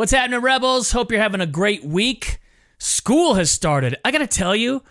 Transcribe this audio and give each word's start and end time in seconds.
What's 0.00 0.12
happening, 0.12 0.40
Rebels? 0.40 0.92
Hope 0.92 1.12
you're 1.12 1.20
having 1.20 1.42
a 1.42 1.46
great 1.46 1.84
week. 1.84 2.38
School 2.78 3.34
has 3.34 3.50
started. 3.50 3.98
I 4.02 4.10
got 4.10 4.20
to 4.20 4.26
tell 4.26 4.56
you, 4.56 4.82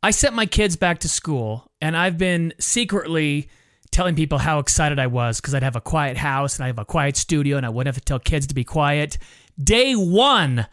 I 0.00 0.12
sent 0.12 0.36
my 0.36 0.46
kids 0.46 0.76
back 0.76 1.00
to 1.00 1.08
school, 1.08 1.66
and 1.80 1.96
I've 1.96 2.18
been 2.18 2.52
secretly 2.60 3.48
telling 3.90 4.14
people 4.14 4.38
how 4.38 4.60
excited 4.60 5.00
I 5.00 5.08
was 5.08 5.40
because 5.40 5.56
I'd 5.56 5.64
have 5.64 5.74
a 5.74 5.80
quiet 5.80 6.16
house 6.16 6.54
and 6.54 6.62
I 6.62 6.68
have 6.68 6.78
a 6.78 6.84
quiet 6.84 7.16
studio 7.16 7.56
and 7.56 7.66
I 7.66 7.68
wouldn't 7.68 7.92
have 7.92 8.00
to 8.00 8.06
tell 8.06 8.20
kids 8.20 8.46
to 8.46 8.54
be 8.54 8.62
quiet. 8.62 9.18
Day 9.60 9.94
one, 9.94 10.68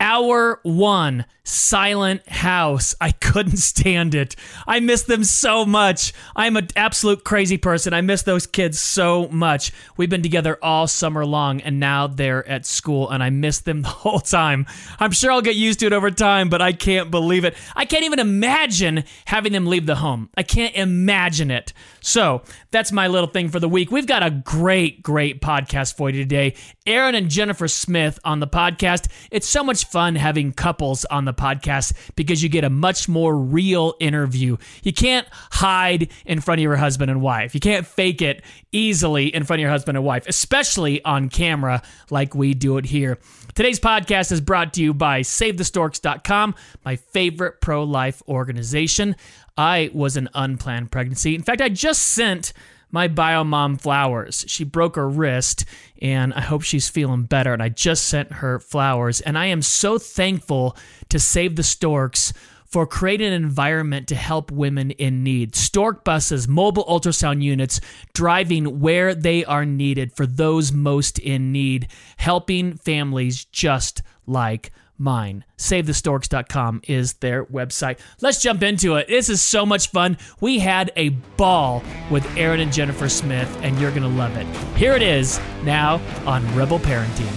hour 0.00 0.60
one, 0.62 1.26
silent 1.44 2.26
house. 2.28 2.94
I 3.00 3.12
couldn't 3.12 3.56
stand 3.58 4.14
it. 4.14 4.34
I 4.66 4.80
miss 4.80 5.02
them 5.02 5.24
so 5.24 5.66
much. 5.66 6.12
I'm 6.34 6.56
an 6.56 6.68
absolute 6.74 7.24
crazy 7.24 7.58
person. 7.58 7.92
I 7.92 8.00
miss 8.00 8.22
those 8.22 8.46
kids 8.46 8.80
so 8.80 9.28
much. 9.28 9.72
We've 9.96 10.10
been 10.10 10.22
together 10.22 10.58
all 10.62 10.86
summer 10.86 11.26
long 11.26 11.60
and 11.60 11.78
now 11.78 12.06
they're 12.06 12.46
at 12.48 12.66
school 12.66 13.10
and 13.10 13.22
I 13.22 13.30
miss 13.30 13.60
them 13.60 13.82
the 13.82 13.88
whole 13.88 14.20
time. 14.20 14.66
I'm 14.98 15.12
sure 15.12 15.30
I'll 15.30 15.42
get 15.42 15.56
used 15.56 15.80
to 15.80 15.86
it 15.86 15.92
over 15.92 16.10
time, 16.10 16.48
but 16.48 16.62
I 16.62 16.72
can't 16.72 17.10
believe 17.10 17.44
it. 17.44 17.54
I 17.76 17.84
can't 17.84 18.04
even 18.04 18.18
imagine 18.18 19.04
having 19.26 19.52
them 19.52 19.66
leave 19.66 19.86
the 19.86 19.96
home. 19.96 20.30
I 20.36 20.42
can't 20.42 20.74
imagine 20.74 21.50
it. 21.50 21.72
So 22.00 22.42
that's 22.70 22.92
my 22.92 23.08
little 23.08 23.28
thing 23.28 23.48
for 23.48 23.60
the 23.60 23.68
week. 23.68 23.90
We've 23.90 24.06
got 24.06 24.22
a 24.22 24.30
great, 24.30 25.02
great 25.02 25.40
podcast 25.42 25.96
for 25.96 26.08
you 26.08 26.22
today. 26.22 26.54
Aaron 26.86 27.14
and 27.14 27.28
Jennifer 27.28 27.68
Smith 27.68 28.18
on 28.24 28.40
the 28.40 28.46
podcast. 28.46 29.08
It's 29.30 29.46
so 29.46 29.62
much 29.62 29.84
fun 29.90 30.14
having 30.14 30.52
couples 30.52 31.04
on 31.06 31.24
the 31.24 31.34
podcast 31.34 31.92
because 32.14 32.42
you 32.42 32.48
get 32.48 32.64
a 32.64 32.70
much 32.70 33.08
more 33.08 33.36
real 33.36 33.94
interview. 34.00 34.56
You 34.82 34.92
can't 34.92 35.26
hide 35.50 36.10
in 36.24 36.40
front 36.40 36.60
of 36.60 36.62
your 36.62 36.76
husband 36.76 37.10
and 37.10 37.20
wife. 37.20 37.54
You 37.54 37.60
can't 37.60 37.86
fake 37.86 38.22
it 38.22 38.42
easily 38.72 39.34
in 39.34 39.44
front 39.44 39.60
of 39.60 39.62
your 39.62 39.70
husband 39.70 39.96
and 39.96 40.04
wife, 40.04 40.26
especially 40.26 41.04
on 41.04 41.28
camera 41.28 41.82
like 42.10 42.34
we 42.34 42.54
do 42.54 42.76
it 42.76 42.86
here. 42.86 43.18
Today's 43.54 43.80
podcast 43.80 44.32
is 44.32 44.40
brought 44.40 44.74
to 44.74 44.82
you 44.82 44.94
by 44.94 45.20
SaveTheStorks.com, 45.20 46.54
my 46.84 46.96
favorite 46.96 47.60
pro 47.60 47.84
life 47.84 48.22
organization. 48.28 49.16
I 49.56 49.90
was 49.92 50.16
an 50.16 50.28
unplanned 50.34 50.90
pregnancy. 50.90 51.34
In 51.34 51.42
fact, 51.42 51.60
I 51.60 51.68
just 51.68 52.02
sent 52.02 52.52
my 52.90 53.08
bio 53.08 53.44
mom 53.44 53.76
flowers. 53.76 54.44
She 54.48 54.64
broke 54.64 54.96
her 54.96 55.08
wrist, 55.08 55.64
and 56.00 56.32
I 56.34 56.40
hope 56.40 56.62
she's 56.62 56.88
feeling 56.88 57.24
better. 57.24 57.52
And 57.52 57.62
I 57.62 57.68
just 57.68 58.06
sent 58.06 58.32
her 58.32 58.58
flowers. 58.58 59.20
And 59.20 59.38
I 59.38 59.46
am 59.46 59.62
so 59.62 59.98
thankful 59.98 60.76
to 61.08 61.18
Save 61.18 61.56
the 61.56 61.62
Storks 61.62 62.32
for 62.70 62.86
creating 62.86 63.26
an 63.28 63.32
environment 63.32 64.06
to 64.08 64.14
help 64.14 64.52
women 64.52 64.92
in 64.92 65.24
need. 65.24 65.56
Stork 65.56 66.04
buses, 66.04 66.46
mobile 66.46 66.84
ultrasound 66.84 67.42
units, 67.42 67.80
driving 68.14 68.78
where 68.78 69.12
they 69.12 69.44
are 69.44 69.66
needed 69.66 70.12
for 70.12 70.24
those 70.24 70.70
most 70.70 71.18
in 71.18 71.50
need, 71.50 71.88
helping 72.16 72.76
families 72.76 73.44
just 73.44 74.02
like 74.26 74.70
mine. 75.00 75.44
SaveTheStorks.com 75.58 76.82
is 76.86 77.14
their 77.14 77.44
website. 77.46 77.98
Let's 78.20 78.40
jump 78.40 78.62
into 78.62 78.96
it. 78.96 79.08
This 79.08 79.28
is 79.28 79.42
so 79.42 79.66
much 79.66 79.88
fun. 79.88 80.18
We 80.40 80.58
had 80.58 80.92
a 80.96 81.08
ball 81.36 81.82
with 82.10 82.26
Aaron 82.36 82.60
and 82.60 82.72
Jennifer 82.72 83.08
Smith, 83.08 83.58
and 83.62 83.78
you're 83.80 83.90
going 83.90 84.02
to 84.02 84.08
love 84.08 84.36
it. 84.36 84.46
Here 84.76 84.92
it 84.92 85.02
is 85.02 85.40
now 85.64 86.00
on 86.26 86.54
Rebel 86.54 86.78
Parenting. 86.78 87.32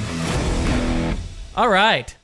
All 1.55 1.69
right. 1.69 2.15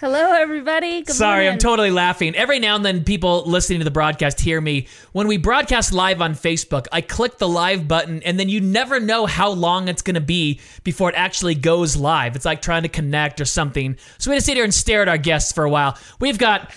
Hello, 0.00 0.32
everybody. 0.32 1.02
Good 1.02 1.16
Sorry, 1.16 1.38
morning. 1.38 1.52
I'm 1.54 1.58
totally 1.58 1.90
laughing. 1.90 2.36
Every 2.36 2.60
now 2.60 2.76
and 2.76 2.84
then, 2.84 3.02
people 3.02 3.42
listening 3.46 3.80
to 3.80 3.84
the 3.84 3.90
broadcast 3.90 4.40
hear 4.40 4.60
me. 4.60 4.86
When 5.10 5.26
we 5.26 5.38
broadcast 5.38 5.92
live 5.92 6.22
on 6.22 6.34
Facebook, 6.34 6.86
I 6.92 7.00
click 7.00 7.38
the 7.38 7.48
live 7.48 7.88
button, 7.88 8.22
and 8.22 8.38
then 8.38 8.48
you 8.48 8.60
never 8.60 9.00
know 9.00 9.26
how 9.26 9.50
long 9.50 9.88
it's 9.88 10.02
going 10.02 10.14
to 10.14 10.20
be 10.20 10.60
before 10.84 11.08
it 11.08 11.16
actually 11.16 11.56
goes 11.56 11.96
live. 11.96 12.36
It's 12.36 12.44
like 12.44 12.62
trying 12.62 12.84
to 12.84 12.88
connect 12.88 13.40
or 13.40 13.44
something. 13.44 13.96
So 14.18 14.30
we 14.30 14.36
had 14.36 14.40
to 14.42 14.46
sit 14.46 14.54
here 14.54 14.62
and 14.62 14.72
stare 14.72 15.02
at 15.02 15.08
our 15.08 15.18
guests 15.18 15.50
for 15.50 15.64
a 15.64 15.70
while. 15.70 15.98
We've 16.20 16.38
got 16.38 16.72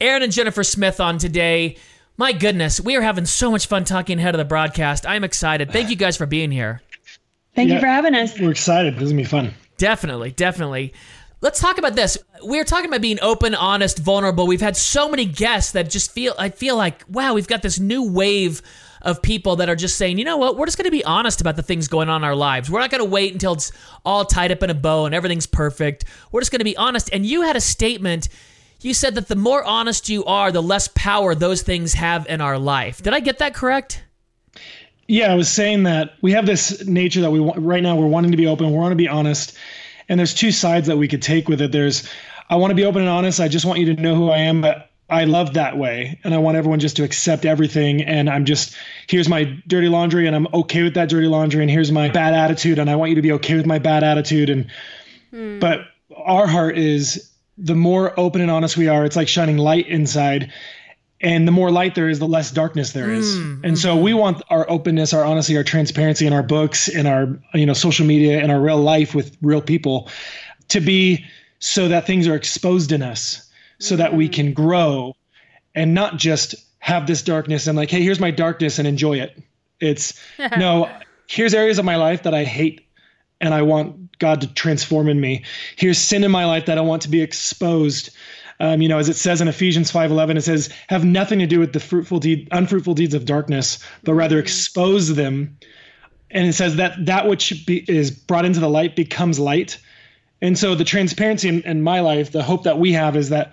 Aaron 0.00 0.22
and 0.22 0.30
Jennifer 0.32 0.62
Smith 0.62 1.00
on 1.00 1.18
today. 1.18 1.78
My 2.16 2.30
goodness, 2.30 2.80
we 2.80 2.94
are 2.94 3.02
having 3.02 3.26
so 3.26 3.50
much 3.50 3.66
fun 3.66 3.82
talking 3.82 4.20
ahead 4.20 4.36
of 4.36 4.38
the 4.38 4.44
broadcast. 4.44 5.04
I'm 5.04 5.24
excited. 5.24 5.72
Thank 5.72 5.90
you 5.90 5.96
guys 5.96 6.16
for 6.16 6.26
being 6.26 6.52
here. 6.52 6.80
Thank 7.56 7.70
Yeah. 7.70 7.74
you 7.76 7.80
for 7.80 7.86
having 7.88 8.14
us. 8.14 8.38
We're 8.38 8.52
excited. 8.52 8.94
This 8.94 9.04
is 9.04 9.10
gonna 9.10 9.22
be 9.22 9.28
fun. 9.28 9.54
Definitely, 9.78 10.30
definitely. 10.30 10.92
Let's 11.42 11.58
talk 11.58 11.76
about 11.76 11.96
this. 11.96 12.16
We're 12.42 12.62
talking 12.62 12.86
about 12.88 13.00
being 13.00 13.18
open, 13.20 13.56
honest, 13.56 13.98
vulnerable. 13.98 14.46
We've 14.46 14.60
had 14.60 14.76
so 14.76 15.08
many 15.08 15.24
guests 15.24 15.72
that 15.72 15.90
just 15.90 16.12
feel 16.12 16.34
I 16.38 16.50
feel 16.50 16.76
like, 16.76 17.02
wow, 17.08 17.34
we've 17.34 17.48
got 17.48 17.62
this 17.62 17.80
new 17.80 18.08
wave 18.08 18.62
of 19.02 19.20
people 19.22 19.56
that 19.56 19.68
are 19.68 19.74
just 19.74 19.98
saying, 19.98 20.18
you 20.18 20.24
know 20.24 20.36
what, 20.36 20.56
we're 20.56 20.66
just 20.66 20.78
going 20.78 20.84
to 20.84 20.92
be 20.92 21.04
honest 21.04 21.40
about 21.40 21.56
the 21.56 21.62
things 21.62 21.88
going 21.88 22.08
on 22.08 22.20
in 22.20 22.24
our 22.24 22.36
lives. 22.36 22.70
We're 22.70 22.78
not 22.78 22.92
going 22.92 23.02
to 23.02 23.10
wait 23.10 23.32
until 23.32 23.54
it's 23.54 23.72
all 24.04 24.24
tied 24.24 24.52
up 24.52 24.62
in 24.62 24.70
a 24.70 24.74
bow 24.74 25.04
and 25.04 25.12
everything's 25.12 25.48
perfect. 25.48 26.04
We're 26.30 26.40
just 26.40 26.52
going 26.52 26.60
to 26.60 26.64
be 26.64 26.76
honest. 26.76 27.10
And 27.12 27.26
you 27.26 27.42
had 27.42 27.56
a 27.56 27.60
statement. 27.60 28.28
You 28.80 28.94
said 28.94 29.16
that 29.16 29.26
the 29.26 29.34
more 29.34 29.64
honest 29.64 30.08
you 30.08 30.24
are, 30.24 30.52
the 30.52 30.62
less 30.62 30.88
power 30.94 31.34
those 31.34 31.62
things 31.62 31.94
have 31.94 32.24
in 32.28 32.40
our 32.40 32.56
life. 32.56 33.02
Did 33.02 33.14
I 33.14 33.20
get 33.20 33.38
that 33.38 33.52
correct? 33.52 34.04
Yeah, 35.08 35.32
I 35.32 35.34
was 35.34 35.48
saying 35.48 35.82
that 35.82 36.14
we 36.22 36.30
have 36.30 36.46
this 36.46 36.86
nature 36.86 37.20
that 37.20 37.32
we 37.32 37.40
want 37.40 37.58
right 37.58 37.82
now. 37.82 37.96
We're 37.96 38.06
wanting 38.06 38.30
to 38.30 38.36
be 38.36 38.46
open. 38.46 38.70
We 38.70 38.76
want 38.76 38.92
to 38.92 38.96
be 38.96 39.08
honest, 39.08 39.58
and 40.08 40.18
there's 40.18 40.34
two 40.34 40.50
sides 40.50 40.86
that 40.86 40.96
we 40.96 41.08
could 41.08 41.22
take 41.22 41.48
with 41.48 41.60
it. 41.60 41.72
There's, 41.72 42.08
I 42.48 42.56
want 42.56 42.70
to 42.70 42.74
be 42.74 42.84
open 42.84 43.02
and 43.02 43.10
honest. 43.10 43.40
I 43.40 43.48
just 43.48 43.64
want 43.64 43.80
you 43.80 43.94
to 43.94 44.00
know 44.00 44.14
who 44.14 44.30
I 44.30 44.38
am, 44.38 44.60
but 44.60 44.90
I 45.12 45.24
love 45.24 45.54
that 45.54 45.76
way, 45.76 46.18
and 46.24 46.34
I 46.34 46.38
want 46.38 46.56
everyone 46.56 46.80
just 46.80 46.96
to 46.96 47.04
accept 47.04 47.44
everything. 47.44 48.02
And 48.02 48.30
I'm 48.30 48.46
just 48.46 48.74
here's 49.08 49.28
my 49.28 49.44
dirty 49.66 49.88
laundry, 49.88 50.26
and 50.26 50.34
I'm 50.34 50.48
okay 50.54 50.82
with 50.82 50.94
that 50.94 51.10
dirty 51.10 51.26
laundry. 51.26 51.62
And 51.62 51.70
here's 51.70 51.92
my 51.92 52.08
bad 52.08 52.32
attitude, 52.32 52.78
and 52.78 52.88
I 52.88 52.96
want 52.96 53.10
you 53.10 53.16
to 53.16 53.22
be 53.22 53.32
okay 53.32 53.54
with 53.54 53.66
my 53.66 53.78
bad 53.78 54.04
attitude. 54.04 54.48
And 54.48 54.70
hmm. 55.30 55.58
but 55.58 55.80
our 56.16 56.46
heart 56.46 56.78
is 56.78 57.30
the 57.58 57.74
more 57.74 58.18
open 58.18 58.40
and 58.40 58.50
honest 58.50 58.78
we 58.78 58.88
are. 58.88 59.04
It's 59.04 59.16
like 59.16 59.28
shining 59.28 59.58
light 59.58 59.86
inside 59.86 60.50
and 61.22 61.46
the 61.46 61.52
more 61.52 61.70
light 61.70 61.94
there 61.94 62.08
is 62.08 62.18
the 62.18 62.26
less 62.26 62.50
darkness 62.50 62.92
there 62.92 63.10
is. 63.10 63.36
Mm, 63.36 63.60
and 63.64 63.78
so 63.78 63.94
mm-hmm. 63.94 64.04
we 64.04 64.14
want 64.14 64.42
our 64.50 64.68
openness 64.68 65.14
our 65.14 65.24
honesty 65.24 65.56
our 65.56 65.64
transparency 65.64 66.26
in 66.26 66.32
our 66.32 66.42
books 66.42 66.88
in 66.88 67.06
our 67.06 67.38
you 67.54 67.64
know 67.64 67.72
social 67.72 68.04
media 68.04 68.42
in 68.42 68.50
our 68.50 68.60
real 68.60 68.78
life 68.78 69.14
with 69.14 69.36
real 69.40 69.62
people 69.62 70.10
to 70.68 70.80
be 70.80 71.24
so 71.60 71.88
that 71.88 72.06
things 72.06 72.26
are 72.26 72.34
exposed 72.34 72.92
in 72.92 73.02
us 73.02 73.48
so 73.78 73.96
that 73.96 74.14
we 74.14 74.28
mm. 74.28 74.32
can 74.32 74.52
grow 74.52 75.14
and 75.74 75.94
not 75.94 76.16
just 76.16 76.56
have 76.80 77.06
this 77.06 77.22
darkness 77.22 77.66
and 77.66 77.76
like 77.76 77.90
hey 77.90 78.02
here's 78.02 78.20
my 78.20 78.30
darkness 78.30 78.78
and 78.78 78.88
enjoy 78.88 79.18
it. 79.18 79.40
It's 79.80 80.20
no 80.58 80.90
here's 81.28 81.54
areas 81.54 81.78
of 81.78 81.84
my 81.84 81.96
life 81.96 82.24
that 82.24 82.34
i 82.34 82.44
hate 82.44 82.88
and 83.40 83.54
i 83.54 83.62
want 83.62 84.18
god 84.18 84.40
to 84.40 84.52
transform 84.54 85.08
in 85.08 85.20
me. 85.20 85.44
Here's 85.76 85.98
sin 85.98 86.24
in 86.24 86.30
my 86.32 86.46
life 86.46 86.66
that 86.66 86.78
i 86.78 86.80
want 86.80 87.02
to 87.02 87.08
be 87.08 87.22
exposed 87.22 88.10
um, 88.62 88.80
you 88.80 88.88
know, 88.88 88.98
as 88.98 89.08
it 89.08 89.16
says 89.16 89.40
in 89.40 89.48
Ephesians 89.48 89.90
5:11, 89.90 90.36
it 90.36 90.42
says, 90.42 90.70
"Have 90.86 91.04
nothing 91.04 91.40
to 91.40 91.46
do 91.48 91.58
with 91.58 91.72
the 91.72 91.80
fruitful 91.80 92.20
deed, 92.20 92.46
unfruitful 92.52 92.94
deeds 92.94 93.12
of 93.12 93.24
darkness, 93.26 93.80
but 94.04 94.14
rather 94.14 94.38
expose 94.38 95.14
them." 95.16 95.58
And 96.30 96.46
it 96.46 96.52
says 96.54 96.76
that 96.76 97.04
that 97.06 97.26
which 97.26 97.66
be, 97.66 97.84
is 97.88 98.12
brought 98.12 98.44
into 98.44 98.60
the 98.60 98.70
light 98.70 98.94
becomes 98.94 99.38
light. 99.40 99.78
And 100.40 100.56
so, 100.56 100.76
the 100.76 100.84
transparency 100.84 101.48
in, 101.48 101.62
in 101.62 101.82
my 101.82 102.00
life, 102.00 102.30
the 102.30 102.42
hope 102.44 102.62
that 102.62 102.78
we 102.78 102.92
have 102.92 103.16
is 103.16 103.30
that 103.30 103.52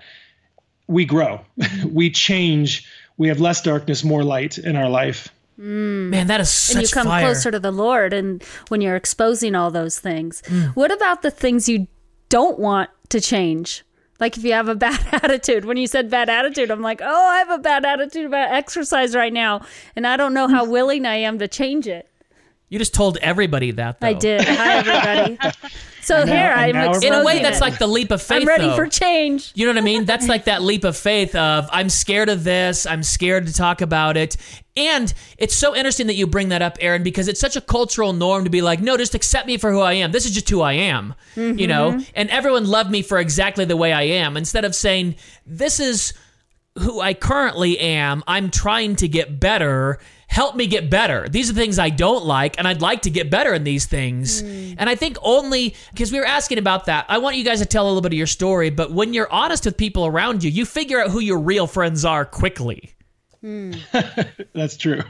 we 0.87 1.05
grow, 1.05 1.41
we 1.91 2.11
change, 2.11 2.87
we 3.17 3.27
have 3.29 3.39
less 3.39 3.61
darkness, 3.63 4.03
more 4.03 4.23
light 4.23 4.59
in 4.59 4.75
our 4.75 4.89
life. 4.89 5.29
Man, 5.57 6.27
that 6.27 6.39
is 6.39 6.53
such 6.53 6.75
and 6.75 6.83
you 6.83 6.87
come 6.93 7.07
fire. 7.07 7.25
closer 7.25 7.49
to 7.51 7.59
the 7.59 7.71
Lord, 7.71 8.13
and 8.13 8.43
when 8.69 8.79
you're 8.79 8.95
exposing 8.95 9.55
all 9.55 9.71
those 9.71 9.99
things, 9.99 10.41
Mm. 10.45 10.75
what 10.75 10.91
about 10.91 11.21
the 11.21 11.31
things 11.31 11.67
you 11.67 11.87
don't 12.29 12.59
want 12.59 12.89
to 13.09 13.19
change? 13.19 13.83
Like 14.19 14.37
if 14.37 14.43
you 14.43 14.53
have 14.53 14.67
a 14.67 14.75
bad 14.89 14.99
attitude. 15.23 15.65
When 15.65 15.77
you 15.77 15.87
said 15.87 16.09
bad 16.09 16.29
attitude, 16.29 16.71
I'm 16.71 16.81
like, 16.81 17.01
oh, 17.01 17.27
I 17.27 17.37
have 17.39 17.49
a 17.49 17.57
bad 17.57 17.85
attitude 17.85 18.25
about 18.25 18.51
exercise 18.51 19.15
right 19.15 19.33
now, 19.33 19.65
and 19.95 20.05
I 20.05 20.17
don't 20.17 20.33
know 20.33 20.47
how 20.47 20.65
willing 20.65 21.05
I 21.05 21.15
am 21.15 21.39
to 21.39 21.47
change 21.47 21.87
it. 21.87 22.09
You 22.69 22.77
just 22.77 22.93
told 22.93 23.17
everybody 23.17 23.71
that. 23.71 23.99
Though. 23.99 24.07
I 24.07 24.13
did. 24.13 24.41
Hi, 24.41 24.77
everybody. 24.77 25.57
So 26.01 26.23
now- 26.23 26.31
here 26.31 26.51
and 26.55 26.77
I'm 26.77 26.91
now 26.91 26.99
In 26.99 27.13
a 27.13 27.23
way, 27.23 27.33
exposing 27.37 27.43
that's 27.43 27.57
it. 27.57 27.61
like 27.61 27.77
the 27.79 27.87
leap 27.87 28.11
of 28.11 28.21
faith. 28.21 28.41
I'm 28.41 28.47
ready 28.47 28.65
though. 28.65 28.75
for 28.75 28.87
change. 28.87 29.51
You 29.55 29.65
know 29.65 29.71
what 29.73 29.77
I 29.79 29.85
mean? 29.85 30.05
That's 30.05 30.27
like 30.27 30.45
that 30.45 30.61
leap 30.61 30.83
of 30.83 30.95
faith 30.97 31.35
of 31.35 31.69
I'm 31.71 31.89
scared 31.89 32.29
of 32.29 32.43
this, 32.43 32.85
I'm 32.85 33.03
scared 33.03 33.47
to 33.47 33.53
talk 33.53 33.81
about 33.81 34.17
it. 34.17 34.37
And 34.77 35.13
it's 35.37 35.53
so 35.53 35.75
interesting 35.75 36.07
that 36.07 36.15
you 36.15 36.25
bring 36.25 36.49
that 36.49 36.61
up, 36.61 36.77
Aaron, 36.79 37.03
because 37.03 37.27
it's 37.27 37.39
such 37.39 37.57
a 37.57 37.61
cultural 37.61 38.13
norm 38.13 38.45
to 38.45 38.49
be 38.49 38.61
like, 38.61 38.79
no, 38.79 38.95
just 38.95 39.13
accept 39.13 39.45
me 39.45 39.57
for 39.57 39.71
who 39.71 39.81
I 39.81 39.93
am. 39.93 40.11
This 40.13 40.25
is 40.25 40.31
just 40.31 40.49
who 40.49 40.61
I 40.61 40.73
am. 40.73 41.15
You 41.35 41.67
know? 41.67 41.91
Mm-hmm. 41.91 42.09
And 42.15 42.29
everyone 42.29 42.65
loved 42.65 42.89
me 42.89 43.01
for 43.01 43.17
exactly 43.17 43.65
the 43.65 43.75
way 43.75 43.91
I 43.91 44.03
am. 44.03 44.37
Instead 44.37 44.63
of 44.63 44.73
saying, 44.73 45.15
this 45.45 45.79
is 45.81 46.13
who 46.77 47.01
I 47.01 47.13
currently 47.13 47.77
am, 47.77 48.23
I'm 48.25 48.49
trying 48.51 48.95
to 48.97 49.07
get 49.09 49.37
better. 49.39 49.99
Help 50.29 50.55
me 50.55 50.67
get 50.67 50.91
better. 50.91 51.27
These 51.27 51.49
are 51.49 51.53
things 51.55 51.79
I 51.79 51.89
don't 51.89 52.23
like, 52.23 52.59
and 52.59 52.67
I'd 52.67 52.81
like 52.81 53.01
to 53.01 53.09
get 53.09 53.31
better 53.31 53.51
in 53.51 53.63
these 53.63 53.87
things. 53.87 54.41
Hmm. 54.41 54.73
And 54.77 54.87
I 54.87 54.93
think 54.93 55.17
only 55.23 55.73
because 55.91 56.11
we 56.11 56.19
were 56.19 56.25
asking 56.25 56.59
about 56.59 56.85
that, 56.85 57.07
I 57.09 57.17
want 57.17 57.35
you 57.35 57.43
guys 57.43 57.59
to 57.59 57.65
tell 57.65 57.85
a 57.85 57.87
little 57.87 58.01
bit 58.01 58.13
of 58.13 58.17
your 58.17 58.27
story. 58.27 58.69
But 58.69 58.91
when 58.91 59.15
you're 59.15 59.31
honest 59.33 59.65
with 59.65 59.75
people 59.75 60.05
around 60.05 60.43
you, 60.43 60.51
you 60.51 60.65
figure 60.65 61.01
out 61.01 61.09
who 61.09 61.19
your 61.19 61.39
real 61.39 61.65
friends 61.65 62.05
are 62.05 62.25
quickly. 62.25 62.93
Hmm. 63.41 63.73
That's 64.53 64.77
true. 64.77 65.01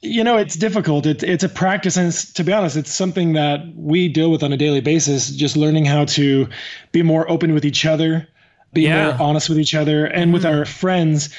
You 0.00 0.24
know, 0.24 0.36
it's 0.36 0.56
difficult. 0.56 1.06
It's 1.06 1.22
it's 1.22 1.44
a 1.44 1.48
practice, 1.48 1.96
and 1.96 2.08
it's, 2.08 2.32
to 2.32 2.42
be 2.42 2.52
honest, 2.52 2.76
it's 2.76 2.92
something 2.92 3.34
that 3.34 3.60
we 3.76 4.08
deal 4.08 4.32
with 4.32 4.42
on 4.42 4.52
a 4.52 4.56
daily 4.56 4.80
basis. 4.80 5.30
Just 5.30 5.56
learning 5.56 5.84
how 5.84 6.04
to 6.06 6.48
be 6.90 7.02
more 7.02 7.30
open 7.30 7.54
with 7.54 7.64
each 7.64 7.86
other, 7.86 8.26
be 8.72 8.82
Yeah. 8.82 9.04
more 9.04 9.28
honest 9.28 9.48
with 9.48 9.60
each 9.60 9.76
other, 9.76 10.06
and 10.06 10.32
with 10.32 10.42
hmm. 10.42 10.48
our 10.48 10.64
friends. 10.64 11.30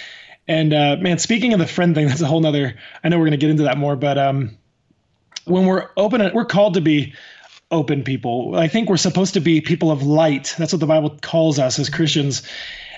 And 0.49 0.73
uh, 0.73 0.97
man, 0.99 1.19
speaking 1.19 1.53
of 1.53 1.59
the 1.59 1.67
friend 1.67 1.95
thing, 1.95 2.07
that's 2.09 2.21
a 2.21 2.25
whole 2.25 2.41
nother. 2.41 2.75
I 3.03 3.09
know 3.09 3.17
we're 3.17 3.25
going 3.25 3.31
to 3.31 3.37
get 3.37 3.51
into 3.51 3.63
that 3.63 3.77
more, 3.77 3.95
but 3.95 4.17
um, 4.17 4.57
when 5.45 5.65
we're 5.65 5.89
open, 5.95 6.29
we're 6.33 6.43
called 6.43 6.73
to 6.73 6.81
be 6.81 7.13
open 7.71 8.03
people. 8.03 8.55
I 8.55 8.67
think 8.67 8.89
we're 8.89 8.97
supposed 8.97 9.35
to 9.35 9.39
be 9.39 9.61
people 9.61 9.91
of 9.91 10.01
light. 10.01 10.55
That's 10.57 10.73
what 10.73 10.79
the 10.79 10.87
Bible 10.87 11.15
calls 11.21 11.59
us 11.59 11.77
as 11.77 11.87
Christians, 11.87 12.41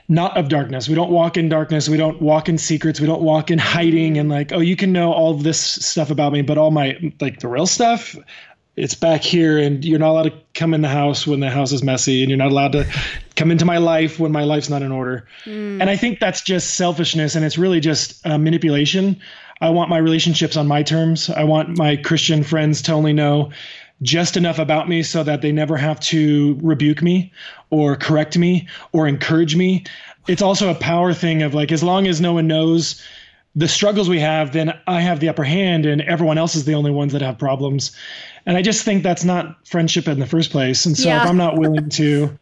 not 0.07 0.35
of 0.37 0.47
darkness. 0.47 0.87
We 0.87 0.95
don't 0.95 1.11
walk 1.11 1.35
in 1.35 1.49
darkness. 1.49 1.89
We 1.89 1.97
don't 1.97 2.21
walk 2.21 2.47
in 2.47 2.57
secrets. 2.57 3.01
We 3.01 3.05
don't 3.05 3.21
walk 3.21 3.51
in 3.51 3.59
hiding 3.59 4.17
and 4.17 4.29
like, 4.29 4.53
oh, 4.53 4.59
you 4.59 4.77
can 4.77 4.93
know 4.93 5.11
all 5.11 5.33
this 5.33 5.59
stuff 5.59 6.09
about 6.09 6.31
me, 6.31 6.41
but 6.41 6.57
all 6.57 6.71
my 6.71 6.97
like 7.19 7.41
the 7.41 7.49
real 7.49 7.67
stuff, 7.67 8.15
it's 8.81 8.95
back 8.95 9.21
here 9.21 9.59
and 9.59 9.85
you're 9.85 9.99
not 9.99 10.09
allowed 10.09 10.23
to 10.23 10.33
come 10.55 10.73
in 10.73 10.81
the 10.81 10.89
house 10.89 11.27
when 11.27 11.39
the 11.39 11.51
house 11.51 11.71
is 11.71 11.83
messy 11.83 12.23
and 12.23 12.31
you're 12.31 12.37
not 12.37 12.51
allowed 12.51 12.71
to 12.71 12.91
come 13.35 13.51
into 13.51 13.63
my 13.63 13.77
life 13.77 14.19
when 14.19 14.31
my 14.31 14.43
life's 14.43 14.71
not 14.71 14.81
in 14.81 14.91
order. 14.91 15.27
And 15.79 15.87
I 15.87 15.95
think 15.95 16.19
that's 16.19 16.41
just 16.41 16.73
selfishness 16.73 17.35
and 17.35 17.45
it's 17.45 17.59
really 17.59 17.79
just 17.79 18.25
uh, 18.25 18.39
manipulation. 18.39 19.21
I 19.61 19.69
want 19.69 19.91
my 19.91 19.99
relationships 19.99 20.57
on 20.57 20.65
my 20.65 20.81
terms. 20.81 21.29
I 21.29 21.43
want 21.43 21.77
my 21.77 21.95
Christian 21.95 22.41
friends 22.41 22.81
to 22.83 22.93
only 22.93 23.13
know 23.13 23.51
just 24.01 24.35
enough 24.35 24.57
about 24.57 24.89
me 24.89 25.03
so 25.03 25.21
that 25.21 25.43
they 25.43 25.51
never 25.51 25.77
have 25.77 25.99
to 25.99 26.57
rebuke 26.63 27.03
me 27.03 27.31
or 27.69 27.95
correct 27.95 28.35
me 28.35 28.67
or 28.93 29.07
encourage 29.07 29.55
me. 29.55 29.83
It's 30.27 30.41
also 30.41 30.71
a 30.71 30.75
power 30.75 31.13
thing 31.13 31.43
of 31.43 31.53
like, 31.53 31.71
as 31.71 31.83
long 31.83 32.07
as 32.07 32.19
no 32.19 32.33
one 32.33 32.47
knows 32.47 32.99
the 33.55 33.67
struggles 33.67 34.07
we 34.07 34.19
have, 34.19 34.53
then 34.53 34.73
I 34.87 35.01
have 35.01 35.19
the 35.19 35.27
upper 35.29 35.43
hand 35.43 35.85
and 35.85 36.01
everyone 36.03 36.37
else 36.37 36.55
is 36.55 36.65
the 36.65 36.73
only 36.73 36.91
ones 36.91 37.11
that 37.13 37.21
have 37.21 37.37
problems. 37.37 37.91
And 38.45 38.57
I 38.57 38.61
just 38.61 38.83
think 38.83 39.03
that's 39.03 39.25
not 39.25 39.67
friendship 39.67 40.07
in 40.07 40.19
the 40.19 40.25
first 40.25 40.51
place. 40.51 40.85
And 40.85 40.97
so 40.97 41.09
Yeah. 41.09 41.21
if 41.21 41.29
I'm 41.29 41.37
not 41.37 41.57
willing 41.57 41.89
to, 41.89 42.37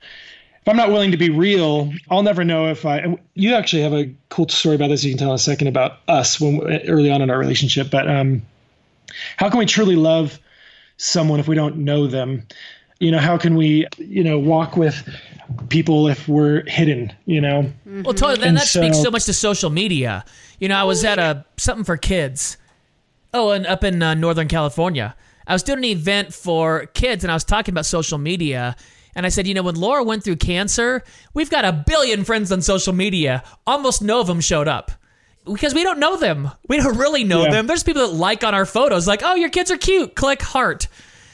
if 0.61 0.67
I'm 0.67 0.77
not 0.77 0.89
willing 0.89 1.09
to 1.11 1.17
be 1.17 1.29
real, 1.29 1.91
I'll 2.11 2.21
never 2.21 2.43
know 2.43 2.67
if 2.67 2.85
I. 2.85 2.97
and 2.97 3.17
You 3.33 3.55
actually 3.55 3.81
have 3.81 3.93
a 3.93 4.09
cool 4.29 4.47
story 4.49 4.75
about 4.75 4.89
this. 4.89 5.03
You 5.03 5.11
can 5.11 5.17
tell 5.17 5.29
in 5.29 5.35
a 5.35 5.39
second 5.39 5.67
about 5.67 5.97
us 6.07 6.39
when 6.39 6.61
early 6.87 7.09
on 7.11 7.21
in 7.21 7.29
our 7.31 7.39
relationship. 7.39 7.89
But 7.89 8.07
um, 8.07 8.43
how 9.37 9.49
can 9.49 9.57
we 9.57 9.65
truly 9.65 9.95
love 9.95 10.37
someone 10.97 11.39
if 11.39 11.47
we 11.47 11.55
don't 11.55 11.77
know 11.77 12.05
them? 12.05 12.45
You 12.99 13.11
know, 13.11 13.19
how 13.19 13.37
can 13.37 13.55
we, 13.55 13.87
you 13.97 14.23
know, 14.23 14.37
walk 14.37 14.77
with 14.77 15.07
people 15.69 16.07
if 16.07 16.27
we're 16.27 16.63
hidden? 16.67 17.13
You 17.25 17.41
know, 17.41 17.71
Well, 17.85 18.13
totally. 18.13 18.47
And 18.47 18.57
that 18.57 18.67
speaks 18.67 18.97
so- 18.97 19.03
so 19.05 19.11
much 19.11 19.25
to 19.25 19.33
social 19.33 19.69
media. 19.69 20.23
You 20.59 20.67
know, 20.69 20.75
I 20.75 20.83
was 20.83 21.03
at 21.05 21.19
a 21.19 21.45
something 21.57 21.83
for 21.85 21.97
kids. 21.97 22.57
Oh, 23.33 23.51
and 23.51 23.65
up 23.67 23.83
in 23.83 24.01
uh, 24.01 24.13
Northern 24.15 24.47
California, 24.47 25.15
I 25.45 25.53
was 25.53 25.63
doing 25.63 25.79
an 25.79 25.85
event 25.85 26.33
for 26.33 26.87
kids, 26.93 27.23
and 27.23 27.31
I 27.31 27.35
was 27.35 27.43
talking 27.43 27.73
about 27.73 27.85
social 27.85 28.17
media. 28.17 28.75
And 29.15 29.25
I 29.25 29.29
said, 29.29 29.47
you 29.47 29.53
know, 29.53 29.63
when 29.63 29.75
Laura 29.75 30.03
went 30.03 30.23
through 30.23 30.37
cancer, 30.37 31.03
we've 31.33 31.49
got 31.49 31.65
a 31.65 31.71
billion 31.73 32.23
friends 32.23 32.51
on 32.51 32.61
social 32.61 32.93
media. 32.93 33.43
Almost 33.67 34.01
no 34.01 34.19
of 34.19 34.27
them 34.27 34.39
showed 34.39 34.67
up 34.67 34.91
because 35.45 35.73
we 35.73 35.83
don't 35.83 35.99
know 35.99 36.15
them. 36.17 36.51
We 36.67 36.77
don't 36.77 36.97
really 36.97 37.23
know 37.23 37.43
Yeah. 37.43 37.51
them. 37.51 37.67
There's 37.67 37.83
people 37.83 38.07
that 38.07 38.13
like 38.13 38.43
on 38.43 38.53
our 38.53 38.65
photos, 38.65 39.07
like, 39.07 39.21
oh, 39.23 39.35
your 39.35 39.49
kids 39.49 39.71
are 39.71 39.77
cute. 39.77 40.15
Click 40.15 40.41
heart. 40.41 40.87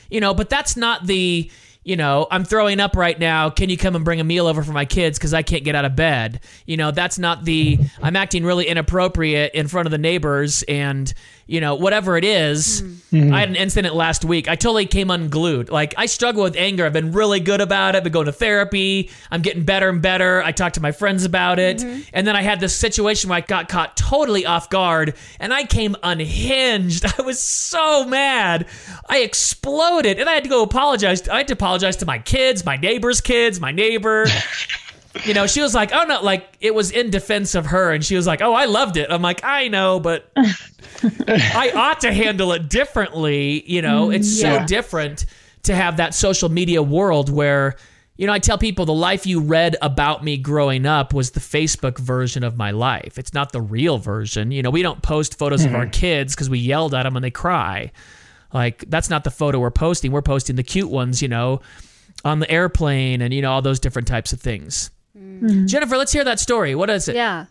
You 0.10 0.20
know, 0.22 0.34
but 0.34 0.50
that's 0.50 0.78
not 0.78 1.06
the, 1.08 1.50
you 1.86 1.96
know, 1.96 2.28
I'm 2.32 2.44
throwing 2.44 2.80
up 2.80 2.96
right 2.96 3.18
now. 3.18 3.52
Can 3.52 3.70
you 3.70 3.78
come 3.78 3.96
and 3.96 4.04
bring 4.04 4.20
a 4.20 4.24
meal 4.24 4.48
over 4.48 4.64
for 4.64 4.72
my 4.72 4.86
kids 4.86 5.20
because 5.20 5.36
I 5.36 5.44
can't 5.44 5.64
get 5.64 5.76
out 5.76 5.86
of 5.86 5.96
bed? 5.96 6.42
You 6.66 6.78
know, 6.78 6.90
that's 6.90 7.20
not 7.20 7.46
the, 7.46 7.80
I'm 8.02 8.16
acting 8.16 8.44
really 8.44 8.68
inappropriate 8.68 9.54
in 9.54 9.68
front 9.68 9.86
of 9.86 9.92
the 9.92 10.00
neighbors 10.00 10.64
and, 10.64 11.14
you 11.48 11.62
know, 11.62 11.76
whatever 11.76 12.18
it 12.18 12.26
is. 12.26 12.82
Mm-hmm. 12.82 13.34
I 13.34 13.42
had 13.42 13.50
an 13.50 13.56
incident 13.56 13.94
last 13.94 14.26
week. 14.26 14.48
I 14.48 14.56
totally 14.56 14.88
came 14.88 15.12
unglued. 15.12 15.70
Like, 15.70 15.94
I 15.98 16.08
struggle 16.08 16.44
with 16.44 16.56
anger. 16.56 16.86
I've 16.86 16.94
been 16.94 17.12
really 17.12 17.40
good 17.40 17.62
about 17.62 17.94
it. 17.94 18.00
I've 18.00 18.04
been 18.04 18.12
going 18.12 18.26
to 18.26 18.32
therapy. 18.32 19.12
I'm 19.30 19.42
getting 19.42 19.64
better 19.64 19.90
and 19.90 20.02
better. 20.02 20.42
I 20.42 20.52
talked 20.52 20.76
to 20.76 20.82
my 20.82 20.92
friends 20.92 21.24
about 21.24 21.60
it. 21.60 21.78
Mm-hmm. 21.78 22.02
And 22.14 22.26
then 22.26 22.36
I 22.36 22.42
had 22.42 22.60
this 22.60 22.76
situation 22.76 23.30
where 23.30 23.38
I 23.38 23.42
got 23.42 23.70
caught 23.70 23.96
totally 23.96 24.46
off 24.46 24.70
guard 24.70 25.14
and 25.40 25.54
I 25.54 25.66
came 25.66 25.96
unhinged. 26.02 27.06
I 27.20 27.22
was 27.22 27.42
so 27.42 28.06
mad. 28.06 28.66
I 29.08 29.20
exploded 29.20 30.20
and 30.20 30.28
I 30.28 30.34
had 30.34 30.44
to 30.44 30.50
go 30.50 30.64
apologize. 30.64 31.28
I 31.30 31.38
had 31.38 31.48
to 31.50 31.54
apologize 31.54 31.98
to 31.98 32.06
my 32.06 32.18
kids, 32.20 32.66
my 32.66 32.78
neighbor's 32.78 33.22
kids, 33.22 33.60
my 33.60 33.72
neighbor. 33.72 34.26
you 35.24 35.34
know, 35.34 35.48
she 35.48 35.62
was 35.62 35.74
like, 35.74 35.92
"Oh 35.94 36.04
no!" 36.04 36.22
Like 36.22 36.58
it 36.60 36.74
was 36.74 36.92
in 36.92 37.10
defense 37.10 37.56
of 37.56 37.68
her, 37.68 37.92
and 37.92 38.04
she 38.04 38.16
was 38.16 38.28
like, 38.28 38.42
"Oh, 38.42 38.54
I 38.54 38.66
loved 38.66 38.98
it." 38.98 39.12
I'm 39.12 39.22
like, 39.22 39.44
"I 39.44 39.68
know, 39.68 40.00
but 40.00 40.30
I 40.36 41.72
ought 41.76 42.02
to 42.02 42.12
handle 42.12 42.52
it 42.52 42.70
differently." 42.70 43.64
You 43.70 43.82
know, 43.82 44.10
mm, 44.10 44.16
it's 44.16 44.42
Yeah. 44.42 44.62
so 44.62 44.68
different 44.68 45.26
to 45.64 45.76
have 45.76 45.98
that 45.98 46.14
social 46.14 46.50
media 46.50 46.84
world 46.84 47.30
where, 47.30 47.76
you 48.18 48.28
know, 48.28 48.34
I 48.34 48.40
tell 48.40 48.58
people 48.58 48.86
the 48.86 48.94
life 48.94 49.26
you 49.26 49.40
read 49.42 49.76
about 49.82 50.24
me 50.24 50.38
growing 50.38 50.86
up 50.86 51.14
was 51.14 51.32
the 51.32 51.40
Facebook 51.40 51.98
version 51.98 52.44
of 52.44 52.56
my 52.56 52.72
life. 52.72 53.18
It's 53.18 53.34
not 53.34 53.52
the 53.52 53.62
real 53.62 53.98
version. 53.98 54.52
You 54.52 54.62
know, 54.62 54.70
we 54.70 54.84
don't 54.84 55.02
post 55.02 55.40
photos 55.40 55.66
of 55.66 55.74
our 55.74 55.84
mm-hmm. 55.84 55.92
kids 55.92 56.36
because 56.36 56.50
we 56.50 56.60
yelled 56.60 56.94
at 56.94 57.04
them 57.04 57.16
and 57.16 57.26
they 57.26 57.32
cry. 57.32 57.92
Like 58.54 58.86
that's 58.90 59.10
not 59.10 59.24
the 59.24 59.32
photo 59.32 59.60
we're 59.60 59.72
posting. 59.72 60.12
We're 60.12 60.22
posting 60.22 60.56
the 60.56 60.64
cute 60.64 60.90
ones, 60.90 61.22
you 61.22 61.28
know, 61.28 61.62
on 62.24 62.40
the 62.40 62.50
airplane 62.50 63.22
and 63.22 63.34
you 63.34 63.42
know 63.42 63.52
all 63.52 63.62
those 63.62 63.80
different 63.80 64.08
types 64.08 64.34
of 64.34 64.40
things. 64.40 64.92
Mm. 65.18 65.68
Jennifer, 65.68 65.98
let's 65.98 66.12
hear 66.12 66.24
that 66.24 66.40
story. 66.40 66.76
What 66.76 66.90
is 66.90 67.08
it? 67.08 67.16
Yeah. 67.16 67.46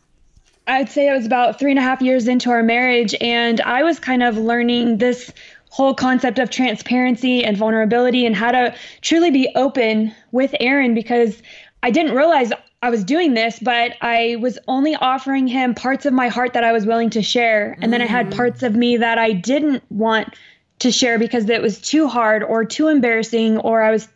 I'd 0.67 0.89
say 0.89 1.09
it 1.09 1.13
was 1.13 1.27
about 1.27 1.59
three 1.59 1.71
and 1.71 1.79
a 1.79 1.83
half 1.83 2.01
years 2.01 2.27
into 2.27 2.51
our 2.51 2.63
marriage, 2.63 3.15
and 3.21 3.61
I 3.61 3.83
was 3.83 3.99
kind 3.99 4.23
of 4.23 4.39
learning 4.39 4.99
this 4.99 5.31
whole 5.69 5.95
concept 5.95 6.39
of 6.39 6.51
transparency 6.51 7.45
and 7.45 7.57
vulnerability 7.57 8.25
and 8.25 8.35
how 8.37 8.53
to 8.53 8.75
truly 9.03 9.31
be 9.31 9.51
open 9.57 10.15
with 10.31 10.55
Aaron 10.61 10.95
because 10.95 11.43
I 11.83 11.91
didn't 11.91 12.15
realize 12.15 12.53
I 12.81 12.91
was 12.91 13.03
doing 13.03 13.35
this, 13.35 13.59
but 13.59 13.95
I 14.01 14.37
was 14.41 14.59
only 14.69 14.95
offering 14.95 15.49
him 15.49 15.75
parts 15.75 16.07
of 16.07 16.13
my 16.13 16.29
heart 16.29 16.53
that 16.53 16.65
I 16.65 16.73
was 16.73 16.87
willing 16.87 17.11
to 17.11 17.23
share. 17.23 17.77
And 17.81 17.93
then 17.93 18.01
I 18.01 18.07
had 18.07 18.29
mm. 18.29 18.37
parts 18.37 18.63
of 18.63 18.77
me 18.77 18.99
that 18.99 19.19
I 19.19 19.33
didn't 19.33 19.83
want 19.91 20.35
to 20.79 20.93
share 20.93 21.19
because 21.19 21.49
it 21.49 21.63
was 21.63 21.81
too 21.81 22.09
hard 22.09 22.43
or 22.43 22.65
too 22.65 22.89
embarrassing 22.89 23.59
or 23.59 23.83
I 23.83 23.91
was 23.91 24.07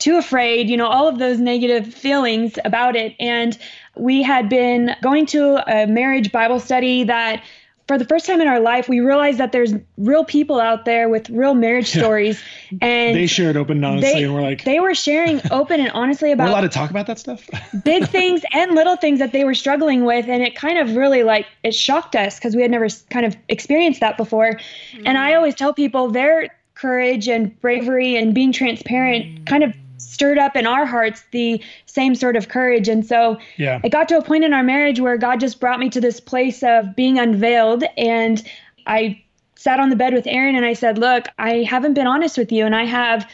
too 0.00 0.16
afraid, 0.16 0.68
you 0.68 0.76
know, 0.76 0.86
all 0.86 1.06
of 1.06 1.18
those 1.18 1.38
negative 1.38 1.94
feelings 1.94 2.58
about 2.64 2.96
it. 2.96 3.14
And 3.20 3.56
we 3.96 4.22
had 4.22 4.48
been 4.48 4.96
going 5.02 5.26
to 5.26 5.62
a 5.70 5.86
marriage 5.86 6.32
Bible 6.32 6.58
study 6.58 7.04
that 7.04 7.44
for 7.86 7.98
the 7.98 8.04
first 8.04 8.24
time 8.24 8.40
in 8.40 8.46
our 8.46 8.60
life, 8.60 8.88
we 8.88 9.00
realized 9.00 9.38
that 9.38 9.50
there's 9.50 9.74
real 9.98 10.24
people 10.24 10.60
out 10.60 10.84
there 10.84 11.08
with 11.08 11.28
real 11.28 11.54
marriage 11.54 11.90
stories. 11.90 12.40
And 12.80 13.16
they 13.16 13.26
shared 13.26 13.56
open 13.56 13.78
and 13.78 13.84
honestly, 13.84 14.12
they, 14.12 14.22
and 14.22 14.32
we're 14.32 14.42
like, 14.42 14.62
they 14.62 14.78
were 14.78 14.94
sharing 14.94 15.40
open 15.50 15.80
and 15.80 15.90
honestly 15.90 16.28
we're 16.28 16.34
about 16.34 16.50
allowed 16.50 16.60
to 16.60 16.68
talk 16.68 16.88
about 16.88 17.08
that 17.08 17.18
stuff. 17.18 17.50
big 17.84 18.06
things 18.06 18.42
and 18.52 18.76
little 18.76 18.94
things 18.94 19.18
that 19.18 19.32
they 19.32 19.42
were 19.42 19.56
struggling 19.56 20.04
with 20.04 20.28
and 20.28 20.40
it 20.40 20.54
kind 20.54 20.78
of 20.78 20.94
really 20.94 21.24
like 21.24 21.46
it 21.64 21.74
shocked 21.74 22.14
us 22.14 22.36
because 22.38 22.54
we 22.54 22.62
had 22.62 22.70
never 22.70 22.86
kind 23.10 23.26
of 23.26 23.36
experienced 23.48 23.98
that 23.98 24.16
before 24.16 24.60
and 25.04 25.18
i 25.18 25.32
mm. 25.32 25.36
always 25.36 25.56
tell 25.56 25.74
people 25.74 26.08
their 26.12 26.48
courage 26.76 27.28
and 27.28 27.60
bravery 27.60 28.16
and 28.16 28.34
being 28.34 28.52
transparent 28.52 29.44
kind 29.46 29.64
of 29.64 29.74
stirred 30.20 30.36
up 30.36 30.54
in 30.54 30.66
our 30.66 30.84
hearts 30.84 31.24
the 31.30 31.62
same 31.86 32.14
sort 32.14 32.36
of 32.36 32.50
courage 32.50 32.88
and 32.88 33.06
so 33.06 33.38
Yeah. 33.56 33.80
it 33.82 33.88
got 33.88 34.06
to 34.10 34.18
a 34.18 34.22
point 34.22 34.44
in 34.44 34.52
our 34.52 34.62
marriage 34.62 35.00
where 35.00 35.16
god 35.16 35.40
just 35.40 35.58
brought 35.60 35.80
me 35.80 35.88
to 35.88 35.98
this 35.98 36.20
place 36.20 36.62
of 36.62 36.94
being 36.94 37.18
unveiled 37.18 37.84
and 37.96 38.46
i 38.86 39.18
sat 39.56 39.80
on 39.80 39.88
the 39.88 39.96
bed 39.96 40.12
with 40.12 40.26
aaron 40.26 40.56
and 40.56 40.66
i 40.66 40.74
said 40.74 40.98
look 40.98 41.24
i 41.38 41.62
haven't 41.62 41.94
been 41.94 42.06
honest 42.06 42.36
with 42.36 42.52
you 42.52 42.66
and 42.66 42.76
i 42.76 42.84
have 42.84 43.26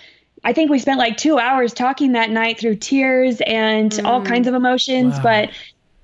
I 0.44 0.52
think 0.52 0.70
we 0.70 0.78
spent 0.78 0.98
like 0.98 1.16
two 1.16 1.38
hours 1.40 1.72
talking 1.74 2.12
that 2.12 2.30
night 2.30 2.60
through 2.60 2.76
tears 2.76 3.40
and 3.48 3.92
all 4.04 4.20
mm. 4.20 4.26
kinds 4.26 4.46
of 4.46 4.54
emotions, 4.54 5.16
Wow. 5.16 5.22
but 5.22 5.50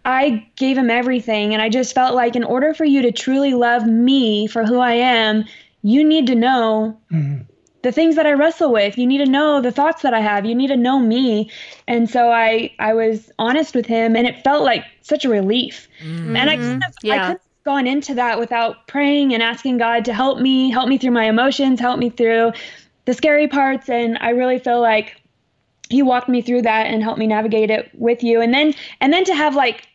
I 0.05 0.45
gave 0.57 0.77
him 0.77 0.91
everything. 0.91 1.53
And 1.53 1.63
I 1.63 1.69
just 1.69 1.95
felt 1.95 2.17
like, 2.17 2.35
in 2.35 2.43
order 2.43 2.75
for 2.75 2.85
you 2.85 3.03
to 3.03 3.13
truly 3.13 3.55
love 3.55 3.87
me 3.87 4.49
for 4.49 4.65
who 4.65 4.81
I 4.81 4.95
am, 4.95 5.45
you 5.83 6.03
need 6.03 6.27
to 6.27 6.35
know 6.35 6.99
mm-hmm. 7.13 7.43
The 7.83 7.93
things 7.93 8.17
that 8.17 8.27
I 8.27 8.33
wrestle 8.33 8.73
with. 8.73 8.97
You 8.97 9.07
need 9.07 9.19
to 9.19 9.31
know 9.31 9.61
the 9.61 9.73
thoughts 9.73 10.03
that 10.03 10.15
I 10.15 10.21
have. 10.21 10.45
You 10.45 10.55
need 10.55 10.69
to 10.69 10.77
know 10.77 10.99
me. 10.99 11.51
And 11.87 12.09
so 12.09 12.31
I 12.31 12.73
I 12.79 12.95
was 12.95 13.31
honest 13.39 13.75
with 13.75 13.87
him 13.87 14.17
and 14.17 14.27
it 14.27 14.43
felt 14.43 14.63
like 14.63 14.85
such 15.03 15.25
a 15.25 15.29
relief. 15.29 15.89
And 16.37 16.51
I 16.51 16.57
couldn't 16.57 16.81
have, 16.83 16.95
I 17.05 17.19
couldn't 17.19 17.29
have 17.29 17.65
gone 17.65 17.87
into 17.87 18.15
that 18.15 18.39
without 18.39 18.87
praying 18.87 19.35
and 19.35 19.43
asking 19.43 19.79
God 19.79 20.05
to 20.07 20.15
help 20.15 20.39
me, 20.39 20.71
help 20.71 20.89
me 20.89 20.99
through 20.99 21.11
my 21.13 21.25
emotions, 21.25 21.81
help 21.81 21.99
me 21.99 22.11
through 22.11 22.53
the 23.05 23.15
scary 23.15 23.49
parts 23.49 23.89
and 23.89 24.17
I 24.21 24.31
really 24.31 24.59
feel 24.59 24.81
like 24.81 25.21
he 25.91 26.03
walked 26.03 26.29
me 26.29 26.41
through 26.41 26.63
that 26.63 26.87
and 26.87 27.03
helped 27.03 27.19
me 27.19 27.27
navigate 27.27 27.71
it 27.71 27.91
with 27.95 28.23
you. 28.23 28.41
And 28.41 28.55
then 28.55 28.75
and 29.01 29.13
then 29.13 29.25
to 29.25 29.35
have 29.35 29.55
like 29.55 29.89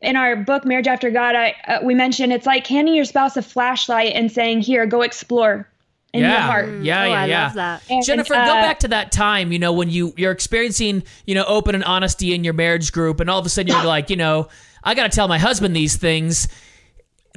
in 0.00 0.16
our 0.16 0.36
book 0.36 0.64
marriage 0.64 0.86
after 0.86 1.10
god 1.10 1.34
i 1.34 1.54
uh, 1.66 1.80
we 1.82 1.92
mentioned 1.92 2.32
it's 2.32 2.46
like 2.46 2.64
handing 2.66 2.94
your 2.94 3.04
spouse 3.04 3.36
a 3.36 3.42
flashlight 3.42 4.12
and 4.14 4.30
saying 4.30 4.60
here 4.60 4.86
go 4.86 5.02
explore 5.02 5.68
in 6.12 6.20
your 6.20 6.30
yeah, 6.30 6.40
heart 6.40 6.64
yeah, 6.82 7.02
oh, 7.02 7.06
yeah, 7.06 7.20
I 7.20 7.26
yeah. 7.26 7.44
love 7.44 7.54
that. 7.54 7.82
And, 7.90 8.04
Jennifer, 8.04 8.34
go 8.34 8.40
uh, 8.40 8.62
back 8.62 8.78
to 8.80 8.88
that 8.88 9.12
time, 9.12 9.52
you 9.52 9.58
know, 9.58 9.72
when 9.72 9.90
you 9.90 10.14
you're 10.16 10.32
experiencing, 10.32 11.02
you 11.26 11.34
know, 11.34 11.44
open 11.44 11.74
and 11.74 11.84
honesty 11.84 12.34
in 12.34 12.44
your 12.44 12.54
marriage 12.54 12.92
group, 12.92 13.20
and 13.20 13.28
all 13.28 13.38
of 13.38 13.46
a 13.46 13.48
sudden 13.48 13.72
you're 13.72 13.84
like, 13.84 14.08
you 14.10 14.16
know, 14.16 14.48
I 14.82 14.94
got 14.94 15.10
to 15.10 15.14
tell 15.14 15.28
my 15.28 15.38
husband 15.38 15.76
these 15.76 15.96
things 15.96 16.48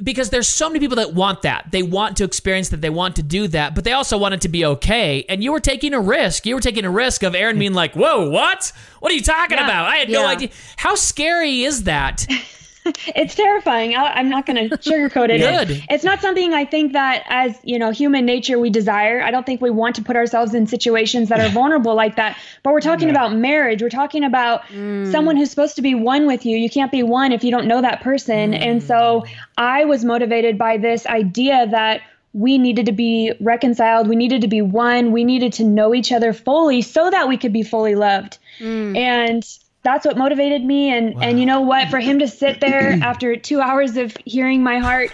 because 0.02 0.30
there's 0.30 0.48
so 0.48 0.68
many 0.68 0.80
people 0.80 0.96
that 0.96 1.14
want 1.14 1.42
that. 1.42 1.68
They 1.70 1.82
want 1.82 2.16
to 2.16 2.24
experience 2.24 2.70
that. 2.70 2.80
They 2.80 2.90
want 2.90 3.16
to 3.16 3.22
do 3.22 3.46
that, 3.48 3.74
but 3.74 3.84
they 3.84 3.92
also 3.92 4.16
want 4.16 4.34
it 4.34 4.40
to 4.42 4.48
be 4.48 4.64
okay. 4.64 5.24
And 5.28 5.44
you 5.44 5.52
were 5.52 5.60
taking 5.60 5.92
a 5.94 6.00
risk. 6.00 6.46
You 6.46 6.54
were 6.54 6.60
taking 6.60 6.84
a 6.84 6.90
risk 6.90 7.22
of 7.22 7.34
Aaron 7.34 7.58
being 7.58 7.74
like, 7.74 7.94
"Whoa, 7.94 8.30
what? 8.30 8.72
What 9.00 9.12
are 9.12 9.14
you 9.14 9.22
talking 9.22 9.58
Yeah. 9.58 9.64
about? 9.64 9.86
I 9.86 9.96
had 9.96 10.08
no 10.08 10.26
idea." 10.26 10.48
How 10.76 10.94
scary 10.94 11.62
is 11.62 11.84
that? 11.84 12.26
it's 13.14 13.34
terrifying. 13.34 13.94
I, 13.94 14.14
i'm 14.14 14.28
not 14.28 14.46
going 14.46 14.68
to 14.68 14.76
sugarcoat 14.78 15.30
it. 15.30 15.38
Good. 15.38 15.70
It's- 15.70 15.86
it's 15.90 16.04
not 16.04 16.20
something 16.20 16.52
i 16.54 16.64
think 16.64 16.92
that 16.92 17.24
as 17.28 17.58
you 17.62 17.78
know 17.78 17.90
human 17.90 18.24
nature 18.24 18.58
we 18.58 18.70
desire. 18.70 19.22
I 19.22 19.30
don't 19.30 19.46
think 19.46 19.60
we 19.60 19.70
want 19.70 19.96
to 19.96 20.02
put 20.02 20.16
ourselves 20.16 20.54
in 20.54 20.66
situations 20.66 21.28
that 21.28 21.40
are 21.40 21.48
vulnerable 21.48 21.94
like 21.94 22.16
that. 22.16 22.36
But 22.62 22.72
we're 22.72 22.80
talking 22.80 23.10
about 23.10 23.34
marriage. 23.34 23.82
We're 23.82 23.88
talking 23.90 24.24
about 24.24 24.62
mm. 24.66 25.10
someone 25.10 25.36
who's 25.36 25.50
supposed 25.50 25.76
to 25.76 25.82
be 25.82 25.94
one 25.94 26.26
with 26.26 26.44
you. 26.44 26.56
You 26.56 26.70
can't 26.70 26.90
be 26.90 27.02
one 27.02 27.32
if 27.32 27.44
you 27.44 27.50
don't 27.50 27.66
know 27.66 27.80
that 27.80 28.00
person. 28.02 28.54
And 28.54 28.82
so 28.82 29.22
mm. 29.24 29.28
i 29.56 29.84
was 29.84 30.04
motivated 30.04 30.58
by 30.58 30.78
this 30.78 31.06
idea 31.06 31.66
that 31.70 32.02
we 32.34 32.56
needed 32.56 32.86
to 32.86 32.92
be 32.92 33.32
reconciled. 33.40 34.08
We 34.08 34.16
needed 34.16 34.40
to 34.40 34.48
be 34.48 34.62
one. 34.62 35.12
We 35.12 35.24
needed 35.24 35.52
to 35.54 35.64
know 35.64 35.94
each 35.94 36.12
other 36.12 36.32
fully 36.32 36.80
so 36.80 37.10
that 37.10 37.28
we 37.28 37.36
could 37.36 37.52
be 37.52 37.62
fully 37.62 37.94
loved. 37.94 38.38
Mm. 38.58 38.96
And 38.96 39.58
that's 39.82 40.06
what 40.06 40.16
motivated 40.16 40.64
me. 40.64 40.90
And 40.90 41.16
and 41.22 41.38
you 41.40 41.46
know 41.46 41.60
what? 41.60 41.88
For 41.88 41.98
him 42.00 42.18
to 42.20 42.28
sit 42.28 42.60
there 42.60 42.96
after 43.02 43.36
2 43.36 43.60
hours 43.60 43.96
of 43.96 44.16
hearing 44.24 44.62
my 44.62 44.78
heart 44.78 45.10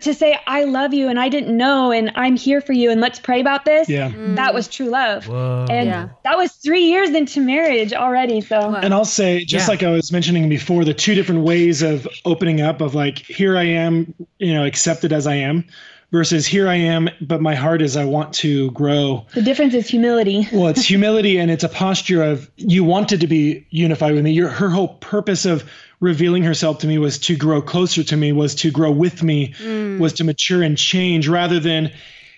to 0.00 0.12
say 0.12 0.36
I 0.48 0.64
love 0.64 0.92
you 0.92 1.08
and 1.08 1.20
I 1.20 1.28
didn't 1.28 1.56
know 1.56 1.92
and 1.92 2.10
I'm 2.16 2.34
here 2.36 2.60
for 2.60 2.72
you 2.72 2.90
and 2.90 3.00
let's 3.00 3.20
pray 3.20 3.40
about 3.40 3.64
this 3.64 3.88
Yeah. 3.88 4.10
that 4.34 4.52
was 4.52 4.66
true 4.66 4.88
love. 4.88 5.28
And 5.28 5.86
Yeah. 5.86 6.08
that 6.24 6.36
was 6.36 6.50
3 6.52 6.80
years 6.86 7.10
into 7.10 7.40
marriage 7.40 7.92
already 7.92 8.40
so. 8.40 8.74
And 8.74 8.92
I'll 8.92 9.04
say, 9.04 9.44
just 9.44 9.68
Yeah. 9.68 9.70
like 9.72 9.82
I 9.84 9.90
was 9.90 10.10
mentioning 10.10 10.48
before, 10.48 10.84
the 10.84 10.92
two 10.94 11.14
different 11.14 11.42
ways 11.42 11.82
of 11.82 12.08
opening 12.24 12.60
up 12.60 12.80
of 12.80 12.96
like, 12.96 13.18
here 13.18 13.56
I 13.56 13.62
am, 13.64 14.12
you 14.40 14.52
know, 14.52 14.64
accepted 14.64 15.12
as 15.12 15.28
I 15.28 15.36
am, 15.36 15.64
versus 16.12 16.46
here 16.46 16.68
I 16.68 16.76
am, 16.76 17.08
but 17.20 17.40
my 17.40 17.54
heart 17.54 17.82
is 17.82 17.96
I 17.96 18.04
want 18.04 18.34
to 18.34 18.70
grow. 18.70 19.26
the 19.34 19.42
difference 19.42 19.74
is 19.74 19.88
humility 19.88 20.46
Well, 20.52 20.68
it's 20.68 20.84
humility 20.84 21.38
and 21.38 21.50
it's 21.50 21.64
a 21.64 21.68
posture 21.68 22.22
of 22.22 22.50
you 22.56 22.84
wanted 22.84 23.20
to 23.20 23.26
be 23.26 23.66
unified 23.70 24.14
with 24.14 24.22
me. 24.22 24.30
Your 24.32 24.48
her 24.48 24.68
whole 24.70 24.88
purpose 24.88 25.46
of 25.46 25.68
revealing 26.00 26.42
herself 26.42 26.78
to 26.78 26.86
me 26.86 26.98
was 26.98 27.18
to 27.18 27.36
grow 27.36 27.62
closer 27.62 28.04
to 28.04 28.16
me, 28.16 28.32
was 28.32 28.54
to 28.56 28.70
grow 28.70 28.90
with 28.90 29.22
me, 29.22 29.54
was 29.98 30.12
to 30.14 30.24
mature 30.24 30.62
and 30.62 30.76
change 30.76 31.28
rather 31.28 31.58
than 31.58 31.92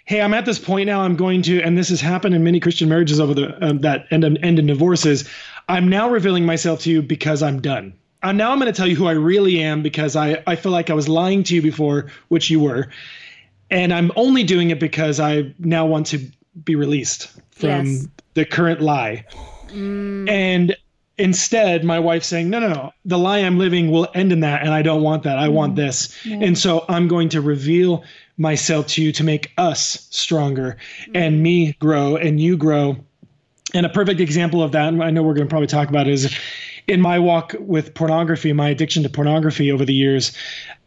hey, 0.06 0.20
I'm 0.20 0.34
at 0.34 0.44
this 0.44 0.58
point 0.58 0.86
now. 0.86 1.00
I'm 1.00 1.16
going 1.16 1.40
to, 1.42 1.62
and 1.62 1.78
this 1.78 1.88
has 1.88 2.00
happened 2.00 2.34
in 2.34 2.44
many 2.44 2.60
Christian 2.60 2.90
marriages 2.90 3.20
over 3.20 3.32
the 3.34 3.66
um, 3.66 3.80
that 3.80 4.06
end 4.10 4.24
end 4.24 4.58
in 4.58 4.66
divorces. 4.66 5.28
I'm 5.68 5.88
now 5.88 6.10
revealing 6.10 6.44
myself 6.44 6.80
to 6.80 6.90
you 6.90 7.02
because 7.02 7.42
I'm 7.42 7.60
done. 7.60 7.94
And 8.22 8.38
now 8.38 8.52
I'm 8.52 8.58
going 8.58 8.72
to 8.72 8.76
tell 8.76 8.86
you 8.86 8.96
who 8.96 9.06
I 9.06 9.12
really 9.12 9.62
am 9.62 9.82
because 9.82 10.16
I 10.16 10.42
I 10.46 10.56
feel 10.56 10.72
like 10.72 10.90
I 10.90 10.94
was 10.94 11.08
lying 11.08 11.42
to 11.44 11.54
you 11.54 11.62
before, 11.62 12.10
which 12.28 12.50
you 12.50 12.60
were, 12.60 12.88
and 13.74 13.92
I'm 13.92 14.12
only 14.14 14.44
doing 14.44 14.70
it 14.70 14.78
because 14.78 15.18
I 15.18 15.52
now 15.58 15.84
want 15.84 16.06
to 16.06 16.20
be 16.64 16.76
released 16.76 17.28
from 17.50 17.86
Yes. 17.86 18.06
the 18.34 18.44
current 18.44 18.80
lie. 18.80 19.24
Mm. 19.68 20.30
And 20.30 20.76
instead, 21.18 21.82
my 21.82 21.98
wife 21.98 22.22
saying, 22.22 22.48
no, 22.48 22.60
no, 22.60 22.68
no, 22.68 22.92
the 23.04 23.18
lie 23.18 23.40
I'm 23.40 23.58
living 23.58 23.90
will 23.90 24.06
end 24.14 24.32
in 24.32 24.40
that. 24.40 24.62
And 24.62 24.72
I 24.72 24.82
don't 24.82 25.02
want 25.02 25.24
that. 25.24 25.38
I 25.38 25.48
want 25.48 25.72
mm. 25.72 25.76
this. 25.76 26.16
And 26.24 26.56
so 26.56 26.84
I'm 26.88 27.08
going 27.08 27.28
to 27.30 27.40
reveal 27.40 28.04
myself 28.38 28.86
to 28.88 29.02
you 29.02 29.10
to 29.12 29.24
make 29.24 29.52
us 29.58 30.06
stronger 30.10 30.76
and 31.12 31.42
me 31.42 31.72
grow 31.80 32.16
and 32.16 32.40
you 32.40 32.56
grow. 32.56 32.96
And 33.74 33.84
a 33.84 33.88
perfect 33.88 34.20
example 34.20 34.62
of 34.62 34.70
that, 34.72 34.86
and 34.86 35.02
I 35.02 35.10
know 35.10 35.24
we're 35.24 35.34
going 35.34 35.48
to 35.48 35.50
probably 35.50 35.66
talk 35.66 35.88
about 35.88 36.06
it, 36.06 36.12
is 36.12 36.32
in 36.86 37.00
my 37.00 37.18
walk 37.18 37.56
with 37.58 37.92
pornography, 37.94 38.52
my 38.52 38.68
addiction 38.68 39.02
to 39.02 39.08
pornography 39.08 39.72
over 39.72 39.84
the 39.84 39.94
years. 39.94 40.32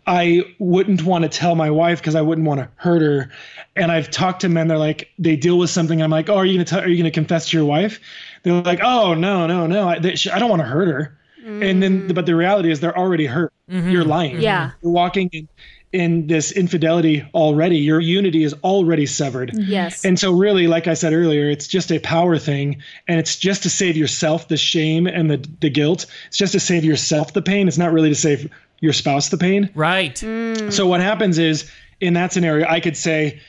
I 0.07 0.55
wouldn't 0.57 1.03
want 1.03 1.23
to 1.23 1.29
tell 1.29 1.55
my 1.55 1.69
wife 1.69 1.99
because 1.99 2.15
I 2.15 2.21
wouldn't 2.21 2.47
want 2.47 2.61
to 2.61 2.69
hurt 2.75 3.01
her. 3.01 3.29
And 3.75 3.91
I've 3.91 4.09
talked 4.09 4.41
to 4.41 4.49
men, 4.49 4.69
they're 4.69 4.77
like, 4.77 5.09
they 5.19 5.35
deal 5.35 5.57
with 5.57 5.69
something. 5.69 6.01
I'm 6.01 6.09
like, 6.09 6.29
oh, 6.29 6.35
are 6.35 6.45
you 6.45 6.53
going 6.53 6.65
to 6.65 6.69
tell, 6.69 6.79
are 6.79 6.87
you 6.87 6.95
going 6.95 7.11
to 7.11 7.11
confess 7.11 7.49
to 7.49 7.57
your 7.57 7.65
wife? 7.65 7.99
They're 8.43 8.61
like, 8.61 8.79
oh, 8.81 9.13
no, 9.13 9.45
no, 9.45 9.67
no. 9.67 9.89
I, 9.89 9.99
they, 9.99 10.15
sh- 10.15 10.29
I 10.31 10.39
don't 10.39 10.49
want 10.49 10.61
to 10.61 10.67
hurt 10.67 10.87
her. 10.87 11.17
And 11.45 11.81
then, 11.81 12.09
mm. 12.09 12.13
but 12.13 12.25
the 12.25 12.35
reality 12.35 12.71
is 12.71 12.81
they're 12.81 12.97
already 12.97 13.25
hurt. 13.25 13.53
Mm-hmm. 13.69 13.89
You're 13.89 14.03
lying. 14.03 14.41
Yeah. 14.41 14.71
You're 14.81 14.91
walking 14.91 15.29
in, 15.31 15.47
in 15.93 16.27
this 16.27 16.51
infidelity 16.51 17.25
already. 17.33 17.77
Your 17.77 18.01
unity 18.01 18.43
is 18.43 18.53
already 18.65 19.05
severed. 19.05 19.51
Mm-hmm. 19.51 19.71
Yes. 19.71 20.03
And 20.03 20.19
so, 20.19 20.33
really, 20.33 20.67
like 20.67 20.87
I 20.87 20.93
said 20.93 21.13
earlier, 21.13 21.49
it's 21.49 21.67
just 21.67 21.89
a 21.91 21.99
power 21.99 22.37
thing, 22.37 22.81
and 23.07 23.17
it's 23.17 23.37
just 23.37 23.63
to 23.63 23.69
save 23.69 23.95
yourself 23.95 24.49
the 24.49 24.57
shame 24.57 25.07
and 25.07 25.31
the 25.31 25.37
the 25.61 25.69
guilt. 25.69 26.05
It's 26.27 26.37
just 26.37 26.51
to 26.51 26.59
save 26.59 26.83
yourself 26.83 27.31
the 27.31 27.41
pain. 27.41 27.69
It's 27.69 27.77
not 27.77 27.93
really 27.93 28.09
to 28.09 28.15
save 28.15 28.51
your 28.79 28.93
spouse 28.93 29.29
the 29.29 29.37
pain. 29.37 29.69
Right. 29.75 30.15
Mm. 30.15 30.71
So 30.71 30.87
what 30.87 31.01
happens 31.01 31.37
is, 31.37 31.69
in 31.99 32.13
that 32.13 32.31
scenario, 32.33 32.67
I 32.67 32.79
could 32.79 32.97
say, 32.97 33.39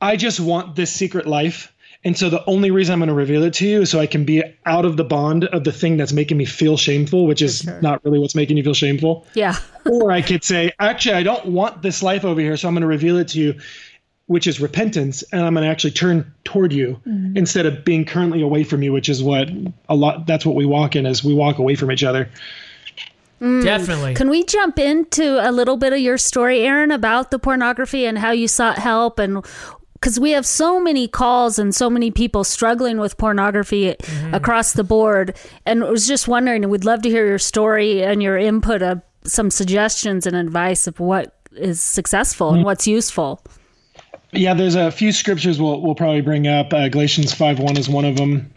I 0.00 0.16
just 0.16 0.40
want 0.40 0.76
this 0.76 0.92
secret 0.92 1.26
life. 1.26 1.72
And 2.04 2.16
so 2.16 2.30
the 2.30 2.44
only 2.48 2.70
reason 2.70 2.92
I'm 2.92 3.00
going 3.00 3.08
to 3.08 3.14
reveal 3.14 3.42
it 3.42 3.54
to 3.54 3.66
you 3.66 3.82
is 3.82 3.90
so 3.90 3.98
I 3.98 4.06
can 4.06 4.24
be 4.24 4.42
out 4.64 4.84
of 4.84 4.96
the 4.96 5.04
bond 5.04 5.44
of 5.46 5.64
the 5.64 5.72
thing 5.72 5.96
that's 5.96 6.12
making 6.12 6.36
me 6.36 6.44
feel 6.44 6.76
shameful, 6.76 7.26
which 7.26 7.42
is 7.42 7.66
not 7.82 8.04
really 8.04 8.20
what's 8.20 8.36
making 8.36 8.56
you 8.56 8.62
feel 8.62 8.74
shameful. 8.74 9.26
yeah. 9.34 9.56
Or 9.84 10.12
I 10.12 10.20
could 10.20 10.44
say, 10.44 10.70
actually, 10.78 11.14
I 11.14 11.22
don't 11.22 11.46
want 11.46 11.80
this 11.80 12.02
life 12.02 12.22
over 12.22 12.42
here, 12.42 12.58
so 12.58 12.68
I'm 12.68 12.74
going 12.74 12.82
to 12.82 12.86
reveal 12.86 13.16
it 13.16 13.28
to 13.28 13.38
you, 13.38 13.58
which 14.26 14.46
is 14.46 14.60
repentance, 14.60 15.22
and 15.32 15.40
I'm 15.40 15.54
going 15.54 15.64
to 15.64 15.70
actually 15.70 15.92
turn 15.92 16.30
toward 16.44 16.74
you 16.74 17.00
mm-hmm. 17.06 17.38
instead 17.38 17.64
of 17.64 17.86
being 17.86 18.04
currently 18.04 18.42
away 18.42 18.64
from 18.64 18.82
you, 18.82 18.92
which 18.92 19.08
is 19.08 19.22
what 19.22 19.48
a 19.88 19.94
lot. 19.94 20.26
That's 20.26 20.44
what 20.44 20.56
we 20.56 20.66
walk 20.66 20.94
in, 20.94 21.06
is 21.06 21.24
we 21.24 21.32
walk 21.32 21.58
away 21.58 21.74
from 21.74 21.90
each 21.90 22.04
other. 22.04 22.28
Mm. 23.40 23.62
Definitely. 23.62 24.14
Can 24.14 24.28
we 24.30 24.44
jump 24.44 24.78
into 24.78 25.38
a 25.46 25.52
little 25.52 25.76
bit 25.76 25.92
of 25.92 26.00
your 26.00 26.18
story, 26.18 26.60
Aaron, 26.60 26.90
about 26.90 27.30
the 27.30 27.38
pornography 27.38 28.04
and 28.04 28.18
how 28.18 28.32
you 28.32 28.48
sought 28.48 28.78
help 28.78 29.18
and 29.18 29.44
because 29.94 30.20
we 30.20 30.30
have 30.30 30.46
so 30.46 30.80
many 30.80 31.08
calls 31.08 31.58
and 31.58 31.74
so 31.74 31.90
many 31.90 32.12
people 32.12 32.44
struggling 32.44 32.98
with 32.98 33.16
pornography 33.18 33.94
mm-hmm. 33.94 34.32
across 34.32 34.72
the 34.72 34.84
board. 34.84 35.36
And 35.66 35.82
I 35.82 35.90
was 35.90 36.06
just 36.06 36.28
wondering, 36.28 36.68
we'd 36.68 36.84
love 36.84 37.02
to 37.02 37.08
hear 37.08 37.26
your 37.26 37.38
story 37.40 38.04
and 38.04 38.22
your 38.22 38.38
input 38.38 38.80
of 38.80 39.02
some 39.24 39.50
suggestions 39.50 40.24
and 40.24 40.36
advice 40.36 40.86
of 40.86 41.00
what 41.00 41.34
is 41.56 41.82
successful 41.82 42.50
and 42.50 42.62
mm. 42.62 42.64
what's 42.64 42.86
useful. 42.86 43.42
Yeah, 44.32 44.54
there's 44.54 44.76
a 44.76 44.90
few 44.90 45.10
scriptures 45.10 45.60
we'll 45.60 45.80
we'll 45.80 45.94
probably 45.94 46.20
bring 46.20 46.46
up. 46.46 46.72
Uh, 46.72 46.88
Galatians 46.88 47.32
five 47.32 47.58
one 47.58 47.76
is 47.76 47.88
one 47.88 48.04
of 48.04 48.16
them. 48.16 48.52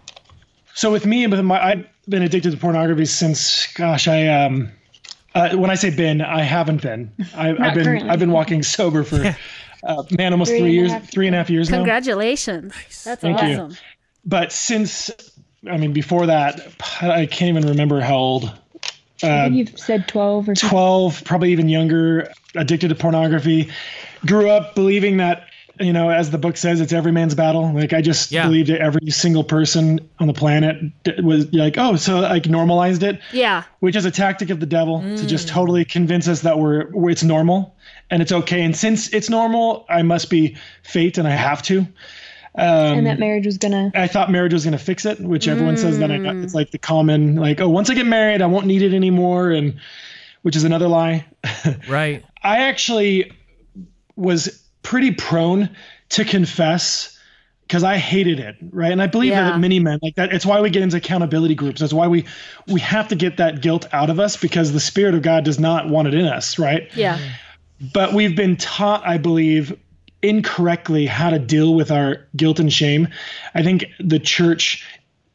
So 0.73 0.91
with 0.91 1.05
me, 1.05 1.27
with 1.27 1.39
my, 1.41 1.63
I've 1.63 1.85
been 2.07 2.23
addicted 2.23 2.51
to 2.51 2.57
pornography 2.57 3.05
since, 3.05 3.71
gosh, 3.73 4.07
I 4.07 4.27
um, 4.27 4.71
uh, 5.33 5.55
when 5.55 5.69
I 5.69 5.75
say 5.75 5.89
been, 5.95 6.21
I 6.21 6.41
haven't 6.41 6.81
been. 6.81 7.11
I, 7.35 7.49
I've 7.49 7.73
been 7.73 7.85
currently. 7.85 8.09
I've 8.09 8.19
been 8.19 8.31
walking 8.31 8.63
sober 8.63 9.03
for, 9.03 9.35
uh, 9.83 10.03
man, 10.11 10.33
almost 10.33 10.51
Three 10.51 10.59
three, 10.59 10.73
years, 10.73 10.91
half 10.91 11.09
three 11.09 11.27
and 11.27 11.35
a 11.35 11.39
half 11.39 11.49
years 11.49 11.69
now. 11.69 11.77
Congratulations. 11.77 13.03
That's 13.03 13.21
Thank 13.21 13.41
you. 13.41 13.47
awesome. 13.47 13.77
But 14.25 14.51
since, 14.51 15.09
I 15.69 15.77
mean, 15.77 15.93
before 15.93 16.25
that, 16.25 16.59
I 17.01 17.25
can't 17.25 17.49
even 17.49 17.67
remember 17.67 18.01
how 18.01 18.17
old. 18.17 18.53
I 19.23 19.49
think 19.49 19.55
you've 19.55 19.79
said 19.79 20.07
12 20.07 20.49
or 20.49 20.55
something 20.55 20.69
12, 20.69 21.23
probably 21.25 21.51
even 21.51 21.69
younger, 21.69 22.31
addicted 22.55 22.87
to 22.87 22.95
pornography. 22.95 23.69
Grew 24.25 24.49
up 24.49 24.73
believing 24.73 25.17
that, 25.17 25.47
you 25.79 25.93
know, 25.93 26.09
as 26.09 26.29
the 26.31 26.37
book 26.37 26.57
says, 26.57 26.81
it's 26.81 26.93
every 26.93 27.11
man's 27.11 27.35
battle. 27.35 27.71
Like 27.73 27.93
I 27.93 28.01
just 28.01 28.31
Yeah. 28.31 28.45
believed 28.45 28.69
that 28.69 28.81
every 28.81 29.09
single 29.09 29.43
person 29.43 29.99
on 30.19 30.27
the 30.27 30.33
planet 30.33 30.77
was 31.23 31.51
like, 31.53 31.77
oh, 31.77 31.95
so 31.95 32.19
like 32.19 32.47
normalized 32.47 33.03
it, 33.03 33.19
Yeah. 33.31 33.63
which 33.79 33.95
is 33.95 34.05
a 34.05 34.11
tactic 34.11 34.49
of 34.49 34.59
the 34.59 34.65
devil 34.65 35.01
to 35.01 35.25
just 35.25 35.47
mm. 35.47 35.51
totally 35.51 35.85
convince 35.85 36.27
us 36.27 36.41
that 36.41 36.59
we're, 36.59 36.89
we're 36.91 37.11
it's 37.11 37.23
normal 37.23 37.75
and 38.09 38.21
it's 38.21 38.31
okay. 38.31 38.61
And 38.61 38.75
since 38.75 39.09
it's 39.13 39.29
normal, 39.29 39.85
I 39.89 40.01
must 40.01 40.29
be 40.29 40.57
fate 40.83 41.17
and 41.17 41.27
I 41.27 41.31
have 41.31 41.61
to. 41.63 41.87
Um, 42.53 42.97
and 42.97 43.07
that 43.07 43.17
marriage 43.17 43.45
was 43.45 43.57
gonna 43.57 43.91
I 43.95 44.07
thought 44.07 44.29
marriage 44.29 44.53
was 44.53 44.65
going 44.65 44.77
to 44.77 44.83
fix 44.83 45.05
it, 45.05 45.21
which 45.21 45.47
everyone 45.47 45.77
says 45.77 45.99
that 45.99 46.11
I, 46.11 46.17
mm. 46.17 46.43
it's 46.43 46.53
like 46.53 46.71
the 46.71 46.77
common, 46.77 47.37
like, 47.37 47.61
oh, 47.61 47.69
once 47.69 47.89
I 47.89 47.93
get 47.93 48.05
married, 48.05 48.41
I 48.41 48.47
won't 48.47 48.65
need 48.65 48.81
it 48.81 48.93
anymore. 48.93 49.51
And 49.51 49.79
which 50.41 50.55
is 50.55 50.63
another 50.63 50.87
lie. 50.87 51.25
Right. 51.87 52.23
I 52.43 52.57
actually 52.63 53.31
was 54.15 54.60
pretty 54.83 55.11
prone 55.11 55.69
to 56.09 56.25
confess 56.25 57.17
because 57.67 57.83
I 57.83 57.97
hated 57.97 58.39
it, 58.39 58.57
right? 58.71 58.91
And 58.91 59.01
I 59.01 59.07
believe 59.07 59.31
Yeah. 59.31 59.51
that 59.51 59.59
many 59.59 59.79
men 59.79 59.99
like 60.01 60.15
that. 60.15 60.33
It's 60.33 60.45
why 60.45 60.59
we 60.59 60.69
get 60.69 60.83
into 60.83 60.97
accountability 60.97 61.55
groups. 61.55 61.79
That's 61.79 61.93
why 61.93 62.07
we 62.07 62.25
we 62.67 62.81
have 62.81 63.07
to 63.09 63.15
get 63.15 63.37
that 63.37 63.61
guilt 63.61 63.87
out 63.93 64.09
of 64.09 64.19
us 64.19 64.35
because 64.35 64.73
the 64.73 64.79
Spirit 64.81 65.15
of 65.15 65.21
God 65.21 65.45
does 65.45 65.57
not 65.59 65.87
want 65.87 66.09
it 66.09 66.13
in 66.13 66.25
us, 66.25 66.59
right? 66.59 66.89
Yeah. 66.95 67.17
But 67.93 68.13
we've 68.13 68.35
been 68.35 68.57
taught, 68.57 69.07
I 69.07 69.17
believe, 69.17 69.73
incorrectly 70.21 71.05
how 71.05 71.29
to 71.29 71.39
deal 71.39 71.73
with 71.73 71.91
our 71.91 72.27
guilt 72.35 72.59
and 72.59 72.71
shame. 72.71 73.07
I 73.55 73.63
think 73.63 73.85
the 73.99 74.19
church 74.19 74.85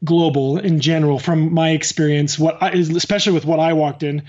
global 0.05 0.59
in 0.59 0.79
general, 0.79 1.19
from 1.19 1.53
my 1.53 1.71
experience, 1.71 2.39
what 2.39 2.63
I, 2.63 2.69
especially 2.71 3.33
with 3.33 3.47
what 3.47 3.59
I 3.61 3.73
walked 3.73 4.03
in, 4.03 4.23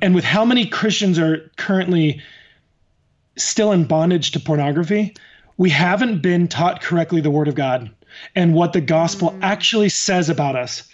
and 0.00 0.14
with 0.14 0.24
how 0.24 0.44
many 0.44 0.66
Christians 0.66 1.18
are 1.18 1.50
currently 1.56 2.22
still 3.36 3.72
in 3.72 3.84
bondage 3.84 4.30
to 4.32 4.40
pornography, 4.40 5.14
we 5.56 5.70
haven't 5.70 6.22
been 6.22 6.48
taught 6.48 6.82
correctly 6.82 7.20
the 7.20 7.30
Word 7.30 7.48
of 7.48 7.54
God 7.54 7.90
and 8.34 8.54
what 8.54 8.72
the 8.72 8.80
gospel 8.80 9.30
mm. 9.30 9.38
actually 9.42 9.88
says 9.88 10.28
about 10.28 10.56
us. 10.56 10.88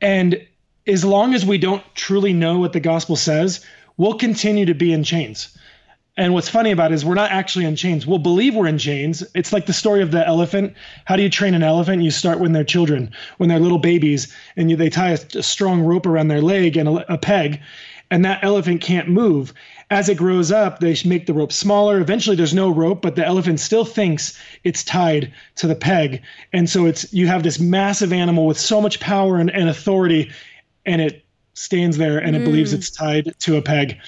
And 0.00 0.46
as 0.86 1.04
long 1.04 1.34
as 1.34 1.46
we 1.46 1.58
don't 1.58 1.82
truly 1.94 2.32
know 2.32 2.58
what 2.58 2.72
the 2.72 2.80
gospel 2.80 3.16
says, 3.16 3.64
we'll 3.96 4.18
continue 4.18 4.66
to 4.66 4.74
be 4.74 4.92
in 4.92 5.04
chains. 5.04 5.56
And 6.16 6.32
what's 6.32 6.48
funny 6.48 6.70
about 6.70 6.92
it 6.92 6.94
is 6.94 7.04
we're 7.04 7.14
not 7.14 7.32
actually 7.32 7.64
in 7.64 7.74
chains. 7.74 8.06
We'll 8.06 8.20
believe 8.20 8.54
we're 8.54 8.68
in 8.68 8.78
chains. 8.78 9.24
It's 9.34 9.52
like 9.52 9.66
the 9.66 9.72
story 9.72 10.00
of 10.00 10.12
the 10.12 10.24
elephant. 10.24 10.74
How 11.06 11.16
do 11.16 11.22
you 11.22 11.30
train 11.30 11.54
an 11.54 11.64
elephant? 11.64 12.02
You 12.02 12.12
start 12.12 12.38
when 12.38 12.52
they're 12.52 12.62
children, 12.62 13.10
when 13.38 13.48
they're 13.48 13.58
little 13.58 13.80
babies, 13.80 14.32
and 14.56 14.70
you, 14.70 14.76
they 14.76 14.90
tie 14.90 15.10
a, 15.10 15.18
a 15.34 15.42
strong 15.42 15.80
rope 15.80 16.06
around 16.06 16.28
their 16.28 16.40
leg 16.40 16.76
and 16.76 16.88
a, 16.88 17.14
a 17.14 17.18
peg, 17.18 17.60
and 18.12 18.24
that 18.24 18.44
elephant 18.44 18.80
can't 18.80 19.08
move. 19.08 19.52
As 19.94 20.08
it 20.08 20.16
grows 20.16 20.50
up, 20.50 20.80
they 20.80 20.96
make 21.04 21.26
the 21.26 21.32
rope 21.32 21.52
smaller. 21.52 22.00
Eventually, 22.00 22.34
there's 22.34 22.52
no 22.52 22.68
rope, 22.68 23.00
but 23.00 23.14
the 23.14 23.24
elephant 23.24 23.60
still 23.60 23.84
thinks 23.84 24.36
it's 24.64 24.82
tied 24.82 25.32
to 25.54 25.68
the 25.68 25.76
peg, 25.76 26.22
and 26.52 26.68
so 26.68 26.86
it's 26.86 27.12
you 27.12 27.28
have 27.28 27.44
this 27.44 27.60
massive 27.60 28.12
animal 28.12 28.44
with 28.44 28.58
so 28.58 28.80
much 28.80 28.98
power 28.98 29.36
and, 29.36 29.50
and 29.50 29.68
authority, 29.68 30.32
and 30.84 31.00
it 31.00 31.24
stands 31.52 31.96
there 31.96 32.18
and 32.18 32.34
it 32.34 32.42
mm. 32.42 32.44
believes 32.44 32.72
it's 32.72 32.90
tied 32.90 33.32
to 33.38 33.56
a 33.56 33.62
peg. 33.62 33.98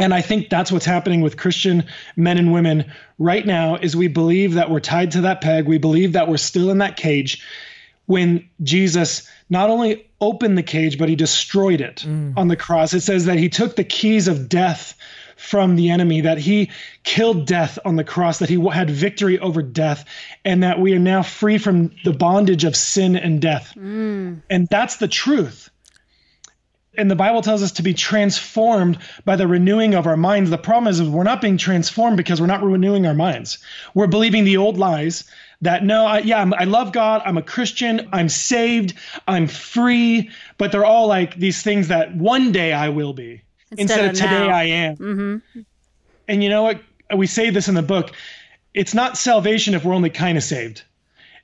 And 0.00 0.12
I 0.12 0.20
think 0.20 0.50
that's 0.50 0.72
what's 0.72 0.84
happening 0.84 1.20
with 1.20 1.36
Christian 1.36 1.84
men 2.16 2.36
and 2.36 2.52
women 2.52 2.90
right 3.20 3.46
now 3.46 3.76
is 3.76 3.94
we 3.94 4.08
believe 4.08 4.54
that 4.54 4.68
we're 4.68 4.80
tied 4.80 5.12
to 5.12 5.20
that 5.20 5.42
peg. 5.42 5.68
We 5.68 5.78
believe 5.78 6.14
that 6.14 6.26
we're 6.26 6.38
still 6.38 6.70
in 6.70 6.78
that 6.78 6.96
cage 6.96 7.40
when 8.12 8.46
Jesus 8.62 9.26
not 9.48 9.70
only 9.70 10.06
opened 10.20 10.58
the 10.58 10.62
cage, 10.62 10.98
but 10.98 11.08
he 11.08 11.16
destroyed 11.16 11.80
it 11.80 12.04
mm. 12.06 12.34
on 12.36 12.48
the 12.48 12.56
cross. 12.56 12.92
It 12.92 13.00
says 13.00 13.24
that 13.24 13.38
he 13.38 13.48
took 13.48 13.74
the 13.74 13.84
keys 13.84 14.28
of 14.28 14.50
death 14.50 14.94
from 15.36 15.76
the 15.76 15.88
enemy, 15.88 16.20
that 16.20 16.36
he 16.36 16.70
killed 17.04 17.46
death 17.46 17.78
on 17.86 17.96
the 17.96 18.04
cross, 18.04 18.38
that 18.38 18.50
he 18.50 18.62
had 18.70 18.90
victory 18.90 19.38
over 19.38 19.62
death, 19.62 20.04
and 20.44 20.62
that 20.62 20.78
we 20.78 20.92
are 20.92 20.98
now 20.98 21.22
free 21.22 21.56
from 21.56 21.90
the 22.04 22.12
bondage 22.12 22.64
of 22.64 22.76
sin 22.76 23.16
and 23.16 23.40
death. 23.40 23.72
Mm. 23.78 24.42
And 24.50 24.68
that's 24.68 24.98
the 24.98 25.08
truth. 25.08 25.70
And 26.98 27.10
the 27.10 27.16
Bible 27.16 27.40
tells 27.40 27.62
us 27.62 27.72
to 27.72 27.82
be 27.82 27.94
transformed 27.94 28.98
by 29.24 29.36
the 29.36 29.48
renewing 29.48 29.94
of 29.94 30.06
our 30.06 30.18
minds. 30.18 30.50
The 30.50 30.58
problem 30.58 30.90
is, 30.90 31.00
is 31.00 31.08
we're 31.08 31.24
not 31.24 31.40
being 31.40 31.56
transformed 31.56 32.18
because 32.18 32.42
we're 32.42 32.46
not 32.46 32.62
renewing 32.62 33.06
our 33.06 33.14
minds. 33.14 33.56
We're 33.94 34.08
believing 34.08 34.44
the 34.44 34.58
old 34.58 34.76
lies 34.76 35.24
that 35.62 35.84
no, 35.84 36.04
I, 36.04 36.18
yeah, 36.18 36.40
I'm, 36.40 36.52
I 36.54 36.64
love 36.64 36.92
God. 36.92 37.22
I'm 37.24 37.38
a 37.38 37.42
Christian. 37.42 38.08
I'm 38.12 38.28
saved. 38.28 38.94
I'm 39.26 39.46
free. 39.46 40.30
But 40.58 40.72
they're 40.72 40.84
all 40.84 41.06
like 41.06 41.36
these 41.36 41.62
things 41.62 41.88
that 41.88 42.14
one 42.14 42.52
day 42.52 42.72
I 42.72 42.90
will 42.90 43.14
be 43.14 43.42
Instead 43.70 44.04
instead, 44.04 44.04
of 44.04 44.10
of 44.10 44.16
today. 44.16 44.52
I 44.52 44.64
am. 44.64 44.96
Mm-hmm. 44.96 45.60
And 46.28 46.44
you 46.44 46.50
know 46.50 46.62
what? 46.62 46.80
We 47.16 47.26
say 47.26 47.50
this 47.50 47.68
in 47.68 47.74
the 47.74 47.82
book. 47.82 48.12
It's 48.74 48.94
not 48.94 49.16
salvation 49.16 49.74
if 49.74 49.84
we're 49.84 49.94
only 49.94 50.10
kind 50.10 50.36
of 50.36 50.44
saved. 50.44 50.82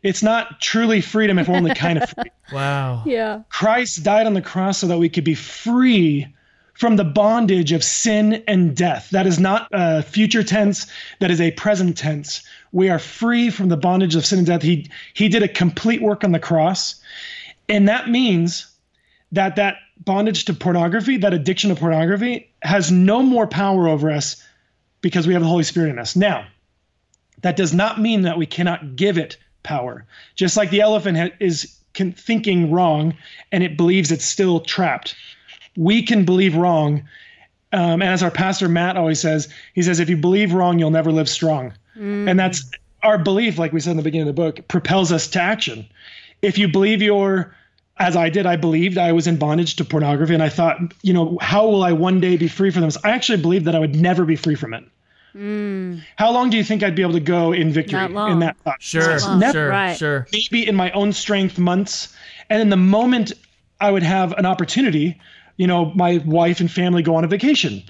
It's 0.02 0.22
not 0.22 0.60
truly 0.60 1.00
freedom 1.00 1.38
if 1.38 1.48
we're 1.48 1.56
only 1.56 1.75
kind 1.75 2.02
of 2.02 2.08
free. 2.10 2.25
Wow. 2.50 3.02
Yeah. 3.04 3.42
Christ 3.50 4.02
died 4.02 4.26
on 4.26 4.32
the 4.32 4.40
cross 4.40 4.78
so 4.78 4.87
that 4.87 4.96
we 4.96 5.10
could 5.10 5.25
be 5.25 5.34
free 5.34 6.26
from 6.72 6.96
the 6.96 7.04
bondage 7.04 7.72
of 7.72 7.84
sin 7.84 8.42
and 8.48 8.75
death. 8.75 9.10
That 9.10 9.26
is 9.26 9.38
not 9.38 9.68
a 9.70 10.02
future 10.02 10.42
tense, 10.42 10.87
that 11.20 11.30
is 11.30 11.42
a 11.42 11.50
present 11.50 11.98
tense. 11.98 12.42
We 12.72 12.90
are 12.90 12.98
free 12.98 13.50
from 13.50 13.68
the 13.68 13.76
bondage 13.76 14.14
of 14.14 14.26
sin 14.26 14.38
and 14.38 14.46
death. 14.46 14.62
He 14.62 14.90
he 15.14 15.28
did 15.28 15.42
a 15.42 15.48
complete 15.48 16.02
work 16.02 16.25
on 16.25 16.32
the 16.32 16.38
cross. 16.38 17.00
And 17.68 17.88
that 17.88 18.08
means 18.08 18.66
that 19.32 19.56
that 19.56 19.76
bondage 20.04 20.44
to 20.46 20.54
pornography, 20.54 21.18
that 21.18 21.35
addiction 21.35 21.70
to 21.70 21.76
pornography 21.76 22.50
has 22.62 22.90
no 22.90 23.22
more 23.22 23.46
power 23.46 23.88
over 23.88 24.11
us 24.11 24.42
because 25.00 25.26
we 25.26 25.35
have 25.35 25.42
the 25.42 25.48
Holy 25.48 25.64
Spirit 25.64 25.90
in 25.90 25.98
us. 25.98 26.16
Now, 26.16 26.46
that 27.42 27.57
does 27.57 27.72
not 27.72 28.00
mean 28.00 28.22
that 28.22 28.38
we 28.38 28.46
cannot 28.46 28.96
give 28.96 29.18
it 29.18 29.37
power. 29.62 30.07
Just 30.35 30.57
like 30.57 30.70
the 30.70 30.81
elephant 30.81 31.35
is 31.40 31.78
thinking 31.94 32.70
wrong 32.70 33.14
and 33.52 33.62
it 33.62 33.76
believes 33.76 34.11
it's 34.11 34.24
still 34.24 34.61
trapped, 34.61 35.14
we 35.76 36.02
can 36.02 36.24
believe 36.24 36.57
wrong. 36.57 37.04
Um, 37.72 38.02
and 38.02 38.04
as 38.04 38.22
our 38.22 38.31
pastor 38.31 38.68
Matt 38.68 38.96
always 38.96 39.20
says, 39.20 39.52
he 39.74 39.83
says, 39.83 40.00
if 40.00 40.09
you 40.09 40.16
believe 40.16 40.54
wrong, 40.54 40.78
you'll 40.78 40.90
never 40.90 41.12
live 41.12 41.28
strong. 41.28 41.74
And 41.98 42.38
that's 42.38 42.70
our 43.02 43.18
belief, 43.18 43.58
like 43.58 43.72
we 43.72 43.80
said 43.80 43.92
in 43.92 43.96
the 43.96 44.02
beginning 44.02 44.28
of 44.28 44.34
the 44.37 44.40
book, 44.42 44.66
propels 44.68 45.12
us 45.12 45.26
to 45.28 45.40
action. 45.42 45.87
If 46.42 46.56
you 46.58 46.68
believe 46.68 47.02
you're, 47.02 47.54
as 47.98 48.16
I 48.16 48.28
did, 48.30 48.46
I 48.46 48.56
believed 48.56 48.98
I 48.98 49.12
was 49.12 49.26
in 49.26 49.37
bondage 49.38 49.76
to 49.76 49.84
pornography, 49.84 50.34
and 50.34 50.42
I 50.42 50.48
thought, 50.48 50.78
you 51.02 51.12
know, 51.12 51.38
how 51.40 51.66
will 51.68 51.82
I 51.82 51.92
one 51.92 52.20
day 52.20 52.37
be 52.37 52.46
free 52.48 52.70
from 52.70 52.82
this? 52.82 52.96
I 53.04 53.11
actually 53.11 53.42
believed 53.42 53.64
that 53.66 53.74
I 53.74 53.78
would 53.80 53.96
never 53.96 54.24
be 54.24 54.37
free 54.37 54.54
from 54.54 54.74
it. 54.74 54.84
How 56.16 56.32
long 56.32 56.50
do 56.50 56.56
you 56.56 56.64
think 56.64 56.82
I'd 56.82 56.94
be 56.96 57.02
able 57.02 57.12
to 57.12 57.20
go 57.20 57.52
in 57.52 57.70
victory 57.72 58.00
Not 58.00 58.12
long. 58.12 58.32
in 58.32 58.38
that 58.40 58.56
thought? 58.58 58.82
Sure. 58.82 59.18
Never- 59.37 59.52
Sure. 59.52 59.68
Right. 59.68 59.96
Sure. 59.96 60.26
maybe 60.32 60.66
in 60.66 60.74
my 60.74 60.90
own 60.92 61.12
strength 61.12 61.58
months. 61.58 62.14
And 62.50 62.61
in 62.62 62.70
the 62.70 62.76
moment 62.76 63.32
I 63.80 63.90
would 63.90 64.02
have 64.02 64.32
an 64.32 64.46
opportunity, 64.46 65.20
you 65.56 65.66
know, 65.66 65.92
my 65.94 66.18
wife 66.24 66.61
and 66.61 66.70
family 66.70 67.02
go 67.02 67.14
on 67.16 67.24
a 67.24 67.28
vacation. 67.28 67.82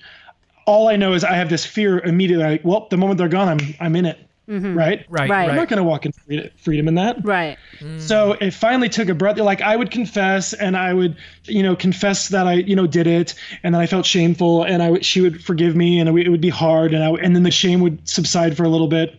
All 0.69 0.87
I 0.89 0.97
know 0.97 1.15
is 1.15 1.25
I 1.25 1.33
have 1.35 1.49
this 1.49 1.65
fear 1.65 1.99
immediately. 1.99 2.45
Like, 2.45 2.65
well, 2.65 2.87
the 2.91 2.99
moment 2.99 3.17
they're 3.17 3.29
gone, 3.29 3.49
I'm 3.49 3.75
I'm 3.81 3.97
in 3.97 4.05
it, 4.05 4.19
mm-hmm. 4.47 4.77
right? 4.77 5.07
Right. 5.09 5.31
Right. 5.31 5.49
I'm 5.49 5.57
not 5.57 5.69
going 5.69 5.79
to 5.79 5.83
walk 5.83 6.05
in 6.05 6.13
freedom- 6.13 6.51
freedom 6.59 6.89
in 6.89 6.95
that. 6.97 7.25
Right. 7.25 7.57
So 7.97 8.33
it 8.33 8.51
finally 8.53 8.91
took 8.91 9.09
a 9.09 9.15
breath. 9.15 9.39
Like 9.39 9.63
I 9.63 9.75
would 9.75 9.91
confess, 9.91 10.53
and 10.53 10.77
I 10.77 10.93
would, 10.93 11.17
you 11.45 11.63
know, 11.63 11.75
confess 11.75 12.29
that 12.29 12.47
I, 12.47 12.55
you 12.55 12.77
know, 12.77 12.87
did 12.87 13.07
it, 13.07 13.35
and 13.63 13.75
then 13.75 13.81
I 13.81 13.87
felt 13.87 14.05
shameful, 14.05 14.63
and 14.65 14.83
I 14.83 14.91
would, 14.91 15.05
she 15.07 15.23
would 15.23 15.43
forgive 15.43 15.75
me, 15.75 16.01
and 16.01 16.09
it 16.09 16.13
would- 16.13 16.27
it 16.27 16.31
would 16.31 16.43
be 16.43 16.51
hard, 16.51 16.93
and 16.93 17.03
I, 17.03 17.09
and 17.13 17.35
then 17.35 17.45
the 17.45 17.51
shame 17.51 17.81
would 17.81 18.07
subside 18.07 18.55
for 18.57 18.65
a 18.65 18.69
little 18.69 18.89
bit. 18.89 19.19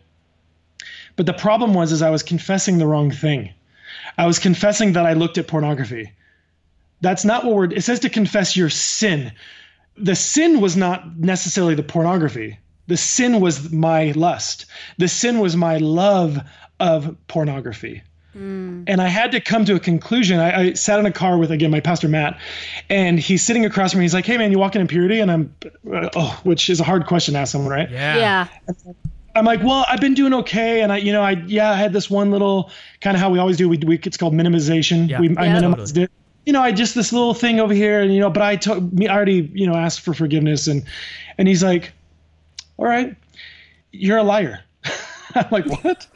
But 1.15 1.25
the 1.25 1.33
problem 1.33 1.73
was, 1.73 1.91
is 1.91 2.01
I 2.03 2.11
was 2.11 2.21
confessing 2.21 2.77
the 2.77 2.85
wrong 2.87 3.09
thing. 3.09 3.49
I 4.19 4.27
was 4.27 4.37
confessing 4.37 4.93
that 4.93 5.05
I 5.07 5.13
looked 5.13 5.37
at 5.39 5.47
pornography. 5.47 6.11
That's 7.01 7.25
not 7.25 7.43
what 7.43 7.55
we're. 7.55 7.73
It 7.73 7.83
says 7.83 8.01
to 8.01 8.09
confess 8.09 8.55
your 8.55 8.69
sin. 8.69 9.31
The 9.99 10.15
sin 10.15 10.61
was 10.61 10.77
not 10.77 11.17
necessarily 11.17 11.75
the 11.75 11.83
pornography. 11.83 12.57
The 12.87 12.97
sin 12.97 13.39
was 13.39 13.71
my 13.71 14.11
lust. 14.11 14.65
The 14.97 15.07
sin 15.07 15.39
was 15.39 15.55
my 15.55 15.77
love 15.77 16.39
of 16.79 17.15
pornography. 17.27 18.01
And 18.33 19.01
I 19.01 19.07
had 19.09 19.33
to 19.33 19.41
come 19.41 19.65
to 19.65 19.75
a 19.75 19.79
conclusion. 19.79 20.39
I, 20.39 20.59
I 20.61 20.73
sat 20.73 20.97
in 20.99 21.05
a 21.05 21.11
car 21.11 21.37
with 21.37 21.51
again 21.51 21.71
my 21.71 21.81
pastor 21.81 22.07
Matt, 22.07 22.39
and 22.89 23.19
he's 23.19 23.43
sitting 23.43 23.65
across 23.65 23.91
from 23.91 23.99
me. 23.99 24.05
He's 24.05 24.13
like, 24.13 24.25
"Hey 24.25 24.37
man, 24.37 24.51
you 24.51 24.59
walk 24.59 24.77
in 24.77 24.87
purity?" 24.87 25.19
And 25.19 25.29
I'm, 25.29 25.53
uh, 25.91 26.09
oh, 26.15 26.39
which 26.43 26.69
is 26.69 26.79
a 26.79 26.85
hard 26.85 27.05
question 27.05 27.33
to 27.33 27.39
ask 27.41 27.51
someone, 27.51 27.69
right? 27.71 27.89
Yeah. 27.89 28.15
Yeah. 28.17 28.47
I'm 29.35 29.43
like, 29.45 29.61
well, 29.61 29.85
I've 29.89 29.99
been 29.99 30.13
doing 30.13 30.33
okay, 30.35 30.81
and 30.81 30.91
I, 30.91 30.97
you 30.97 31.11
know, 31.11 31.21
I 31.21 31.31
yeah, 31.47 31.71
I 31.71 31.75
had 31.75 31.91
this 31.91 32.09
one 32.09 32.31
little 32.31 32.71
kind 33.01 33.15
of 33.15 33.19
how 33.19 33.29
we 33.29 33.39
always 33.39 33.57
do. 33.57 33.67
We, 33.67 33.77
we 33.77 33.97
it's 33.97 34.15
called 34.15 34.33
minimization. 34.33 35.09
Yeah. 35.09 35.19
We, 35.19 35.35
I 35.35 35.47
Yeah. 35.47 35.53
minimized 35.55 35.97
it. 35.97 36.11
You 36.45 36.53
know, 36.53 36.61
I 36.61 36.71
just 36.71 36.95
this 36.95 37.13
little 37.13 37.33
thing 37.33 37.59
over 37.59 37.73
here, 37.73 38.01
and 38.01 38.13
you 38.13 38.19
know, 38.19 38.29
but 38.29 38.41
I 38.41 38.55
took 38.55 38.81
me 38.81 39.07
I 39.07 39.15
already, 39.15 39.49
you 39.53 39.67
know, 39.67 39.75
asked 39.75 40.01
for 40.01 40.13
forgiveness, 40.13 40.67
and 40.67 40.83
and 41.37 41.47
he's 41.47 41.63
like, 41.63 41.93
all 42.77 42.85
right, 42.85 43.15
you're 43.91 44.17
a 44.17 44.23
liar. 44.23 44.63
I'm 45.35 45.47
like, 45.51 45.65
what? 45.83 46.07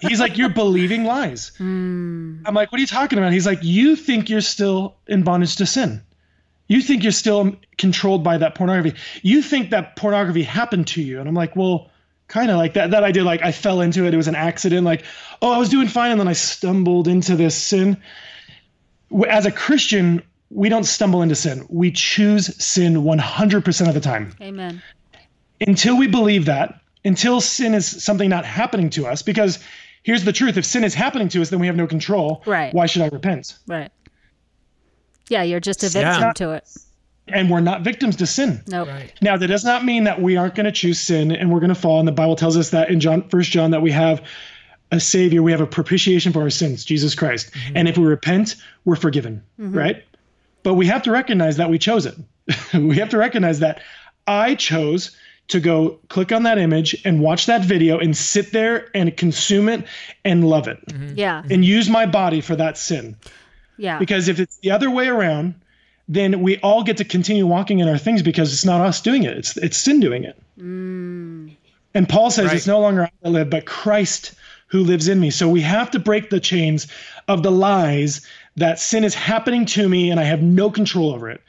He's 0.00 0.20
like, 0.20 0.38
you're 0.38 0.48
believing 0.50 1.04
lies. 1.04 1.52
Hmm. 1.58 2.42
I'm 2.46 2.54
like, 2.54 2.70
what 2.70 2.78
are 2.78 2.80
you 2.80 2.86
talking 2.86 3.18
about? 3.18 3.32
He's 3.32 3.46
like, 3.46 3.60
you 3.62 3.96
think 3.96 4.28
you're 4.28 4.40
still 4.40 4.96
in 5.06 5.22
bondage 5.22 5.56
to 5.56 5.66
sin. 5.66 6.02
You 6.66 6.80
think 6.80 7.02
you're 7.02 7.12
still 7.12 7.56
controlled 7.78 8.24
by 8.24 8.38
that 8.38 8.54
pornography. 8.54 8.98
You 9.22 9.42
think 9.42 9.70
that 9.70 9.96
pornography 9.96 10.42
happened 10.42 10.88
to 10.88 11.02
you. 11.02 11.20
And 11.20 11.28
I'm 11.28 11.34
like, 11.34 11.56
well, 11.56 11.90
kind 12.28 12.50
of 12.50 12.56
like 12.56 12.74
that. 12.74 12.90
That 12.90 13.04
I 13.04 13.12
did. 13.12 13.24
Like 13.24 13.42
I 13.42 13.52
fell 13.52 13.80
into 13.80 14.06
it. 14.06 14.14
It 14.14 14.16
was 14.16 14.28
an 14.28 14.34
accident. 14.34 14.84
Like, 14.84 15.04
oh, 15.42 15.52
I 15.52 15.58
was 15.58 15.68
doing 15.68 15.88
fine, 15.88 16.10
and 16.10 16.20
then 16.20 16.28
I 16.28 16.32
stumbled 16.32 17.08
into 17.08 17.36
this 17.36 17.54
sin. 17.54 18.02
W- 19.10 19.30
As 19.30 19.46
a 19.46 19.50
Christian, 19.52 20.22
we 20.50 20.68
don't 20.68 20.84
stumble 20.84 21.22
into 21.22 21.34
sin. 21.34 21.66
We 21.68 21.90
choose 21.90 22.54
sin 22.62 22.94
100% 23.02 23.88
of 23.88 23.94
the 23.94 24.00
time 24.00 24.34
Amen. 24.40 24.82
until 25.66 25.96
we 25.96 26.06
believe 26.06 26.46
that, 26.46 26.80
until 27.04 27.40
sin 27.40 27.74
is 27.74 27.86
something 28.04 28.28
not 28.28 28.44
happening 28.44 28.90
to 28.90 29.06
us, 29.06 29.22
because 29.22 29.58
here's 30.02 30.24
the 30.24 30.32
truth 30.32 30.56
if 30.56 30.64
sin 30.64 30.84
is 30.84 30.94
happening 30.94 31.28
to 31.30 31.42
us, 31.42 31.50
then 31.50 31.58
we 31.60 31.66
have 31.66 31.76
no 31.76 31.86
control. 31.86 32.42
Right. 32.46 32.72
Why 32.72 32.86
should 32.86 33.02
I 33.02 33.08
repent? 33.08 33.56
Right. 33.66 33.90
Yeah, 35.28 35.42
you're 35.42 35.60
just 35.60 35.82
a 35.82 35.88
victim 35.88 36.22
Yeah. 36.22 36.32
to 36.34 36.52
it. 36.52 36.68
and 37.28 37.48
we're 37.50 37.60
not 37.60 37.80
victims 37.80 38.16
to 38.16 38.26
sin. 38.26 38.62
Nope. 38.66 38.86
Right. 38.86 39.10
Now, 39.22 39.38
that 39.38 39.46
does 39.46 39.64
not 39.64 39.82
mean 39.82 40.04
that 40.04 40.20
we 40.20 40.36
aren't 40.36 40.54
going 40.54 40.66
to 40.66 40.72
choose 40.72 41.00
sin 41.00 41.32
and 41.32 41.50
we're 41.50 41.58
going 41.60 41.70
to 41.72 41.74
fall. 41.74 41.98
And 41.98 42.06
the 42.06 42.12
Bible 42.12 42.36
tells 42.36 42.54
us 42.54 42.68
that 42.70 42.90
in 42.90 43.00
John, 43.00 43.26
First 43.30 43.50
John, 43.50 43.70
that 43.70 43.80
we 43.80 43.90
have 43.92 44.20
a 44.94 45.00
Savior, 45.00 45.42
we 45.42 45.52
have 45.52 45.60
a 45.60 45.66
propitiation 45.66 46.32
for 46.32 46.42
our 46.42 46.50
sins, 46.50 46.84
Jesus 46.84 47.14
Christ. 47.14 47.50
Mm-hmm. 47.52 47.76
And 47.76 47.88
if 47.88 47.98
we 47.98 48.04
repent, 48.04 48.56
we're 48.84 48.96
forgiven, 48.96 49.42
mm-hmm. 49.60 49.76
right? 49.76 50.04
But 50.62 50.74
we 50.74 50.86
have 50.86 51.02
to 51.02 51.10
recognize 51.10 51.58
that 51.58 51.70
we 51.70 51.78
chose 51.78 52.06
it. 52.06 52.16
we 52.74 52.96
have 52.96 53.10
to 53.10 53.18
recognize 53.18 53.60
that 53.60 53.82
I 54.26 54.54
chose 54.54 55.16
to 55.48 55.60
go 55.60 55.98
click 56.08 56.32
on 56.32 56.44
that 56.44 56.58
image 56.58 57.00
and 57.04 57.20
watch 57.20 57.46
that 57.46 57.62
video 57.62 57.98
and 57.98 58.16
sit 58.16 58.50
there 58.52 58.88
and 58.94 59.14
consume 59.16 59.68
it 59.68 59.86
and 60.24 60.48
love 60.48 60.68
it 60.68 60.84
mm-hmm. 60.86 61.14
Yeah. 61.16 61.42
and 61.50 61.64
use 61.64 61.90
my 61.90 62.06
body 62.06 62.40
for 62.40 62.56
that 62.56 62.78
sin. 62.78 63.16
Yeah. 63.76 63.98
Because 63.98 64.28
if 64.28 64.40
it's 64.40 64.58
the 64.58 64.70
other 64.70 64.90
way 64.90 65.08
around, 65.08 65.54
then 66.08 66.40
we 66.40 66.58
all 66.58 66.82
get 66.82 66.98
to 66.98 67.04
continue 67.04 67.46
walking 67.46 67.80
in 67.80 67.88
our 67.88 67.98
things 67.98 68.22
because 68.22 68.52
it's 68.52 68.64
not 68.64 68.80
us 68.80 69.00
doing 69.00 69.24
it. 69.24 69.36
It's 69.36 69.56
it's 69.56 69.76
sin 69.76 70.00
doing 70.00 70.24
it. 70.24 70.40
Mm. 70.58 71.56
And 71.94 72.08
Paul 72.08 72.30
says 72.30 72.46
Right. 72.46 72.56
it's 72.56 72.66
no 72.66 72.80
longer 72.80 73.04
I 73.04 73.10
that 73.22 73.30
live, 73.30 73.50
but 73.50 73.66
Christ 73.66 74.34
who 74.74 74.82
lives 74.82 75.06
in 75.06 75.20
me. 75.20 75.30
So 75.30 75.48
we 75.48 75.60
have 75.60 75.92
to 75.92 76.00
break 76.00 76.30
the 76.30 76.40
chains 76.40 76.88
of 77.28 77.44
the 77.44 77.52
lies 77.52 78.26
that 78.56 78.80
sin 78.80 79.04
is 79.04 79.14
happening 79.14 79.66
to 79.66 79.88
me 79.88 80.10
and 80.10 80.18
I 80.18 80.24
have 80.24 80.42
no 80.42 80.68
control 80.68 81.14
over 81.14 81.30
it. 81.30 81.40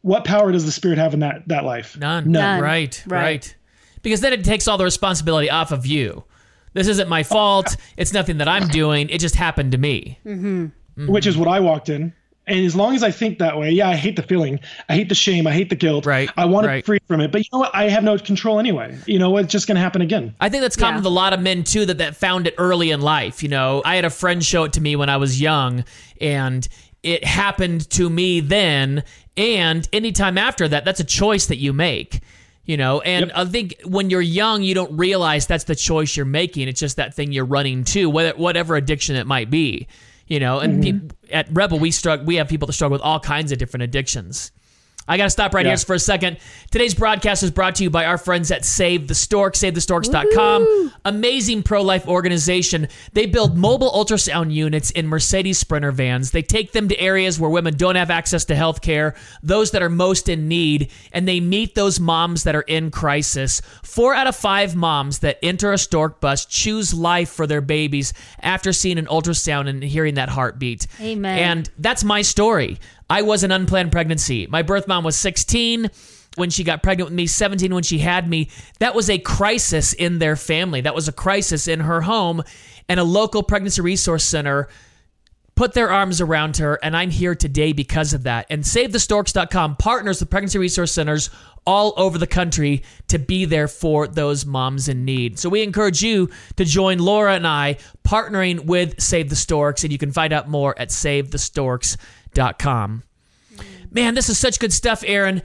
What 0.00 0.24
power 0.24 0.50
does 0.50 0.64
the 0.64 0.72
Spirit 0.72 0.96
have 0.96 1.12
in 1.12 1.20
that 1.20 1.46
that 1.48 1.64
life? 1.64 1.98
None. 1.98 2.32
None. 2.32 2.62
Right, 2.62 3.04
right. 3.06 3.22
Right. 3.22 3.54
Because 4.00 4.22
then 4.22 4.32
it 4.32 4.44
takes 4.44 4.66
all 4.66 4.78
the 4.78 4.84
responsibility 4.84 5.50
off 5.50 5.72
of 5.72 5.84
you. 5.84 6.24
This 6.72 6.88
isn't 6.88 7.06
my 7.06 7.22
fault. 7.22 7.76
It's 7.98 8.14
nothing 8.14 8.38
that 8.38 8.48
I'm 8.48 8.66
doing. 8.68 9.10
It 9.10 9.18
just 9.18 9.34
happened 9.34 9.72
to 9.72 9.78
me. 9.78 10.18
Mm-hmm. 10.24 11.06
Which 11.06 11.26
is 11.26 11.36
what 11.36 11.48
I 11.48 11.60
walked 11.60 11.90
in. 11.90 12.14
And 12.50 12.66
as 12.66 12.74
long 12.76 12.94
as 12.94 13.02
I 13.02 13.10
think 13.10 13.38
that 13.38 13.56
way, 13.58 13.70
yeah, 13.70 13.88
I 13.88 13.96
hate 13.96 14.16
the 14.16 14.22
feeling. 14.22 14.60
I 14.88 14.94
hate 14.94 15.08
the 15.08 15.14
shame. 15.14 15.46
I 15.46 15.52
hate 15.52 15.70
the 15.70 15.76
guilt. 15.76 16.04
Right, 16.04 16.28
I 16.36 16.44
want 16.44 16.66
to 16.66 16.72
be 16.72 16.82
free 16.82 16.98
from 17.06 17.20
it. 17.20 17.30
But 17.32 17.40
you 17.42 17.48
know 17.52 17.60
what? 17.60 17.74
I 17.74 17.88
have 17.88 18.02
no 18.04 18.18
control 18.18 18.58
anyway. 18.58 18.98
You 19.06 19.18
know 19.18 19.30
what? 19.30 19.44
It's 19.44 19.52
just 19.52 19.66
going 19.66 19.76
to 19.76 19.80
happen 19.80 20.02
again. 20.02 20.34
I 20.40 20.48
think 20.48 20.62
that's 20.62 20.76
common 20.76 20.94
Yeah. 20.94 20.98
with 20.98 21.06
a 21.06 21.10
lot 21.10 21.32
of 21.32 21.40
men 21.40 21.64
too 21.64 21.86
that 21.86 21.98
that 21.98 22.16
found 22.16 22.46
it 22.46 22.54
early 22.58 22.90
in 22.90 23.00
life. 23.00 23.42
You 23.42 23.48
know, 23.48 23.82
I 23.84 23.94
had 23.96 24.04
a 24.04 24.10
friend 24.10 24.44
show 24.44 24.64
it 24.64 24.72
to 24.74 24.80
me 24.80 24.96
when 24.96 25.08
I 25.08 25.16
was 25.16 25.40
young, 25.40 25.84
and 26.20 26.66
it 27.02 27.24
happened 27.24 27.88
to 27.90 28.10
me 28.10 28.40
then. 28.40 29.04
And 29.36 29.88
anytime 29.92 30.36
after 30.36 30.68
that, 30.68 30.84
that's 30.84 31.00
a 31.00 31.04
choice 31.04 31.46
that 31.46 31.56
you 31.56 31.72
make. 31.72 32.20
You 32.66 32.76
know, 32.76 33.00
and 33.00 33.26
Yep. 33.28 33.32
I 33.36 33.44
think 33.46 33.74
when 33.84 34.10
you're 34.10 34.20
young, 34.20 34.62
you 34.62 34.74
don't 34.74 34.96
realize 34.96 35.46
that's 35.46 35.64
the 35.64 35.74
choice 35.74 36.16
you're 36.16 36.26
making. 36.26 36.68
It's 36.68 36.78
just 36.78 36.96
that 36.98 37.14
thing 37.14 37.32
you're 37.32 37.44
running 37.44 37.82
to, 37.84 38.08
whatever 38.08 38.76
addiction 38.76 39.16
it 39.16 39.26
might 39.26 39.50
be. 39.50 39.88
You 40.30 40.40
know, 40.40 40.60
and 40.60 40.82
mm-hmm. 40.82 41.08
peop 41.08 41.12
at 41.32 41.48
Rebel, 41.50 41.78
we 41.78 41.90
struggle. 41.90 42.24
We 42.24 42.36
have 42.36 42.48
people 42.48 42.66
that 42.66 42.72
struggle 42.72 42.94
with 42.94 43.02
all 43.02 43.20
kinds 43.20 43.52
of 43.52 43.58
different 43.58 43.82
addictions. 43.82 44.52
I 45.10 45.16
got 45.16 45.24
to 45.24 45.30
stop 45.30 45.52
right 45.54 45.64
Yeah. 45.66 45.72
here 45.72 45.78
for 45.78 45.94
a 45.94 45.98
second. 45.98 46.36
Today's 46.70 46.94
broadcast 46.94 47.42
is 47.42 47.50
brought 47.50 47.74
to 47.76 47.82
you 47.82 47.90
by 47.90 48.04
our 48.04 48.16
friends 48.16 48.50
at 48.52 48.64
Save 48.64 49.08
the 49.08 49.14
Stork, 49.14 49.54
SaveTheStorks.com. 49.54 50.92
Amazing 51.04 51.62
pro 51.64 51.82
life 51.82 52.06
organization. 52.06 52.86
They 53.12 53.26
build 53.26 53.56
mobile 53.56 53.90
ultrasound 53.90 54.52
units 54.52 54.90
in 54.92 55.08
Mercedes 55.08 55.58
Sprinter 55.58 55.90
vans. 55.92 56.30
They 56.30 56.42
take 56.42 56.72
them 56.72 56.88
to 56.88 57.00
areas 57.00 57.40
where 57.40 57.50
women 57.50 57.76
don't 57.76 57.96
have 57.96 58.10
access 58.10 58.44
to 58.46 58.54
health 58.54 58.82
care, 58.82 59.14
those 59.42 59.72
that 59.72 59.82
are 59.82 59.88
most 59.88 60.28
in 60.28 60.46
need, 60.48 60.90
and 61.12 61.26
they 61.26 61.40
meet 61.40 61.74
those 61.74 61.98
moms 61.98 62.44
that 62.44 62.54
are 62.54 62.60
in 62.62 62.90
crisis. 62.90 63.60
Four 63.82 64.14
out 64.14 64.26
of 64.28 64.36
five 64.36 64.76
moms 64.76 65.18
that 65.20 65.38
enter 65.42 65.72
a 65.72 65.78
stork 65.78 66.20
bus 66.20 66.46
choose 66.46 66.94
life 66.94 67.30
for 67.30 67.46
their 67.48 67.60
babies 67.60 68.12
after 68.42 68.72
seeing 68.72 68.98
an 68.98 69.06
ultrasound 69.06 69.68
and 69.68 69.82
hearing 69.82 70.14
that 70.14 70.28
heartbeat. 70.28 70.86
Amen. 71.00 71.38
And 71.38 71.70
that's 71.78 72.04
my 72.04 72.22
story. 72.22 72.78
I 73.10 73.22
was 73.22 73.42
an 73.42 73.50
unplanned 73.50 73.90
pregnancy. 73.90 74.46
My 74.46 74.62
birth 74.62 74.86
mom 74.86 75.02
was 75.02 75.16
16 75.16 75.90
when 76.36 76.48
she 76.48 76.62
got 76.62 76.82
pregnant 76.82 77.10
with 77.10 77.16
me, 77.16 77.26
17 77.26 77.74
when 77.74 77.82
she 77.82 77.98
had 77.98 78.28
me. 78.28 78.48
That 78.78 78.94
was 78.94 79.10
a 79.10 79.18
crisis 79.18 79.92
in 79.92 80.20
their 80.20 80.36
family. 80.36 80.80
That 80.80 80.94
was 80.94 81.08
a 81.08 81.12
crisis 81.12 81.66
in 81.66 81.80
her 81.80 82.02
home. 82.02 82.42
And 82.88 83.00
a 83.00 83.04
local 83.04 83.42
pregnancy 83.42 83.82
resource 83.82 84.22
center 84.22 84.68
put 85.56 85.74
their 85.74 85.90
arms 85.90 86.20
around 86.22 86.56
her, 86.56 86.78
and 86.82 86.96
I'm 86.96 87.10
here 87.10 87.34
today 87.34 87.72
because 87.74 88.14
of 88.14 88.22
that. 88.22 88.46
And 88.48 88.62
SaveTheStorks.com 88.62 89.76
partners 89.76 90.20
with 90.20 90.30
pregnancy 90.30 90.58
resource 90.58 90.92
centers 90.92 91.28
all 91.66 91.92
over 91.98 92.16
the 92.16 92.26
country 92.26 92.82
to 93.08 93.18
be 93.18 93.44
there 93.44 93.68
for 93.68 94.06
those 94.06 94.46
moms 94.46 94.88
in 94.88 95.04
need. 95.04 95.38
So 95.38 95.50
we 95.50 95.62
encourage 95.62 96.02
you 96.02 96.30
to 96.56 96.64
join 96.64 96.98
Laura 96.98 97.34
and 97.34 97.46
I 97.46 97.76
partnering 98.06 98.64
with 98.64 99.00
Save 99.00 99.28
the 99.28 99.36
Storks, 99.36 99.84
and 99.84 99.92
you 99.92 99.98
can 99.98 100.12
find 100.12 100.32
out 100.32 100.48
more 100.48 100.78
at 100.78 100.88
SaveTheStorks.com. 100.88 102.06
Man, 103.90 104.14
this 104.14 104.28
is 104.28 104.38
such 104.38 104.58
good 104.58 104.72
stuff, 104.72 105.02
Aaron. 105.06 105.42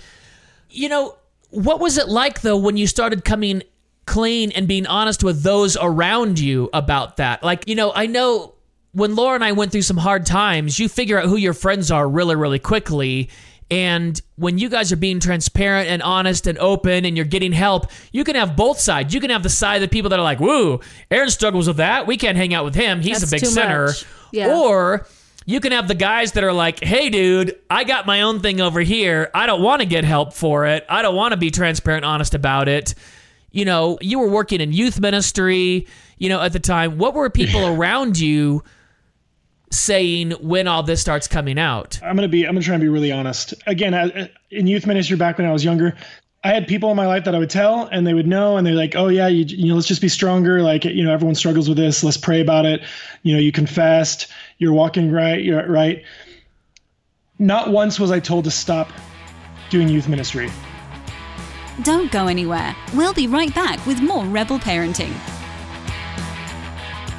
You 0.69 0.89
know, 0.89 1.17
what 1.49 1.79
was 1.79 1.97
it 1.97 2.07
like 2.09 2.41
though 2.41 2.57
when 2.57 2.77
you 2.77 2.87
started 2.87 3.23
coming 3.25 3.63
clean 4.05 4.51
and 4.51 4.67
being 4.67 4.85
honest 4.85 5.23
with 5.23 5.41
those 5.41 5.77
around 5.77 6.39
you 6.39 6.69
about 6.73 7.17
that? 7.17 7.43
Like, 7.43 7.67
you 7.67 7.75
know, 7.75 7.91
I 7.93 8.05
know 8.05 8.53
when 8.91 9.15
Laura 9.15 9.35
and 9.35 9.43
I 9.43 9.51
went 9.51 9.71
through 9.71 9.81
some 9.81 9.97
hard 9.97 10.25
times, 10.25 10.79
you 10.79 10.87
figure 10.87 11.19
out 11.19 11.25
who 11.25 11.37
your 11.37 11.53
friends 11.53 11.91
are 11.91 12.07
really, 12.07 12.35
really 12.35 12.59
quickly. 12.59 13.29
And 13.71 14.21
when 14.35 14.57
you 14.59 14.69
guys 14.69 14.91
are 14.91 14.95
being 14.95 15.19
transparent 15.19 15.89
and 15.89 16.03
honest 16.03 16.45
and 16.45 16.57
open 16.59 17.03
and 17.03 17.17
you're 17.17 17.25
getting 17.25 17.51
help, 17.51 17.87
you 18.11 18.23
can 18.23 18.35
have 18.35 18.55
both 18.55 18.79
sides. 18.79 19.13
You 19.13 19.19
can 19.19 19.31
have 19.31 19.43
the 19.43 19.49
side 19.49 19.77
of 19.77 19.81
the 19.81 19.87
people 19.87 20.09
that 20.11 20.19
are 20.19 20.23
like, 20.23 20.39
woo, 20.39 20.79
Aaron 21.09 21.29
struggles 21.29 21.67
with 21.67 21.77
that. 21.77 22.05
We 22.05 22.15
can't 22.15 22.37
hang 22.37 22.53
out 22.53 22.63
with 22.63 22.75
him. 22.75 23.01
He's 23.01 23.21
That's 23.21 23.31
a 23.31 23.35
big 23.35 23.45
sinner. 23.45 23.89
Yeah. 24.31 24.55
Or 24.55 25.07
you 25.45 25.59
can 25.59 25.71
have 25.71 25.87
the 25.87 25.95
guys 25.95 26.31
that 26.33 26.43
are 26.43 26.53
like, 26.53 26.83
hey, 26.83 27.09
dude, 27.09 27.59
I 27.69 27.83
got 27.83 28.05
my 28.05 28.21
own 28.21 28.39
thing 28.39 28.61
over 28.61 28.81
here. 28.81 29.29
I 29.33 29.45
don't 29.45 29.61
want 29.61 29.81
to 29.81 29.85
get 29.85 30.03
help 30.03 30.33
for 30.33 30.65
it. 30.65 30.85
I 30.89 31.01
don't 31.01 31.15
want 31.15 31.33
to 31.33 31.37
be 31.37 31.51
transparent, 31.51 32.03
honest 32.03 32.33
about 32.33 32.67
it. 32.67 32.95
You 33.51 33.63
know, 33.63 33.97
you 34.01 34.19
were 34.19 34.29
working 34.29 34.59
in 34.59 34.73
youth 34.73 34.99
ministry, 34.99 35.87
you 36.17 36.29
know, 36.29 36.41
at 36.41 36.51
the 36.51 36.59
time. 36.59 36.97
What 36.97 37.13
were 37.13 37.29
people 37.29 37.65
around 37.65 38.19
you 38.19 38.63
saying 39.71 40.31
when 40.31 40.67
all 40.67 40.83
this 40.83 40.99
starts 40.99 41.27
coming 41.27 41.59
out? 41.59 41.99
I'm 42.03 42.15
gonna 42.15 42.27
be. 42.27 42.45
I'm 42.45 42.55
gonna 42.55 42.65
try 42.65 42.75
and 42.75 42.81
be 42.81 42.89
really 42.89 43.11
honest. 43.11 43.53
Again, 43.67 43.93
I, 43.93 44.31
in 44.49 44.67
youth 44.67 44.87
ministry 44.87 45.15
back 45.15 45.37
when 45.37 45.47
I 45.47 45.53
was 45.53 45.63
younger, 45.63 45.95
I 46.45 46.49
had 46.49 46.67
people 46.67 46.91
in 46.91 46.95
my 46.95 47.07
life 47.07 47.23
that 47.23 47.33
I 47.33 47.39
would 47.39 47.49
tell, 47.49 47.89
and 47.91 48.05
they 48.05 48.13
would 48.13 48.27
know, 48.27 48.55
and 48.55 48.67
they're 48.67 48.75
like, 48.75 48.95
"Oh 48.95 49.07
yeah, 49.07 49.27
you, 49.27 49.45
you 49.45 49.67
know, 49.67 49.73
let's 49.73 49.87
just 49.87 49.99
be 49.99 50.07
stronger. 50.07 50.61
Like, 50.61 50.85
you 50.85 51.03
know, 51.03 51.11
everyone 51.11 51.33
struggles 51.33 51.67
with 51.67 51.75
this. 51.75 52.03
Let's 52.03 52.17
pray 52.17 52.39
about 52.39 52.67
it. 52.67 52.83
You 53.23 53.33
know, 53.33 53.39
you 53.39 53.51
confessed. 53.51 54.27
You're 54.59 54.71
walking 54.71 55.11
right. 55.11 55.43
You're 55.43 55.67
right." 55.67 56.03
Not 57.39 57.71
once 57.71 57.99
was 57.99 58.11
I 58.11 58.19
told 58.19 58.43
to 58.43 58.51
stop 58.51 58.91
doing 59.71 59.89
youth 59.89 60.07
ministry. 60.07 60.51
Don't 61.81 62.11
go 62.11 62.27
anywhere. 62.27 62.75
We'll 62.93 63.15
be 63.15 63.25
right 63.25 63.53
back 63.55 63.83
with 63.87 63.99
more 63.99 64.23
Rebel 64.25 64.59
Parenting. 64.59 65.13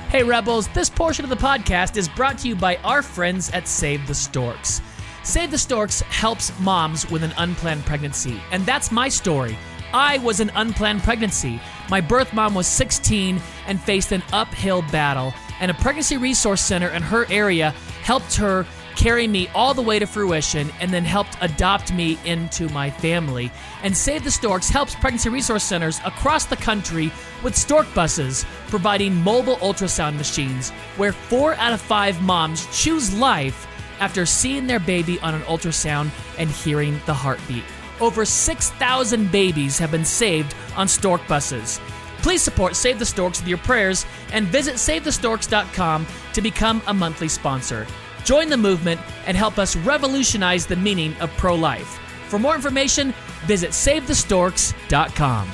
Hey, 0.08 0.22
Rebels, 0.22 0.68
this 0.68 0.88
portion 0.88 1.24
of 1.24 1.30
the 1.30 1.36
podcast 1.36 1.96
is 1.96 2.08
brought 2.08 2.38
to 2.38 2.48
you 2.48 2.54
by 2.54 2.76
our 2.76 3.02
friends 3.02 3.50
at 3.50 3.66
Save 3.66 4.06
the 4.06 4.14
Storks. 4.14 4.80
Save 5.26 5.50
the 5.50 5.58
Storks 5.58 6.02
helps 6.02 6.56
moms 6.60 7.10
with 7.10 7.24
an 7.24 7.34
unplanned 7.36 7.84
pregnancy, 7.84 8.40
and 8.52 8.64
that's 8.64 8.92
my 8.92 9.08
story. 9.08 9.58
I 9.92 10.18
was 10.18 10.38
an 10.38 10.52
unplanned 10.54 11.02
pregnancy. 11.02 11.60
My 11.90 12.00
birth 12.00 12.32
mom 12.32 12.54
was 12.54 12.68
16 12.68 13.42
and 13.66 13.80
faced 13.80 14.12
an 14.12 14.22
uphill 14.32 14.82
battle, 14.82 15.34
and 15.58 15.68
a 15.68 15.74
pregnancy 15.74 16.16
resource 16.16 16.60
center 16.60 16.90
in 16.90 17.02
her 17.02 17.26
area 17.28 17.72
helped 18.04 18.36
her 18.36 18.64
carry 18.94 19.26
me 19.26 19.48
all 19.52 19.74
the 19.74 19.82
way 19.82 19.98
to 19.98 20.06
fruition 20.06 20.70
and 20.80 20.94
then 20.94 21.04
helped 21.04 21.36
adopt 21.40 21.92
me 21.92 22.20
into 22.24 22.68
my 22.68 22.88
family. 22.88 23.50
And 23.82 23.96
Save 23.96 24.22
the 24.22 24.30
Storks 24.30 24.68
helps 24.68 24.94
pregnancy 24.94 25.28
resource 25.28 25.64
centers 25.64 25.98
across 26.04 26.44
the 26.44 26.56
country 26.56 27.10
with 27.42 27.56
stork 27.56 27.92
buses, 27.94 28.46
providing 28.68 29.12
mobile 29.12 29.56
ultrasound 29.56 30.18
machines 30.18 30.70
where 30.96 31.12
four 31.12 31.54
out 31.56 31.72
of 31.72 31.80
five 31.80 32.22
moms 32.22 32.64
choose 32.80 33.12
life 33.18 33.66
after 34.00 34.26
seeing 34.26 34.66
their 34.66 34.80
baby 34.80 35.18
on 35.20 35.34
an 35.34 35.42
ultrasound 35.42 36.10
and 36.38 36.50
hearing 36.50 37.00
the 37.06 37.14
heartbeat. 37.14 37.64
Over 38.00 38.24
6,000 38.24 39.32
babies 39.32 39.78
have 39.78 39.90
been 39.90 40.04
saved 40.04 40.54
on 40.76 40.86
stork 40.88 41.26
buses. 41.26 41.80
Please 42.18 42.42
support 42.42 42.76
Save 42.76 42.98
the 42.98 43.06
Storks 43.06 43.40
with 43.40 43.48
your 43.48 43.58
prayers 43.58 44.04
and 44.32 44.46
visit 44.46 44.74
SaveTheStorks.com 44.74 46.06
to 46.32 46.42
become 46.42 46.82
a 46.86 46.94
monthly 46.94 47.28
sponsor. 47.28 47.86
Join 48.24 48.48
the 48.48 48.56
movement 48.56 49.00
and 49.26 49.36
help 49.36 49.58
us 49.58 49.76
revolutionize 49.76 50.66
the 50.66 50.76
meaning 50.76 51.14
of 51.20 51.30
pro 51.36 51.54
life. 51.54 52.00
For 52.28 52.38
more 52.38 52.56
information, 52.56 53.14
visit 53.44 53.70
SaveTheStorks.com. 53.70 55.50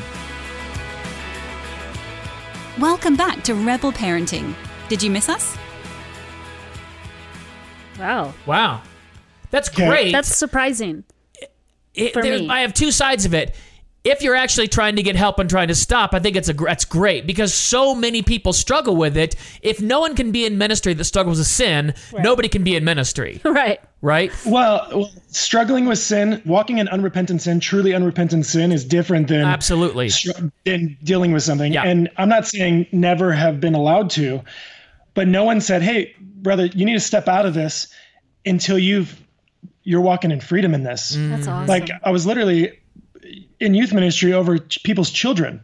Welcome 2.81 3.16
back 3.16 3.42
to 3.44 3.55
Rebel 3.55 3.92
Parenting. 3.92 4.55
Did 4.88 5.02
you 5.02 5.11
miss 5.11 5.28
us? 5.28 5.59
Wow. 8.02 8.34
Wow. 8.46 8.82
That's 9.50 9.68
Okay. 9.68 9.86
great. 9.88 10.12
That's 10.12 10.34
surprising. 10.36 11.04
It- 11.94 12.12
for 12.12 12.22
there- 12.22 12.38
me. 12.38 12.48
I 12.48 12.60
have 12.60 12.74
two 12.74 12.90
sides 12.90 13.24
of 13.24 13.34
it. 13.34 13.54
if 14.04 14.20
you're 14.20 14.34
actually 14.34 14.66
trying 14.66 14.96
to 14.96 15.02
get 15.04 15.14
help 15.14 15.38
and 15.38 15.48
trying 15.48 15.68
to 15.68 15.76
stop, 15.76 16.12
I 16.12 16.18
think 16.18 16.34
it's 16.34 16.48
a 16.48 16.52
that's 16.54 16.84
great 16.84 17.24
because 17.24 17.54
so 17.54 17.94
many 17.94 18.20
people 18.20 18.52
struggle 18.52 18.96
with 18.96 19.16
it. 19.16 19.36
If 19.62 19.80
no 19.80 20.00
one 20.00 20.16
can 20.16 20.32
be 20.32 20.44
in 20.44 20.58
ministry 20.58 20.92
that 20.94 21.04
struggles 21.04 21.38
with 21.38 21.46
sin, 21.46 21.94
nobody 22.18 22.48
can 22.48 22.64
be 22.64 22.74
in 22.74 22.82
ministry, 22.84 23.40
Right. 23.44 23.78
right? 24.00 24.32
Well, 24.44 24.88
well, 24.92 25.10
struggling 25.28 25.84
with 25.86 26.00
sin, 26.00 26.42
walking 26.44 26.78
in 26.78 26.88
unrepentant 26.88 27.42
sin, 27.42 27.60
truly 27.60 27.94
unrepentant 27.94 28.44
sin 28.44 28.72
is 28.72 28.84
different 28.84 29.28
than 29.28 29.44
Absolutely. 29.44 30.08
str- 30.08 30.32
than 30.64 30.98
dealing 31.04 31.30
with 31.30 31.44
something. 31.44 31.72
Yeah. 31.72 31.84
And 31.84 32.10
I'm 32.16 32.28
not 32.28 32.44
saying 32.48 32.86
never 32.90 33.30
have 33.32 33.60
been 33.60 33.76
allowed 33.76 34.10
to, 34.18 34.40
but 35.14 35.29
no 35.29 35.44
one 35.44 35.61
said, 35.61 35.83
"Hey, 35.83 36.14
brother, 36.20 36.66
you 36.66 36.85
need 36.85 36.94
to 36.94 37.01
step 37.01 37.29
out 37.29 37.46
of 37.46 37.55
this 37.55 37.88
until 38.46 38.79
you've 38.79 39.20
you're 39.85 40.01
walking 40.01 40.31
in 40.31 40.40
freedom 40.40 40.75
in 40.75 40.83
this." 40.85 41.16
Mm. 41.16 41.31
That's 41.31 41.46
awesome. 41.48 41.66
Like 41.66 41.90
I 42.03 42.11
was 42.11 42.27
literally 42.27 42.79
in 43.61 43.75
youth 43.75 43.92
ministry 43.92 44.33
over 44.33 44.59
ch- 44.59 44.83
people's 44.83 45.11
children. 45.11 45.62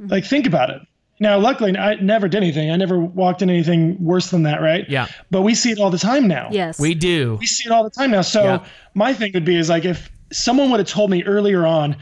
Mm-hmm. 0.00 0.10
Like 0.12 0.24
think 0.24 0.46
about 0.46 0.70
it. 0.70 0.82
Now, 1.20 1.36
luckily, 1.38 1.76
I 1.76 1.96
never 1.96 2.28
did 2.28 2.36
anything. 2.36 2.70
I 2.70 2.76
never 2.76 2.96
walked 3.00 3.42
in 3.42 3.50
anything 3.50 3.96
worse 4.04 4.30
than 4.30 4.44
that, 4.44 4.60
right? 4.60 4.88
Yeah. 4.88 5.08
But 5.32 5.42
we 5.42 5.56
see 5.56 5.72
it 5.72 5.80
all 5.80 5.90
the 5.90 5.98
time 5.98 6.28
now. 6.28 6.48
yes. 6.52 6.78
We 6.78 6.94
do. 6.94 7.36
We 7.40 7.46
see 7.46 7.68
it 7.68 7.72
all 7.72 7.82
the 7.82 7.90
time 7.90 8.12
now. 8.12 8.20
So 8.22 8.44
Yeah. 8.44 8.64
my 8.94 9.12
thing 9.14 9.32
would 9.34 9.44
be 9.44 9.56
is 9.56 9.68
like 9.68 9.84
if 9.84 10.12
someone 10.30 10.70
would 10.70 10.78
have 10.78 10.88
told 10.88 11.10
me 11.10 11.24
earlier 11.24 11.66
on, 11.66 11.96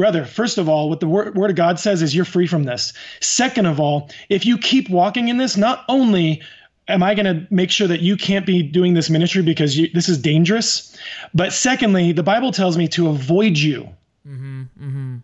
brother, 0.00 0.24
first 0.24 0.56
of 0.56 0.66
all, 0.66 0.88
what 0.88 1.00
the 1.00 1.06
word, 1.06 1.36
word 1.36 1.50
of 1.50 1.56
God 1.56 1.78
says 1.78 2.00
is 2.00 2.14
you're 2.16 2.24
free 2.24 2.46
from 2.46 2.64
this. 2.64 2.94
Second 3.20 3.66
of 3.66 3.78
all, 3.78 4.08
if 4.30 4.46
you 4.46 4.56
keep 4.56 4.88
walking 4.88 5.28
in 5.28 5.36
this, 5.36 5.58
not 5.58 5.84
only 5.90 6.40
am 6.88 7.02
I 7.02 7.14
going 7.14 7.26
to 7.26 7.46
make 7.52 7.70
sure 7.70 7.86
that 7.86 8.00
you 8.00 8.16
can't 8.16 8.46
be 8.46 8.62
doing 8.62 8.94
this 8.94 9.10
ministry 9.10 9.42
because 9.42 9.76
you, 9.76 9.90
this 9.92 10.08
is 10.08 10.16
dangerous, 10.16 10.96
but 11.34 11.52
secondly, 11.52 12.12
the 12.12 12.22
Bible 12.22 12.50
tells 12.50 12.78
me 12.78 12.88
to 12.88 13.08
avoid 13.08 13.58
you. 13.58 13.90
Mm-hmm, 14.26 14.62
mm-hmm. 14.80 15.16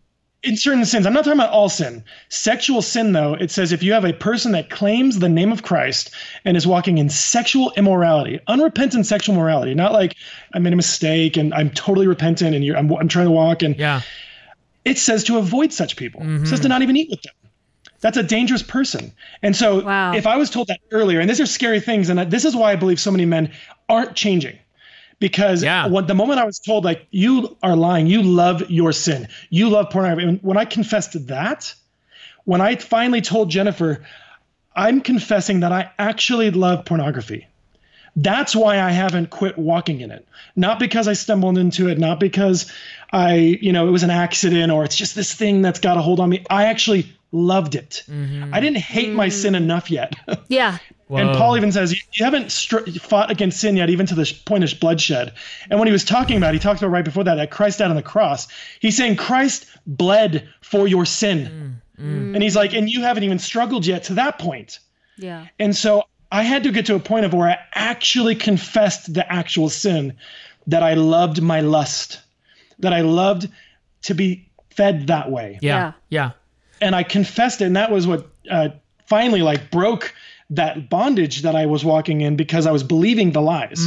In 0.43 0.57
certain 0.59 0.85
sins, 0.85 1.07
I'm 1.07 1.15
not 1.15 1.25
talking 1.25 1.41
about 1.41 1.55
all 1.55 1.71
sin. 1.71 2.05
Sexual 2.29 2.83
sin, 2.83 3.13
though, 3.13 3.33
it 3.33 3.51
says 3.51 3.73
if 3.73 3.83
you 3.83 3.95
have 3.95 4.05
a 4.05 4.13
person 4.13 4.53
that 4.53 4.69
claims 4.69 5.21
the 5.21 5.29
name 5.31 5.53
of 5.53 5.63
Christ 5.63 6.11
and 6.45 6.55
is 6.55 6.67
walking 6.67 6.99
in 6.99 7.09
sexual 7.09 7.73
immorality, 7.79 8.41
unrepentant 8.47 9.07
sexual 9.07 9.35
morality, 9.35 9.73
not 9.73 9.95
like 9.95 10.15
I 10.53 10.59
made 10.59 10.75
a 10.75 10.77
mistake 10.77 11.39
and 11.39 11.55
I'm 11.55 11.71
totally 11.71 12.07
repentant 12.07 12.55
and 12.55 12.63
you're, 12.63 12.77
I'm, 12.77 12.93
I'm 12.93 13.09
trying 13.09 13.25
to 13.25 13.33
walk, 13.33 13.63
and 13.63 13.75
Yeah. 13.75 14.03
It 14.87 14.99
says 14.99 15.25
to 15.25 15.37
avoid 15.37 15.73
such 15.73 15.97
people. 15.97 16.23
It 16.23 16.47
says 16.47 16.61
to 16.61 16.65
mm-hmm. 16.65 16.69
not 16.69 16.83
even 16.83 16.97
eat 16.97 17.11
with 17.11 17.21
them. 17.23 17.35
That's 18.01 18.17
a 18.17 18.23
dangerous 18.23 18.63
person. 18.63 19.13
And 19.43 19.57
so 19.57 19.83
Wow. 19.83 20.15
if 20.15 20.27
I 20.27 20.37
was 20.37 20.49
told 20.49 20.69
that 20.69 20.79
earlier, 20.93 21.19
and 21.19 21.29
these 21.29 21.41
are 21.41 21.47
scary 21.47 21.81
things, 21.81 22.09
and 22.09 22.31
this 22.31 22.45
is 22.45 22.55
why 22.55 22.73
I 22.73 22.77
believe 22.77 23.01
so 23.01 23.11
many 23.11 23.27
men 23.27 23.53
aren't 23.89 24.15
changing. 24.15 24.59
Because 25.19 25.65
Yeah. 25.65 25.89
when, 25.89 26.07
the 26.07 26.15
moment 26.15 26.39
I 26.39 26.45
was 26.45 26.61
told, 26.61 26.85
like, 26.85 27.07
you 27.11 27.57
are 27.63 27.75
lying, 27.75 28.07
you 28.07 28.23
love 28.23 28.71
your 28.71 28.93
sin, 28.93 29.29
you 29.51 29.71
love 29.71 29.91
pornography, 29.91 30.29
and 30.29 30.39
when 30.43 30.57
I 30.57 30.67
confessed 30.67 31.27
that, 31.27 31.75
when 32.45 32.61
I 32.61 32.77
finally 32.77 33.23
told 33.23 33.51
Jennifer, 33.51 34.05
I'm 34.77 35.01
confessing 35.01 35.61
that 35.61 35.73
I 35.73 35.91
actually 35.99 36.51
love 36.53 36.85
pornography. 36.85 37.49
That's 38.17 38.57
why 38.57 38.81
I 38.81 38.91
haven't 38.91 39.29
quit 39.29 39.59
walking 39.59 40.01
in 40.01 40.11
it. 40.11 40.27
Not 40.57 40.79
because 40.79 41.07
I 41.07 41.13
stumbled 41.13 41.59
into 41.59 41.89
it, 41.89 41.99
not 41.99 42.19
because 42.19 42.71
I, 43.13 43.59
you 43.61 43.73
know, 43.73 43.87
it 43.87 43.91
was 43.91 44.03
an 44.03 44.11
accident 44.11 44.73
or 44.73 44.85
it's 44.85 44.97
just 44.97 45.15
this 45.15 45.35
thing 45.35 45.61
that's 45.61 45.81
got 45.81 45.99
a 45.99 46.01
hold 46.01 46.19
on 46.19 46.31
me. 46.31 46.45
I 46.49 46.65
actually 46.65 47.15
loved 47.31 47.75
it. 47.75 48.05
Mm-hmm. 48.09 48.55
I 48.55 48.61
didn't 48.61 48.79
hate 48.79 49.13
my 49.13 49.29
sin 49.29 49.53
mm. 49.53 49.59
enough 49.59 49.91
yet. 49.91 50.17
yeah. 50.49 50.79
And 51.09 51.37
Paul 51.37 51.57
even 51.57 51.71
says, 51.71 51.93
you, 51.93 52.01
you 52.15 52.25
haven't 52.25 52.51
str- 52.51 52.91
fought 52.99 53.31
against 53.31 53.61
sin 53.61 53.77
yet, 53.77 53.91
even 53.91 54.07
to 54.07 54.15
the 54.15 54.25
sh- 54.25 54.45
point 54.45 54.65
of 54.65 54.81
bloodshed. 54.81 55.33
And 55.71 55.79
when 55.79 55.87
he 55.87 55.93
was 55.93 56.05
talking 56.05 56.37
about, 56.37 56.55
he 56.55 56.59
talked 56.59 56.81
about 56.81 56.91
right 56.91 57.05
before 57.05 57.23
that, 57.25 57.37
that 57.37 57.51
Christ 57.51 57.79
died 57.79 57.91
on 57.91 57.97
the 57.97 58.03
cross. 58.03 58.49
He's 58.81 58.97
saying 58.97 59.17
Christ 59.17 59.67
bled 59.87 60.49
for 60.63 60.89
your 60.89 61.05
sin. 61.05 61.81
Mm, 62.01 62.05
mm. 62.05 62.35
And 62.35 62.43
he's 62.43 62.57
like, 62.57 62.75
and 62.75 62.91
you 62.91 63.03
haven't 63.03 63.23
even 63.23 63.39
struggled 63.39 63.87
yet 63.87 64.05
to 64.05 64.15
that 64.15 64.41
point. 64.41 64.81
Yeah. 65.17 65.47
And 65.61 65.77
so 65.77 66.05
I 66.31 66.43
had 66.43 66.65
to 66.65 66.73
get 66.73 66.87
to 66.87 66.95
a 66.95 67.01
point 67.01 67.25
of 67.25 67.33
where 67.33 67.49
I 67.49 67.59
actually 67.75 68.35
confessed 68.35 69.13
the 69.13 69.31
actual 69.33 69.69
sin 69.69 70.15
that 70.67 70.83
I 70.83 70.95
loved 70.95 71.41
my 71.41 71.61
lust, 71.61 72.21
that 72.81 72.93
I 72.93 73.03
loved 73.03 73.49
to 74.03 74.15
be 74.15 74.49
fed 74.71 75.07
that 75.07 75.31
way. 75.31 75.59
Yeah. 75.63 75.93
Yeah. 76.09 76.33
And 76.81 76.95
I 76.95 77.03
confessed 77.05 77.61
it. 77.63 77.67
And 77.67 77.77
that 77.77 77.91
was 77.91 78.07
what 78.07 78.27
uh, 78.51 78.71
finally 79.07 79.43
like 79.43 79.71
broke 79.71 80.15
that 80.51 80.89
bondage 80.91 81.43
that 81.43 81.57
I 81.57 81.67
was 81.67 81.85
walking 81.85 82.21
in 82.21 82.37
because 82.37 82.67
I 82.67 82.73
was 82.73 82.83
believing 82.83 83.33
the 83.33 83.41
lies. 83.41 83.85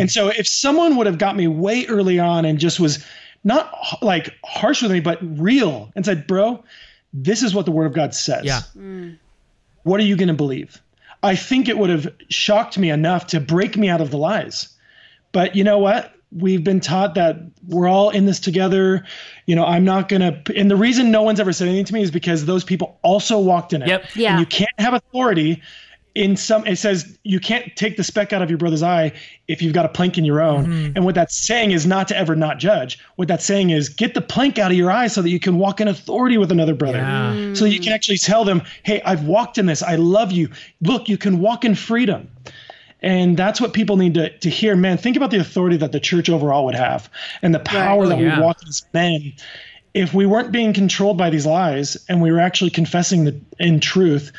And 0.00 0.10
so 0.10 0.28
if 0.28 0.48
someone 0.48 0.96
would 0.96 1.06
have 1.06 1.18
got 1.18 1.36
me 1.36 1.46
way 1.46 1.86
early 1.86 2.18
on 2.18 2.44
and 2.44 2.58
just 2.58 2.80
was 2.80 3.04
not 3.44 3.72
like 4.02 4.34
harsh 4.44 4.82
with 4.82 4.90
me, 4.90 5.00
but 5.00 5.18
real 5.38 5.92
and 5.94 6.04
said, 6.04 6.26
bro, 6.26 6.64
this 7.12 7.42
is 7.42 7.54
what 7.54 7.64
the 7.66 7.70
word 7.72 7.86
of 7.86 7.92
God 7.92 8.14
says 8.14 8.44
Yeah. 8.44 8.62
what 9.84 10.00
are 10.00 10.04
you 10.04 10.16
going 10.16 10.28
to 10.28 10.34
believe? 10.34 10.80
I 11.24 11.36
think 11.36 11.68
it 11.68 11.78
would 11.78 11.90
have 11.90 12.12
shocked 12.28 12.78
me 12.78 12.90
enough 12.90 13.28
to 13.28 13.40
break 13.40 13.76
me 13.76 13.88
out 13.88 14.00
of 14.00 14.10
the 14.10 14.18
lies. 14.18 14.68
But 15.32 15.56
you 15.56 15.64
know 15.64 15.78
what? 15.78 16.12
We've 16.30 16.62
been 16.62 16.80
taught 16.80 17.14
that 17.14 17.36
we're 17.66 17.88
all 17.88 18.10
in 18.10 18.26
this 18.26 18.40
together. 18.40 19.04
You 19.46 19.56
know, 19.56 19.64
I'm 19.64 19.84
not 19.84 20.08
going 20.08 20.20
to. 20.20 20.56
And 20.56 20.70
the 20.70 20.76
reason 20.76 21.10
no 21.10 21.22
one's 21.22 21.40
ever 21.40 21.52
said 21.52 21.68
anything 21.68 21.86
to 21.86 21.94
me 21.94 22.02
is 22.02 22.10
because 22.10 22.44
those 22.44 22.62
people 22.62 22.98
also 23.02 23.38
walked 23.38 23.72
in 23.72 23.82
it. 23.82 23.88
Yep. 23.88 24.16
Yeah. 24.16 24.30
And 24.32 24.40
you 24.40 24.46
can't 24.46 24.78
have 24.78 24.94
authority 24.94 25.62
in 26.14 26.36
some. 26.36 26.66
It 26.66 26.76
says 26.76 27.18
you 27.24 27.40
can't 27.40 27.74
take 27.76 27.96
the 27.96 28.04
speck 28.04 28.32
out 28.32 28.40
of 28.40 28.48
your 28.48 28.58
brother's 28.58 28.82
eye 28.82 29.12
if 29.48 29.60
you've 29.60 29.72
got 29.74 29.84
a 29.84 29.88
plank 29.88 30.16
in 30.16 30.24
your 30.24 30.40
own. 30.40 30.66
Mm-hmm. 30.66 30.92
And 30.96 31.04
what 31.04 31.14
that's 31.14 31.36
saying 31.36 31.72
is 31.72 31.86
not 31.86 32.06
to 32.08 32.16
ever 32.16 32.36
not 32.36 32.58
judge. 32.58 32.98
What 33.16 33.28
that's 33.28 33.44
saying 33.44 33.70
is 33.70 33.88
get 33.88 34.14
the 34.14 34.20
plank 34.20 34.58
out 34.58 34.70
of 34.70 34.76
your 34.76 34.90
eye 34.90 35.08
so 35.08 35.22
that 35.22 35.30
you 35.30 35.40
can 35.40 35.58
walk 35.58 35.80
in 35.80 35.88
authority 35.88 36.38
with 36.38 36.52
another 36.52 36.74
brother 36.74 36.98
Yeah. 36.98 37.54
so 37.54 37.64
you 37.64 37.80
can 37.80 37.92
actually 37.92 38.18
tell 38.18 38.44
them, 38.44 38.62
"Hey, 38.84 39.02
I've 39.04 39.24
walked 39.24 39.58
in 39.58 39.66
this. 39.66 39.82
I 39.82 39.96
love 39.96 40.30
you. 40.30 40.48
Look, 40.80 41.08
you 41.08 41.18
can 41.18 41.40
walk 41.40 41.64
in 41.64 41.74
freedom." 41.74 42.28
And 43.02 43.36
that's 43.36 43.60
what 43.60 43.74
people 43.74 43.98
need 43.98 44.14
to, 44.14 44.30
to 44.38 44.48
hear. 44.48 44.76
Man, 44.76 44.96
think 44.96 45.16
about 45.16 45.30
the 45.30 45.38
authority 45.38 45.76
that 45.76 45.92
the 45.92 46.00
church 46.00 46.30
overall 46.30 46.64
would 46.64 46.74
have 46.74 47.10
and 47.42 47.54
the 47.54 47.58
power 47.58 48.06
that 48.06 48.18
Yeah. 48.18 48.38
we 48.38 48.42
walk 48.42 48.58
as 48.66 48.82
men. 48.94 49.34
If 49.92 50.14
we 50.14 50.24
weren't 50.26 50.52
being 50.52 50.72
controlled 50.72 51.18
by 51.18 51.28
these 51.28 51.44
lies 51.44 51.96
and 52.08 52.22
we 52.22 52.32
were 52.32 52.40
actually 52.40 52.70
confessing 52.70 53.24
the 53.24 53.38
in 53.60 53.78
truth 53.80 54.32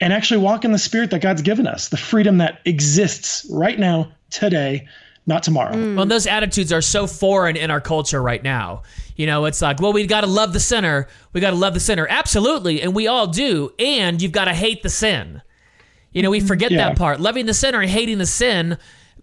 and 0.00 0.12
actually 0.12 0.40
walk 0.40 0.64
in 0.64 0.72
the 0.72 0.78
spirit 0.78 1.10
that 1.10 1.20
God's 1.20 1.42
given 1.42 1.66
us, 1.66 1.88
the 1.88 1.96
freedom 1.96 2.38
that 2.38 2.60
exists 2.64 3.46
right 3.50 3.78
now, 3.78 4.12
today, 4.30 4.86
not 5.26 5.42
tomorrow. 5.42 5.72
Mm. 5.72 5.96
Well, 5.96 6.06
those 6.06 6.26
attitudes 6.26 6.72
are 6.72 6.82
so 6.82 7.06
foreign 7.06 7.56
in 7.56 7.70
our 7.70 7.80
culture 7.80 8.20
right 8.20 8.42
now. 8.42 8.82
You 9.16 9.26
know, 9.26 9.44
it's 9.46 9.62
like, 9.62 9.80
well, 9.80 9.92
we've 9.92 10.08
got 10.08 10.22
to 10.22 10.26
love 10.26 10.52
the 10.52 10.60
sinner. 10.60 11.08
We 11.32 11.40
got 11.40 11.50
to 11.50 11.56
love 11.56 11.72
the 11.74 11.80
sinner. 11.80 12.06
Absolutely. 12.10 12.82
And 12.82 12.94
we 12.94 13.06
all 13.06 13.28
do. 13.28 13.72
And 13.78 14.20
you've 14.20 14.32
got 14.32 14.46
to 14.46 14.54
hate 14.54 14.82
the 14.82 14.90
sin. 14.90 15.40
You 16.12 16.22
know, 16.22 16.30
we 16.30 16.40
forget 16.40 16.70
Yeah. 16.70 16.88
that 16.88 16.98
part. 16.98 17.20
Loving 17.20 17.46
the 17.46 17.54
sinner 17.54 17.80
and 17.80 17.90
hating 17.90 18.18
the 18.18 18.26
sin 18.26 18.76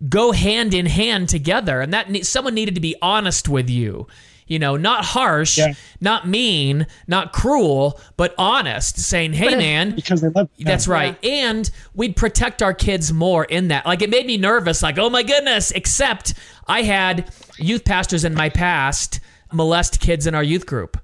go 0.09 0.31
hand 0.31 0.73
in 0.73 0.85
hand 0.87 1.29
together. 1.29 1.81
And 1.81 1.93
that 1.93 2.09
ne- 2.09 2.23
someone 2.23 2.55
needed 2.55 2.75
to 2.75 2.81
be 2.81 2.95
honest 3.01 3.47
with 3.47 3.69
you. 3.69 4.07
You 4.51 4.59
know, 4.59 4.75
not 4.75 5.05
harsh, 5.05 5.57
Yeah. 5.57 5.75
not 6.01 6.27
mean, 6.27 6.85
not 7.07 7.31
cruel, 7.31 8.01
but 8.17 8.35
honest, 8.37 8.99
saying, 8.99 9.31
hey, 9.31 9.55
man, 9.55 9.95
Because 9.95 10.19
they 10.19 10.27
love 10.27 10.49
that's 10.59 10.89
right. 10.89 11.17
And 11.23 11.71
we'd 11.95 12.17
protect 12.17 12.61
our 12.61 12.73
kids 12.73 13.13
more 13.13 13.45
in 13.45 13.69
that. 13.69 13.85
Like 13.85 14.01
it 14.01 14.09
made 14.09 14.25
me 14.25 14.35
nervous, 14.35 14.83
like, 14.83 14.97
oh 14.97 15.09
my 15.09 15.23
goodness, 15.23 15.71
except 15.71 16.33
I 16.67 16.81
had 16.81 17.31
youth 17.57 17.85
pastors 17.85 18.25
in 18.25 18.33
my 18.33 18.49
past 18.49 19.21
molest 19.53 20.01
kids 20.01 20.27
in 20.27 20.35
our 20.35 20.43
youth 20.43 20.65
group. 20.65 20.97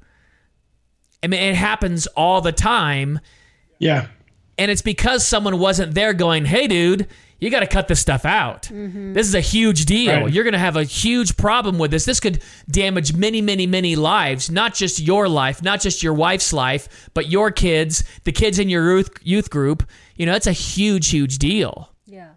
I 1.24 1.28
mean, 1.28 1.42
it 1.42 1.56
happens 1.56 2.06
all 2.08 2.42
the 2.42 2.52
time. 2.52 3.22
Yeah. 3.80 4.08
And 4.58 4.70
it's 4.70 4.82
because 4.82 5.26
someone 5.26 5.58
wasn't 5.58 5.94
there 5.94 6.12
going, 6.12 6.44
hey, 6.44 6.68
dude, 6.68 7.08
you 7.40 7.50
got 7.52 7.60
to 7.60 7.68
cut 7.68 7.88
this 7.88 8.00
stuff 8.00 8.26
out. 8.26 8.70
This 8.72 9.28
is 9.28 9.36
a 9.36 9.42
huge 9.42 9.86
deal. 9.86 10.22
Right. 10.22 10.34
You're 10.34 10.44
going 10.44 10.54
to 10.54 10.60
have 10.60 10.76
a 10.76 10.84
huge 10.84 11.38
problem 11.38 11.78
with 11.78 11.92
this. 11.92 12.06
This 12.06 12.20
could 12.20 12.42
damage 12.70 13.14
many, 13.14 13.42
many, 13.42 13.68
many 13.68 13.96
lives, 13.96 14.50
not 14.50 14.74
just 14.74 15.00
your 15.00 15.30
life, 15.30 15.62
not 15.62 15.80
just 15.80 16.02
your 16.02 16.14
wife's 16.14 16.52
life, 16.52 17.10
but 17.14 17.30
your 17.30 17.52
kids, 17.52 18.04
the 18.24 18.32
kids 18.32 18.58
in 18.58 18.70
your 18.70 18.98
youth, 18.98 19.12
youth 19.24 19.50
group. 19.50 19.88
You 20.16 20.26
know, 20.26 20.34
it's 20.34 20.48
a 20.48 20.52
huge, 20.52 21.10
huge 21.10 21.38
deal. 21.38 21.92
Yeah. 22.06 22.32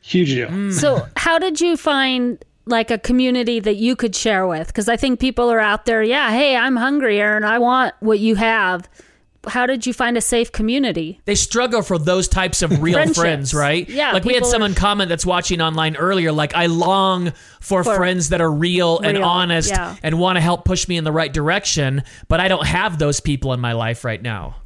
Huge 0.00 0.30
deal. 0.30 0.48
Mm. 0.48 0.72
So, 0.72 1.06
how 1.16 1.38
did 1.38 1.60
you 1.60 1.76
find 1.76 2.44
like 2.64 2.90
a 2.90 2.98
community 2.98 3.60
that 3.60 3.76
you 3.76 3.94
could 3.94 4.16
share 4.16 4.46
with? 4.46 4.66
Because 4.66 4.88
I 4.88 4.96
think 4.96 5.20
people 5.20 5.50
are 5.52 5.60
out 5.60 5.84
there, 5.86 6.02
yeah, 6.02 6.30
hey, 6.30 6.56
I'm 6.56 6.74
hungry, 6.74 7.20
Aaron. 7.20 7.44
I 7.44 7.60
want 7.60 7.94
what 8.00 8.18
you 8.18 8.34
have. 8.34 8.88
How 9.46 9.66
did 9.66 9.86
you 9.86 9.92
find 9.92 10.16
a 10.16 10.20
safe 10.20 10.52
community? 10.52 11.20
They 11.24 11.34
struggle 11.34 11.82
for 11.82 11.98
those 11.98 12.28
types 12.28 12.62
of 12.62 12.82
real 12.82 13.12
friends, 13.14 13.54
right? 13.54 13.88
Yeah, 13.88 14.12
Like 14.12 14.24
we 14.24 14.34
had 14.34 14.46
someone 14.46 14.72
are- 14.72 14.74
comment 14.74 15.08
that's 15.08 15.26
watching 15.26 15.60
online 15.60 15.96
earlier, 15.96 16.32
like, 16.32 16.54
I 16.54 16.66
long 16.66 17.32
for, 17.60 17.84
For- 17.84 17.96
friends 17.96 18.30
that 18.30 18.40
are 18.40 18.50
real, 18.52 18.98
and 18.98 19.18
honest 19.18 19.70
yeah. 19.70 19.96
and 20.02 20.18
want 20.18 20.36
to 20.36 20.40
help 20.40 20.64
push 20.64 20.88
me 20.88 20.96
in 20.96 21.04
the 21.04 21.12
right 21.12 21.32
direction, 21.32 22.02
but 22.28 22.40
I 22.40 22.48
don't 22.48 22.66
have 22.66 22.98
those 22.98 23.20
people 23.20 23.52
in 23.52 23.60
my 23.60 23.72
life 23.72 24.04
right 24.04 24.20
now. 24.22 24.56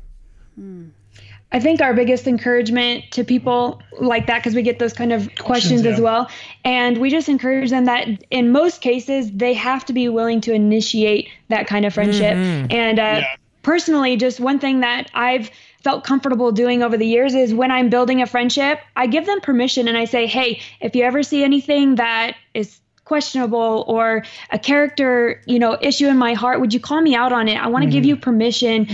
I 1.52 1.58
think 1.58 1.80
our 1.80 1.94
biggest 1.94 2.28
encouragement 2.28 3.04
to 3.12 3.24
people 3.24 3.82
like 4.00 4.28
that, 4.28 4.38
because 4.38 4.54
we 4.54 4.62
get 4.62 4.78
those 4.78 4.92
kind 4.92 5.12
of 5.12 5.28
questions, 5.36 5.82
yeah. 5.82 5.90
as 5.90 6.00
well, 6.00 6.30
and 6.64 6.98
we 6.98 7.10
just 7.10 7.28
encourage 7.28 7.70
them 7.70 7.86
that 7.86 8.06
in 8.30 8.52
most 8.52 8.80
cases 8.80 9.32
they 9.32 9.52
have 9.54 9.84
to 9.86 9.92
be 9.92 10.08
willing 10.08 10.40
to 10.42 10.52
initiate 10.52 11.28
that 11.48 11.66
kind 11.66 11.84
of 11.84 11.92
friendship. 11.92 12.36
And 12.70 12.98
uh, 13.00 13.02
Yeah. 13.02 13.24
Personally, 13.62 14.16
just 14.16 14.40
one 14.40 14.58
thing 14.58 14.80
that 14.80 15.10
I've 15.14 15.50
felt 15.82 16.04
comfortable 16.04 16.52
doing 16.52 16.82
over 16.82 16.96
the 16.96 17.06
years 17.06 17.34
is 17.34 17.54
when 17.54 17.70
I'm 17.70 17.88
building 17.88 18.20
a 18.20 18.26
friendship, 18.26 18.80
I 18.96 19.06
give 19.06 19.26
them 19.26 19.40
permission 19.40 19.88
and 19.88 19.96
I 19.96 20.04
say, 20.04 20.26
hey, 20.26 20.60
if 20.80 20.94
you 20.94 21.04
ever 21.04 21.22
see 21.22 21.42
anything 21.42 21.94
that 21.96 22.36
is 22.54 22.80
questionable 23.10 23.84
or 23.88 24.24
a 24.50 24.58
character, 24.58 25.42
you 25.44 25.58
know, 25.58 25.76
issue 25.80 26.06
in 26.06 26.16
my 26.16 26.32
heart, 26.32 26.60
would 26.60 26.72
you 26.72 26.78
call 26.78 27.00
me 27.00 27.14
out 27.14 27.32
on 27.32 27.48
it? 27.48 27.56
I 27.56 27.66
want 27.66 27.84
to 27.84 27.90
give 27.90 28.04
you 28.04 28.14
permission 28.14 28.86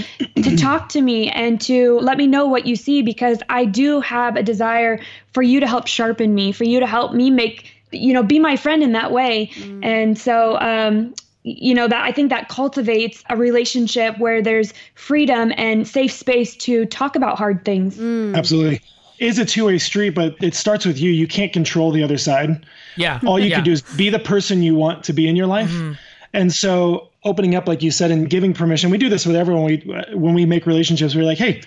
to 0.43 0.57
talk 0.69 0.89
to 0.91 1.03
me 1.03 1.29
and 1.29 1.61
to 1.63 1.99
let 1.99 2.17
me 2.17 2.27
know 2.27 2.47
what 2.47 2.67
you 2.67 2.77
see 2.77 3.03
because 3.03 3.43
I 3.51 3.67
do 3.67 4.01
have 4.01 4.37
a 4.37 4.43
desire 4.43 5.01
for 5.35 5.43
you 5.43 5.61
to 5.61 5.67
help 5.67 5.87
sharpen 5.87 6.35
me, 6.35 6.53
for 6.53 6.65
you 6.65 6.81
to 6.81 6.87
help 6.87 7.13
me 7.13 7.29
make, 7.29 7.71
you 7.91 8.15
know, 8.15 8.23
be 8.23 8.39
my 8.39 8.57
friend 8.57 8.83
in 8.83 8.93
that 8.93 9.13
way. 9.13 9.51
And 9.83 10.17
so, 10.17 10.59
um, 10.61 11.15
you 11.47 11.75
know 11.75 11.87
that 11.87 12.03
i 12.03 12.11
think 12.11 12.29
that 12.31 12.49
cultivates 12.49 13.23
a 13.31 13.37
relationship 13.37 14.19
where 14.19 14.43
there's 14.43 14.75
freedom 14.95 15.53
and 15.57 15.87
safe 15.87 16.13
space 16.13 16.57
to 16.57 16.85
talk 16.87 17.15
about 17.15 17.39
hard 17.39 17.65
things 17.65 17.97
mm. 17.97 18.37
Absolutely. 18.37 18.81
Is 19.19 19.39
a 19.39 19.47
two-way 19.47 19.79
street, 19.79 20.11
but 20.11 20.37
it 20.43 20.55
starts 20.55 20.85
with 20.85 20.99
you. 20.99 21.11
You 21.11 21.27
can't 21.27 21.51
control 21.51 21.91
the 21.91 22.03
other 22.03 22.19
side. 22.19 22.67
Yeah. 22.97 23.19
All 23.25 23.39
you 23.39 23.47
yeah. 23.47 23.57
can 23.57 23.65
do 23.65 23.73
is 23.73 23.81
be 23.81 24.11
the 24.11 24.19
person 24.19 24.63
you 24.63 24.75
want 24.75 25.05
to 25.05 25.15
be 25.15 25.27
in 25.27 25.37
your 25.37 25.47
life. 25.47 25.71
Mm-hmm. 25.71 25.93
And 26.35 26.53
so 26.53 27.09
opening 27.25 27.55
up, 27.55 27.67
like 27.67 27.83
you 27.83 27.91
said, 27.91 28.11
and 28.11 28.29
giving 28.29 28.53
permission. 28.53 28.91
We 28.91 28.99
do 28.99 29.09
this 29.09 29.25
with 29.25 29.35
everyone. 29.35 29.65
We 29.65 29.79
when 30.13 30.35
we 30.35 30.45
make 30.45 30.67
relationships, 30.67 31.15
we're 31.15 31.25
like, 31.25 31.39
hey, 31.39 31.63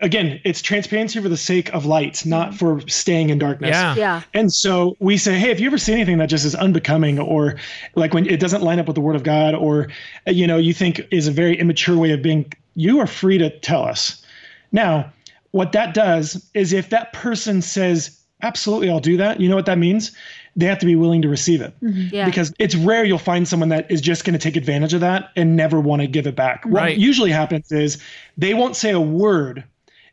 again, 0.00 0.40
it's 0.44 0.62
transparency 0.62 1.20
for 1.20 1.28
the 1.28 1.36
sake 1.36 1.72
of 1.74 1.86
light, 1.86 2.24
not 2.24 2.48
mm-hmm. 2.48 2.56
for 2.56 2.88
staying 2.88 3.30
in 3.30 3.38
darkness. 3.38 3.70
Yeah. 3.70 3.94
Yeah. 3.96 4.22
And 4.34 4.52
so 4.52 4.96
we 4.98 5.16
say, 5.16 5.38
hey, 5.38 5.50
if 5.50 5.60
you 5.60 5.66
ever 5.66 5.78
see 5.78 5.92
anything 5.92 6.18
that 6.18 6.26
just 6.26 6.44
is 6.44 6.54
unbecoming 6.54 7.18
or 7.18 7.56
like 7.94 8.14
when 8.14 8.26
it 8.26 8.40
doesn't 8.40 8.62
line 8.62 8.78
up 8.78 8.86
with 8.86 8.94
the 8.94 9.00
word 9.00 9.16
of 9.16 9.22
God 9.22 9.54
or, 9.54 9.88
you 10.26 10.46
know, 10.46 10.56
you 10.56 10.72
think 10.72 11.00
is 11.10 11.28
a 11.28 11.32
very 11.32 11.58
immature 11.58 11.96
way 11.96 12.12
of 12.12 12.22
being, 12.22 12.52
you 12.74 12.98
are 13.00 13.06
free 13.06 13.38
to 13.38 13.50
tell 13.60 13.84
us. 13.84 14.24
Now, 14.72 15.12
what 15.50 15.72
that 15.72 15.94
does 15.94 16.48
is 16.54 16.72
if 16.72 16.90
that 16.90 17.12
person 17.12 17.60
says, 17.60 18.18
absolutely, 18.42 18.88
I'll 18.88 19.00
do 19.00 19.16
that, 19.16 19.40
you 19.40 19.48
know 19.48 19.56
what 19.56 19.66
that 19.66 19.78
means? 19.78 20.12
They 20.56 20.66
have 20.66 20.78
to 20.80 20.86
be 20.86 20.96
willing 20.96 21.22
to 21.22 21.28
receive 21.28 21.60
it. 21.60 21.74
Mm-hmm. 21.82 22.14
Yeah. 22.14 22.24
Because 22.24 22.52
it's 22.58 22.74
rare 22.74 23.04
you'll 23.04 23.18
find 23.18 23.46
someone 23.46 23.68
that 23.68 23.90
is 23.90 24.00
just 24.00 24.24
going 24.24 24.32
to 24.32 24.38
take 24.38 24.56
advantage 24.56 24.94
of 24.94 25.00
that 25.00 25.30
and 25.36 25.56
never 25.56 25.80
want 25.80 26.02
to 26.02 26.08
give 26.08 26.26
it 26.26 26.34
back. 26.36 26.62
Right. 26.64 26.92
What 26.92 26.98
usually 26.98 27.30
happens 27.30 27.70
is 27.70 28.02
they 28.36 28.54
won't 28.54 28.76
say 28.76 28.90
a 28.90 29.00
word 29.00 29.64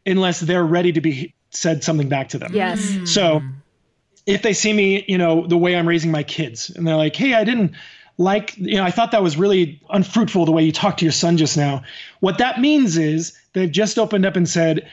unless 0.08 0.40
they're 0.40 0.66
ready 0.66 0.92
to 0.94 1.02
be 1.02 1.34
said 1.52 1.84
something 1.84 2.10
back 2.10 2.30
to 2.30 2.38
them. 2.38 2.52
yes. 2.54 2.80
Mm. 2.82 3.08
So 3.08 3.42
if 4.26 4.42
they 4.42 4.54
see 4.54 4.74
me, 4.74 5.06
you 5.08 5.18
know, 5.18 5.48
the 5.48 5.58
way 5.58 5.76
I'm 5.76 5.88
raising 5.88 6.12
my 6.12 6.24
kids, 6.24 6.70
and 6.70 6.88
they're 6.88 6.96
like, 6.96 7.16
hey, 7.16 7.34
I 7.34 7.44
didn't 7.44 7.74
like, 8.18 8.58
you 8.58 8.76
know, 8.76 8.84
I 8.84 8.92
thought 8.92 9.12
that 9.12 9.24
was 9.24 9.38
really 9.38 9.80
unfruitful 9.90 10.46
the 10.46 10.52
way 10.52 10.64
you 10.64 10.72
talked 10.72 11.00
to 11.00 11.06
your 11.06 11.12
son 11.12 11.38
just 11.38 11.56
now. 11.56 11.84
What 12.20 12.40
that 12.40 12.60
means 12.60 12.98
is 12.98 13.38
they've 13.54 13.72
just 13.72 13.98
opened 14.00 14.26
up 14.26 14.36
and 14.36 14.50
said, 14.50 14.90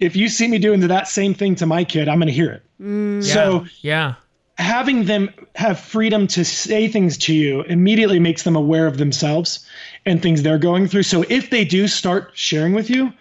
if 0.00 0.14
you 0.14 0.28
see 0.28 0.46
me 0.46 0.58
doing 0.58 0.80
that 0.80 1.08
same 1.08 1.34
thing 1.34 1.54
to 1.56 1.66
my 1.66 1.82
kid, 1.84 2.08
I'm 2.08 2.18
going 2.18 2.28
to 2.28 2.32
hear 2.32 2.52
it. 2.52 2.62
Mm. 2.80 3.24
So 3.24 3.66
yeah. 3.80 4.14
having 4.58 5.06
them 5.06 5.30
have 5.56 5.80
freedom 5.80 6.26
to 6.28 6.44
say 6.44 6.88
things 6.88 7.18
to 7.18 7.34
you 7.34 7.62
immediately 7.62 8.20
makes 8.20 8.44
them 8.44 8.54
aware 8.54 8.86
of 8.86 8.98
themselves 8.98 9.66
and 10.06 10.22
things 10.22 10.42
they're 10.42 10.58
going 10.58 10.86
through. 10.86 11.02
So 11.02 11.24
if 11.28 11.50
they 11.50 11.64
do 11.64 11.88
start 11.88 12.30
sharing 12.34 12.74
with 12.74 12.90
you, 12.90 13.12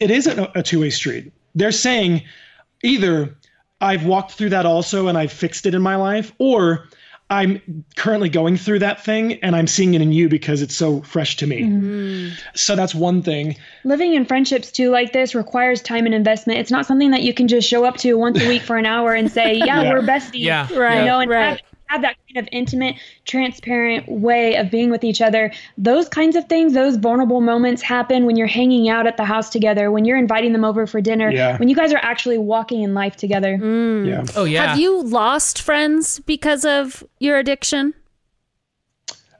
it 0.00 0.10
is 0.10 0.26
a, 0.26 0.50
a 0.54 0.62
two 0.62 0.80
way 0.80 0.90
street. 0.90 1.32
They're 1.54 1.72
saying 1.72 2.22
either 2.82 3.36
I've 3.80 4.04
walked 4.04 4.32
through 4.32 4.50
that 4.50 4.66
also 4.66 5.08
and 5.08 5.16
I've 5.18 5.32
fixed 5.32 5.66
it 5.66 5.74
in 5.74 5.82
my 5.82 5.96
life, 5.96 6.32
or 6.38 6.88
I'm 7.30 7.84
currently 7.96 8.30
going 8.30 8.56
through 8.56 8.78
that 8.78 9.04
thing 9.04 9.34
and 9.42 9.54
I'm 9.54 9.66
seeing 9.66 9.92
it 9.94 10.00
in 10.00 10.12
you 10.12 10.28
because 10.30 10.62
it's 10.62 10.74
so 10.74 11.02
fresh 11.02 11.36
to 11.36 11.46
me. 11.46 11.62
Mm-hmm. 11.62 12.34
So 12.54 12.74
that's 12.74 12.94
one 12.94 13.22
thing. 13.22 13.56
living 13.84 14.14
in 14.14 14.24
friendships 14.24 14.72
too 14.72 14.90
like 14.90 15.12
this 15.12 15.34
requires 15.34 15.82
time 15.82 16.06
and 16.06 16.14
investment 16.14 16.58
it's 16.58 16.70
not 16.70 16.86
something 16.86 17.10
that 17.10 17.22
you 17.22 17.34
can 17.34 17.46
just 17.46 17.68
show 17.68 17.84
up 17.84 17.98
to 17.98 18.14
once 18.14 18.42
a 18.42 18.48
week 18.48 18.62
for 18.62 18.76
an 18.78 18.86
hour 18.86 19.12
and 19.12 19.30
say 19.30 19.54
yeah, 19.58 19.82
Yeah. 19.82 19.92
we're 19.92 20.00
besties 20.00 20.40
Yeah. 20.40 20.72
Right, 20.74 21.00
you 21.00 21.04
know 21.04 21.20
and 21.20 21.30
right. 21.30 21.62
Have, 21.88 21.96
have 21.96 22.02
that 22.02 22.16
kind 22.28 22.46
of 22.46 22.48
intimate 22.52 22.96
transparent 23.24 24.08
way 24.08 24.56
of 24.56 24.70
being 24.70 24.90
with 24.90 25.04
each 25.04 25.20
other 25.20 25.52
those 25.76 26.08
kinds 26.08 26.36
of 26.36 26.44
things 26.48 26.74
those 26.74 26.96
vulnerable 26.96 27.40
moments 27.40 27.82
happen 27.82 28.24
when 28.26 28.36
you're 28.36 28.46
hanging 28.46 28.88
out 28.88 29.06
at 29.06 29.16
the 29.16 29.24
house 29.24 29.50
together 29.50 29.90
when 29.90 30.04
you're 30.04 30.16
inviting 30.18 30.52
them 30.52 30.64
over 30.64 30.86
for 30.86 31.00
dinner 31.00 31.30
Yeah. 31.30 31.56
when 31.58 31.68
you 31.68 31.74
guys 31.76 31.92
are 31.92 32.00
actually 32.02 32.38
walking 32.38 32.82
in 32.82 32.94
life 32.94 33.16
together 33.16 33.58
mm. 33.58 34.06
Yeah. 34.06 34.24
Oh 34.36 34.44
yeah. 34.44 34.66
Have 34.68 34.78
you 34.78 35.02
lost 35.02 35.60
friends 35.60 36.20
because 36.20 36.64
of 36.64 37.04
your 37.18 37.38
addiction? 37.38 37.94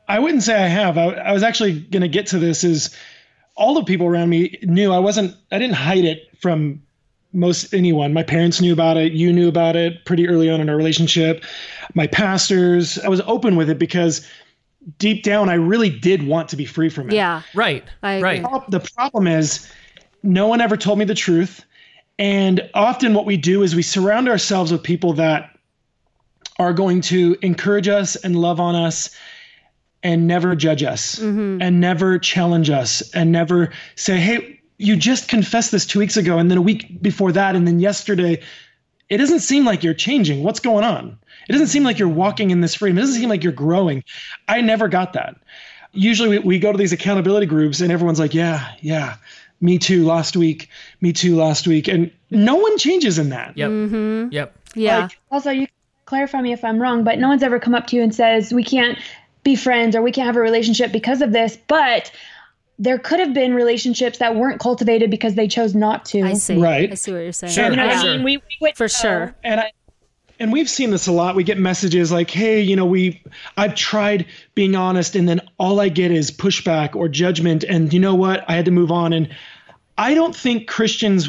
I 0.09 0.19
wouldn't 0.19 0.43
say 0.43 0.55
I 0.55 0.67
have. 0.69 0.97
I, 0.99 1.07
I 1.07 1.33
was 1.33 1.43
actually 1.43 1.81
going 1.81 2.03
to 2.03 2.09
get 2.09 2.29
to 2.29 2.39
this. 2.39 2.65
Is 2.65 2.95
all 3.57 3.75
the 3.75 3.85
people 3.85 4.07
around 4.07 4.31
me 4.31 4.59
knew 4.63 4.93
I 4.93 4.99
wasn't. 4.99 5.37
I 5.53 5.59
didn't 5.59 5.77
hide 5.77 6.05
it 6.05 6.29
from 6.41 6.83
most 7.33 7.73
anyone. 7.75 8.13
My 8.13 8.23
parents 8.23 8.61
knew 8.61 8.73
about 8.73 8.97
it. 8.97 9.13
You 9.13 9.33
knew 9.33 9.49
about 9.49 9.77
it 9.77 10.05
pretty 10.05 10.29
early 10.29 10.51
on 10.51 10.61
in 10.61 10.69
our 10.69 10.77
relationship. 10.77 11.45
My 11.95 12.07
pastors. 12.07 12.99
I 12.99 13.09
was 13.09 13.21
open 13.23 13.57
with 13.57 13.69
it 13.69 13.79
because 13.79 14.27
deep 14.99 15.23
down, 15.23 15.49
I 15.49 15.55
really 15.55 15.91
did 15.91 16.27
want 16.27 16.49
to 16.51 16.57
be 16.57 16.65
free 16.65 16.89
from 16.89 17.09
it. 17.09 17.15
Yeah. 17.15 17.43
right. 18.03 18.23
Right. 18.23 18.43
The 18.69 18.81
problem 18.81 19.27
is, 19.27 19.71
no 20.23 20.47
one 20.47 20.61
ever 20.61 20.77
told 20.77 20.99
me 20.99 21.05
the 21.05 21.15
truth. 21.15 21.65
And 22.19 22.69
often, 22.75 23.15
what 23.15 23.27
we 23.27 23.37
do 23.37 23.63
is 23.63 23.77
we 23.77 23.83
surround 23.83 24.29
ourselves 24.29 24.73
with 24.73 24.83
people 24.83 25.13
that 25.15 25.57
are 26.59 26.73
going 26.73 27.01
to 27.03 27.37
encourage 27.43 27.87
us 27.87 28.17
and 28.17 28.35
love 28.35 28.59
on 28.59 28.75
us 28.75 29.11
and 30.03 30.27
never 30.27 30.57
judge 30.57 30.83
us 30.83 31.17
mm-hmm. 31.17 31.61
and 31.61 31.81
never 31.81 32.19
challenge 32.19 32.71
us 32.71 33.09
and 33.15 33.31
never 33.31 33.71
say, 33.95 34.19
hey, 34.19 34.58
you 34.79 34.97
just 34.97 35.29
confessed 35.29 35.73
this 35.73 35.85
two 35.85 35.99
weeks 35.99 36.17
ago 36.17 36.39
and 36.39 36.51
then 36.51 36.59
a 36.59 36.63
week 36.63 37.03
before 37.03 37.33
that 37.33 37.55
and 37.57 37.67
then 37.67 37.81
yesterday. 37.81 38.41
It 39.11 39.17
doesn't 39.17 39.41
seem 39.41 39.65
like 39.65 39.83
you're 39.83 39.95
changing. 39.95 40.43
What's 40.43 40.61
going 40.61 40.85
on? 40.85 41.19
It 41.49 41.53
doesn't 41.53 41.69
seem 41.69 41.83
like 41.83 41.99
you're 41.99 42.09
walking 42.09 42.51
in 42.51 42.61
this 42.61 42.75
freedom. 42.75 42.99
It 42.99 43.01
doesn't 43.01 43.21
seem 43.21 43.31
like 43.31 43.43
you're 43.43 43.53
growing. 43.55 44.05
I 44.47 44.61
never 44.61 44.87
got 44.87 45.15
that. 45.15 45.37
Usually 45.93 46.29
we, 46.29 46.39
we 46.41 46.59
go 46.59 46.73
to 46.73 46.79
these 46.79 46.93
accountability 46.93 47.47
groups 47.47 47.81
and 47.81 47.91
everyone's 47.91 48.21
like, 48.21 48.35
yeah, 48.35 48.71
yeah, 48.81 49.17
me 49.63 49.79
too 49.79 50.05
last 50.05 50.37
week, 50.37 50.69
me 51.01 51.15
too 51.15 51.37
last 51.37 51.67
week. 51.67 51.89
And 51.89 52.13
no 52.31 52.57
one 52.57 52.77
changes 52.77 53.19
in 53.19 53.31
that. 53.31 53.57
Yep. 53.57 53.71
Mm-hmm. 53.71 54.33
Yep. 54.33 54.57
Yeah. 54.75 54.99
Like, 54.99 55.19
also, 55.31 55.51
you 55.51 55.69
clarify 56.05 56.43
me 56.43 56.53
if 56.53 56.63
I'm 56.63 56.81
wrong, 56.81 57.03
but 57.03 57.19
no 57.19 57.29
one's 57.29 57.43
ever 57.43 57.59
come 57.59 57.75
up 57.75 57.87
to 57.89 57.97
you 57.97 58.03
and 58.03 58.15
says 58.15 58.53
we 58.53 58.63
can't 58.63 58.99
be 59.43 59.57
friends 59.57 59.97
or 59.97 60.03
we 60.03 60.13
can't 60.13 60.27
have 60.27 60.37
a 60.37 60.41
relationship 60.41 60.93
because 60.93 61.23
of 61.23 61.33
this. 61.33 61.57
But 61.67 62.13
there 62.79 62.99
could 62.99 63.19
have 63.21 63.35
been 63.35 63.55
relationships 63.55 64.19
that 64.19 64.37
weren't 64.37 64.61
cultivated 64.61 65.11
because 65.11 65.35
they 65.35 65.49
chose 65.49 65.75
not 65.75 66.05
to. 66.07 66.23
I 66.23 66.35
see. 66.35 66.57
Right. 66.61 66.91
I 66.93 66.95
see 66.95 67.13
what 67.13 67.19
you're 67.19 67.33
saying. 67.33 67.53
Sure. 67.53 67.71
You 67.71 67.77
know 67.77 67.87
what 67.87 68.05
Yeah. 68.05 68.11
I 68.13 68.17
mean? 68.17 68.25
We, 68.25 68.37
we 68.37 68.43
would 68.61 68.77
For 68.77 68.85
know. 68.85 68.89
sure. 68.89 69.35
and 69.43 69.61
I 69.61 69.73
and 70.41 70.53
we've 70.53 70.71
seen 70.71 70.91
this 70.91 71.09
a 71.09 71.13
lot. 71.13 71.35
We 71.35 71.43
get 71.43 71.59
messages 71.59 72.13
like, 72.13 72.31
"Hey, 72.31 72.61
you 72.61 72.77
know, 72.77 72.87
we 72.87 73.21
I've 73.57 73.75
tried 73.75 74.27
being 74.55 74.77
honest 74.77 75.17
and 75.17 75.29
then 75.29 75.41
all 75.59 75.81
I 75.81 75.89
get 75.89 76.13
is 76.13 76.31
pushback 76.31 76.95
or 76.95 77.09
judgment 77.09 77.65
and 77.65 77.93
you 77.93 77.99
know 77.99 78.15
what? 78.15 78.45
I 78.49 78.55
had 78.55 78.67
to 78.67 78.71
move 78.71 78.93
on." 78.93 79.13
And 79.13 79.35
I 79.97 80.15
don't 80.15 80.37
think 80.37 80.69
Christians 80.69 81.29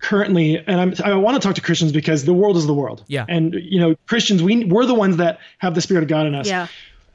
currently 0.00 0.56
and 0.64 0.80
I'm, 0.80 0.94
I 1.04 1.14
want 1.16 1.40
to 1.42 1.44
talk 1.44 1.56
to 1.56 1.60
Christians 1.60 1.90
because 1.90 2.24
the 2.24 2.32
world 2.32 2.56
is 2.56 2.66
the 2.68 2.74
world. 2.74 3.02
Yeah. 3.08 3.26
And 3.28 3.54
you 3.54 3.80
know, 3.80 3.96
Christians 4.06 4.42
we 4.44 4.64
we're 4.64 4.86
the 4.86 4.94
ones 4.94 5.16
that 5.16 5.40
have 5.58 5.74
the 5.74 5.80
spirit 5.80 6.02
of 6.04 6.08
God 6.08 6.26
in 6.26 6.36
us. 6.36 6.46
Yeah. 6.46 6.68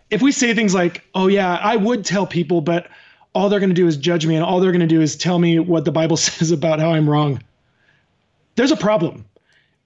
If 0.09 0.21
we 0.21 0.33
say 0.33 0.53
things 0.53 0.73
like, 0.73 1.03
"Oh 1.15 1.27
yeah, 1.27 1.55
I 1.55 1.77
would 1.77 2.03
tell 2.03 2.27
people, 2.27 2.59
but 2.59 2.87
all 3.33 3.49
they're 3.49 3.59
going 3.59 3.69
to 3.69 3.75
do 3.75 3.87
is 3.87 3.97
judge 3.97 4.25
me 4.25 4.35
and 4.35 4.43
all 4.43 4.59
they're 4.59 4.71
going 4.71 4.81
to 4.81 4.87
do 4.87 5.01
is 5.01 5.15
tell 5.15 5.37
me 5.39 5.59
what 5.59 5.85
the 5.85 5.91
Bible 5.91 6.17
says 6.27 6.51
about 6.51 6.79
how 6.79 6.91
I'm 6.93 7.09
wrong." 7.09 7.41
There's 8.55 8.71
a 8.71 8.75
problem 8.77 9.25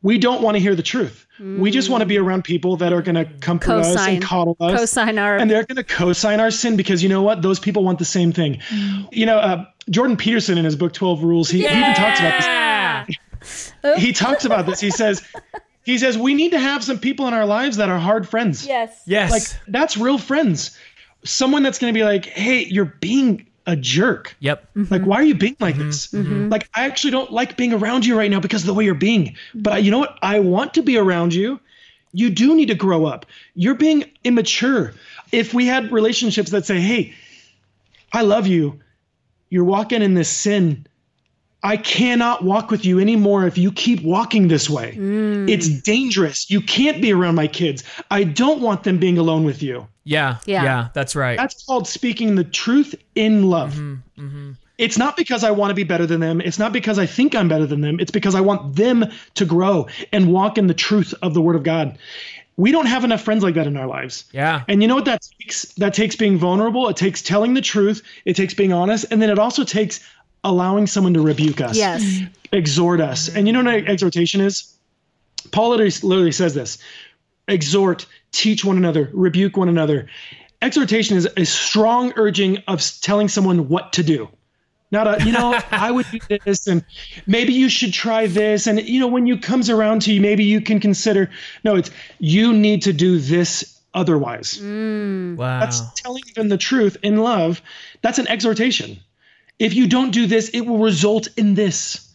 we 0.04 0.18
don't 0.20 0.42
want 0.42 0.56
to 0.56 0.60
hear 0.60 0.76
the 0.76 0.84
truth. 0.84 1.26
We 1.40 1.70
just 1.72 1.90
want 1.90 2.02
to 2.02 2.06
be 2.08 2.18
around 2.18 2.44
people 2.44 2.78
that 2.78 2.94
are 2.94 3.02
going 3.02 3.16
to 3.16 3.26
comfort 3.42 3.66
us 3.72 3.96
and 4.16 4.24
coddle 4.24 4.56
us. 4.60 4.80
Co-sign 4.80 5.18
our- 5.20 5.38
and 5.38 5.50
they're 5.52 5.64
going 5.64 5.76
to 5.76 5.84
co-sign 5.84 6.40
our 6.40 6.50
sin 6.52 6.78
because 6.78 7.02
you 7.04 7.10
know 7.10 7.22
what? 7.22 7.42
Those 7.44 7.60
people 7.60 7.84
want 7.84 8.00
the 8.00 8.06
same 8.06 8.32
thing. 8.32 8.60
You 9.12 9.26
know, 9.28 9.38
uh, 9.38 9.66
Jordan 9.90 10.18
Peterson 10.18 10.58
in 10.58 10.66
his 10.66 10.76
book 10.76 10.94
12 10.94 11.24
Rules, 11.24 11.50
he, 11.50 11.60
he 11.60 11.66
even 11.66 11.94
talks 11.96 12.20
about 12.20 13.08
this. 13.08 13.74
He 13.98 14.14
talks 14.14 14.46
about 14.46 14.66
this. 14.66 14.80
He 14.80 14.90
says, 14.92 15.24
he 15.84 15.98
says, 15.98 16.18
we 16.18 16.34
need 16.34 16.52
to 16.52 16.60
have 16.60 16.84
some 16.84 17.00
people 17.00 17.28
in 17.28 17.34
our 17.34 17.46
lives 17.46 17.78
that 17.78 17.88
are 17.90 18.00
hard 18.00 18.28
friends. 18.28 18.66
Yes. 18.66 19.02
Yes. 19.06 19.32
Like 19.32 19.44
that's 19.68 19.96
real 19.98 20.18
friends. 20.18 20.78
Someone 21.28 21.64
that's 21.64 21.80
going 21.80 21.94
to 21.94 21.98
be 21.98 22.04
like, 22.04 22.26
hey, 22.26 22.66
you're 22.66 22.86
being 22.86 23.48
a 23.66 23.76
jerk. 23.76 24.36
yep. 24.40 24.74
Mm-hmm. 24.74 24.94
Like, 24.94 25.04
why 25.04 25.18
are 25.18 25.24
you 25.24 25.36
being 25.36 25.58
like 25.60 25.76
mm-hmm. 25.76 25.88
this? 25.88 26.08
Mm-hmm. 26.08 26.50
Like, 26.50 26.70
I 26.74 26.86
actually 26.86 27.12
don't 27.12 27.32
like 27.32 27.58
being 27.58 27.74
around 27.74 28.06
you 28.06 28.18
right 28.18 28.32
now 28.32 28.40
because 28.40 28.62
of 28.62 28.68
the 28.68 28.74
way 28.74 28.86
you're 28.86 28.96
being. 28.96 29.36
But 29.54 29.74
I, 29.74 29.78
you 29.80 29.92
know 29.92 30.00
what? 30.00 30.18
I 30.22 30.40
want 30.40 30.76
to 30.76 30.82
be 30.82 30.98
around 30.98 31.34
you. 31.34 31.60
You 32.14 32.30
do 32.30 32.56
need 32.56 32.70
to 32.70 32.76
grow 32.76 33.06
up. 33.06 33.26
You're 33.54 33.76
being 33.76 34.06
immature. 34.24 34.94
If 35.32 35.54
we 35.54 35.68
had 35.68 35.92
relationships 35.92 36.52
that 36.52 36.66
say, 36.66 36.80
hey, 36.80 37.14
I 38.14 38.22
love 38.22 38.48
you, 38.48 38.80
you're 39.50 39.66
walking 39.66 40.02
in 40.02 40.14
this 40.14 40.30
sin, 40.30 40.88
I 41.64 41.78
cannot 41.78 42.44
walk 42.44 42.70
with 42.70 42.86
you 42.86 43.00
anymore 43.00 43.48
if 43.48 43.58
you 43.58 43.72
keep 43.72 44.04
walking 44.04 44.48
this 44.48 44.70
way. 44.70 44.96
Mm. 44.96 45.50
It's 45.50 45.68
dangerous. 45.68 46.50
You 46.50 46.62
can't 46.62 47.02
be 47.02 47.12
around 47.12 47.36
my 47.36 47.48
kids. 47.48 47.84
I 48.12 48.24
don't 48.24 48.62
want 48.62 48.84
them 48.84 49.00
being 49.00 49.18
alone 49.18 49.44
with 49.44 49.64
you. 49.64 49.88
Yeah. 50.04 50.38
Yeah. 50.46 50.64
Yeah. 50.64 50.88
That's 50.94 51.16
right. 51.16 51.38
That's 51.38 51.66
called 51.66 51.88
speaking 51.88 52.36
the 52.36 52.44
truth 52.44 52.96
in 53.16 53.50
love. 53.50 53.80
It's 54.78 54.98
not 54.98 55.18
because 55.18 55.44
I 55.44 55.52
want 55.52 55.72
to 55.72 55.74
be 55.76 55.84
better 55.84 56.06
than 56.06 56.20
them. 56.20 56.40
It's 56.40 56.60
not 56.60 56.72
because 56.72 57.00
I 57.00 57.08
think 57.08 57.36
I'm 57.36 57.48
better 57.48 57.66
than 57.66 57.82
them. 57.82 58.00
It's 58.00 58.12
because 58.12 58.36
I 58.36 58.42
want 58.42 58.76
them 58.76 59.06
to 59.34 59.46
grow 59.46 59.88
and 60.14 60.32
walk 60.32 60.58
in 60.60 60.68
the 60.68 60.76
truth 60.76 61.16
of 61.24 61.34
the 61.34 61.42
Word 61.42 61.56
of 61.56 61.64
God. 61.64 61.98
We 62.58 62.72
don't 62.72 62.88
have 62.88 63.04
enough 63.04 63.22
friends 63.22 63.44
like 63.44 63.54
that 63.56 63.68
in 63.68 63.78
our 63.78 63.86
lives. 63.88 64.26
yeah. 64.32 64.64
And 64.68 64.82
you 64.82 64.88
know 64.88 64.96
what 64.96 65.06
that 65.06 65.28
takes? 65.40 65.66
That 65.74 65.94
takes 65.94 66.16
being 66.16 66.38
vulnerable. 66.38 66.90
It 66.90 66.98
takes 66.98 67.22
telling 67.22 67.54
the 67.54 67.62
truth. 67.62 68.02
It 68.26 68.36
takes 68.36 68.54
being 68.54 68.74
honest. 68.74 69.06
And 69.12 69.22
then 69.22 69.30
it 69.30 69.38
also 69.38 69.64
takes 69.64 70.00
allowing 70.44 70.88
someone 70.88 71.14
to 71.14 71.22
rebuke 71.22 71.62
us, 71.62 71.76
Yes. 71.78 72.22
exhort 72.52 73.02
us. 73.02 73.30
And 73.30 73.48
you 73.48 73.54
know 73.54 73.64
what 73.64 73.74
an 73.74 73.88
exhortation 73.88 74.42
is? 74.42 74.74
Paul 75.52 75.72
literally, 75.72 75.92
literally 76.04 76.32
says 76.32 76.54
this 76.54 76.78
exhort, 77.48 78.06
teach 78.32 78.66
one 78.66 78.78
another, 78.78 79.10
rebuke 79.14 79.56
one 79.58 79.70
another. 79.70 80.08
Exhortation 80.62 81.18
is 81.18 81.28
a 81.38 81.46
strong 81.46 82.14
urging 82.16 82.58
of 82.68 82.82
telling 83.02 83.28
someone 83.28 83.70
what 83.70 83.94
to 83.94 84.04
do. 84.04 84.30
Not 84.92 85.08
a, 85.08 85.26
you 85.26 85.32
know, 85.32 85.60
I 85.72 85.92
would 85.92 86.06
do 86.12 86.38
this 86.46 86.68
and 86.68 86.84
maybe 87.26 87.54
you 87.54 87.70
should 87.70 87.94
try 87.94 88.28
this. 88.28 88.68
And, 88.68 88.82
you 88.82 89.00
know, 89.00 89.08
when 89.08 89.28
you 89.28 89.38
comes 89.40 89.70
around 89.70 90.02
to 90.04 90.14
you, 90.14 90.22
maybe 90.22 90.44
you 90.44 90.62
can 90.62 90.80
consider. 90.80 91.30
No, 91.64 91.76
it's 91.76 91.92
you 92.20 92.54
need 92.54 92.84
to 92.84 92.94
do 92.94 93.20
this 93.20 93.80
otherwise. 93.94 94.58
Mm. 94.58 95.36
Wow. 95.36 95.60
That's 95.60 95.82
telling 95.96 96.24
them 96.36 96.50
the 96.50 96.58
truth 96.58 96.98
in 97.04 97.18
love. 97.18 97.62
That's 98.02 98.20
an 98.20 98.28
exhortation. 98.28 99.00
If 99.60 99.74
you 99.74 99.88
don't 99.88 100.12
do 100.12 100.28
this, 100.28 100.50
it 100.50 100.62
will 100.62 100.78
result 100.78 101.28
in 101.38 101.56
this. 101.56 102.12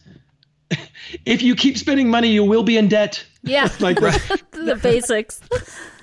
if 1.25 1.41
you 1.41 1.55
keep 1.55 1.77
spending 1.77 2.09
money, 2.09 2.29
you 2.29 2.43
will 2.43 2.63
be 2.63 2.77
in 2.77 2.87
debt. 2.87 3.25
Yeah. 3.43 3.67
Like 3.79 3.99
the 4.51 4.79
basics. 4.81 5.41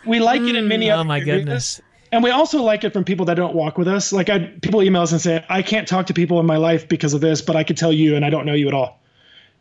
we 0.06 0.20
like 0.20 0.42
it 0.42 0.54
in 0.54 0.68
many 0.68 0.86
mm. 0.86 0.90
Oh 0.90 0.96
other 0.96 1.04
my 1.04 1.18
areas. 1.20 1.38
goodness. 1.38 1.80
And 2.12 2.24
we 2.24 2.30
also 2.30 2.62
like 2.62 2.82
it 2.84 2.92
from 2.92 3.04
people 3.04 3.26
that 3.26 3.34
don't 3.34 3.54
walk 3.54 3.78
with 3.78 3.88
us. 3.88 4.12
Like 4.12 4.28
I 4.28 4.40
people 4.60 4.82
email 4.82 5.02
us 5.02 5.12
and 5.12 5.20
say, 5.20 5.44
I 5.48 5.62
can't 5.62 5.86
talk 5.88 6.06
to 6.06 6.14
people 6.14 6.40
in 6.40 6.46
my 6.46 6.56
life 6.56 6.88
because 6.88 7.14
of 7.14 7.20
this, 7.20 7.40
but 7.40 7.56
I 7.56 7.64
could 7.64 7.76
tell 7.76 7.92
you 7.92 8.16
and 8.16 8.24
I 8.24 8.30
don't 8.30 8.44
know 8.44 8.52
you 8.54 8.68
at 8.68 8.74
all. 8.74 9.00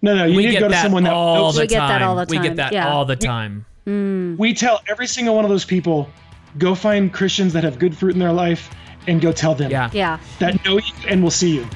No, 0.02 0.16
no, 0.16 0.26
you 0.26 0.36
We 0.36 0.46
need 0.48 0.54
to 0.54 0.60
go 0.60 0.68
to 0.70 0.76
someone 0.76 1.04
that 1.04 1.14
all 1.14 1.36
knows. 1.36 1.56
the 1.56 1.62
We 1.62 1.68
get 1.68 1.80
that 1.80 2.02
all 2.02 2.16
the 2.16 2.26
time. 2.26 2.42
We 2.42 2.48
get 2.48 2.56
that 2.58 2.74
Yeah. 2.74 2.90
all 2.90 3.06
the 3.06 3.16
time. 3.16 3.66
Mm. 3.88 4.38
we 4.38 4.54
tell 4.54 4.82
every 4.88 5.08
single 5.08 5.36
one 5.36 5.46
of 5.46 5.50
those 5.50 5.66
people, 5.66 6.10
go 6.60 6.76
find 6.76 7.12
Christians 7.12 7.54
that 7.54 7.64
have 7.64 7.80
good 7.80 7.98
fruit 7.98 8.14
in 8.14 8.20
their 8.20 8.34
life 8.34 8.70
and 9.10 9.20
go 9.22 9.32
tell 9.32 9.56
them 9.56 9.72
Yeah. 9.72 9.90
Yeah. 9.94 10.20
that 10.40 10.64
know 10.66 10.78
you 10.78 10.94
and 11.08 11.22
we'll 11.22 11.32
see 11.32 11.56
you. 11.56 11.68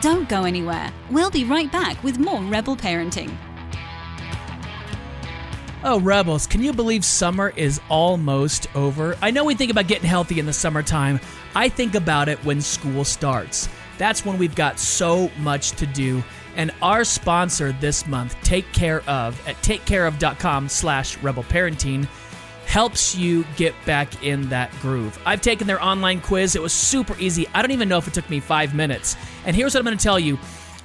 Don't 0.00 0.28
go 0.28 0.44
anywhere. 0.44 0.90
We'll 1.10 1.30
be 1.30 1.44
right 1.44 1.70
back 1.70 2.02
with 2.02 2.18
more 2.18 2.40
Rebel 2.42 2.76
Parenting. 2.76 3.36
Oh, 5.82 5.98
Rebels, 6.00 6.46
can 6.46 6.62
you 6.62 6.72
believe 6.74 7.04
summer 7.04 7.52
is 7.56 7.80
almost 7.88 8.66
over? 8.76 9.16
I 9.22 9.30
know 9.30 9.44
we 9.44 9.54
think 9.54 9.70
about 9.70 9.86
getting 9.88 10.08
healthy 10.08 10.38
in 10.38 10.44
the 10.46 10.52
summertime. 10.52 11.20
I 11.54 11.68
think 11.70 11.94
about 11.94 12.28
it 12.28 12.42
when 12.44 12.60
school 12.60 13.04
starts. 13.04 13.68
That's 13.96 14.24
when 14.24 14.36
we've 14.38 14.54
got 14.54 14.78
so 14.78 15.30
much 15.38 15.72
to 15.72 15.86
do. 15.86 16.22
And 16.56 16.70
our 16.82 17.04
sponsor 17.04 17.72
this 17.72 18.06
month, 18.06 18.36
Take 18.42 18.70
Care 18.72 19.00
of, 19.08 19.40
at 19.48 19.56
takecareof.com 19.56 20.68
slash 20.68 21.16
rebelparenting, 21.18 22.06
helps 22.70 23.16
you 23.16 23.44
get 23.56 23.74
back 23.84 24.22
in 24.22 24.48
that 24.48 24.70
groove. 24.80 25.18
I've 25.26 25.40
taken 25.40 25.66
their 25.66 25.82
online 25.82 26.20
quiz. 26.20 26.54
It 26.54 26.62
was 26.62 26.72
super 26.72 27.16
easy. 27.18 27.48
I 27.52 27.62
don't 27.62 27.72
even 27.72 27.88
know 27.88 27.98
if 27.98 28.06
it 28.06 28.14
took 28.14 28.30
me 28.30 28.38
five 28.38 28.76
minutes. 28.76 29.16
And 29.44 29.56
here's 29.56 29.74
what 29.74 29.80
I'm 29.80 29.86
going 29.86 29.98
to 29.98 30.02
tell 30.02 30.20
you. 30.20 30.38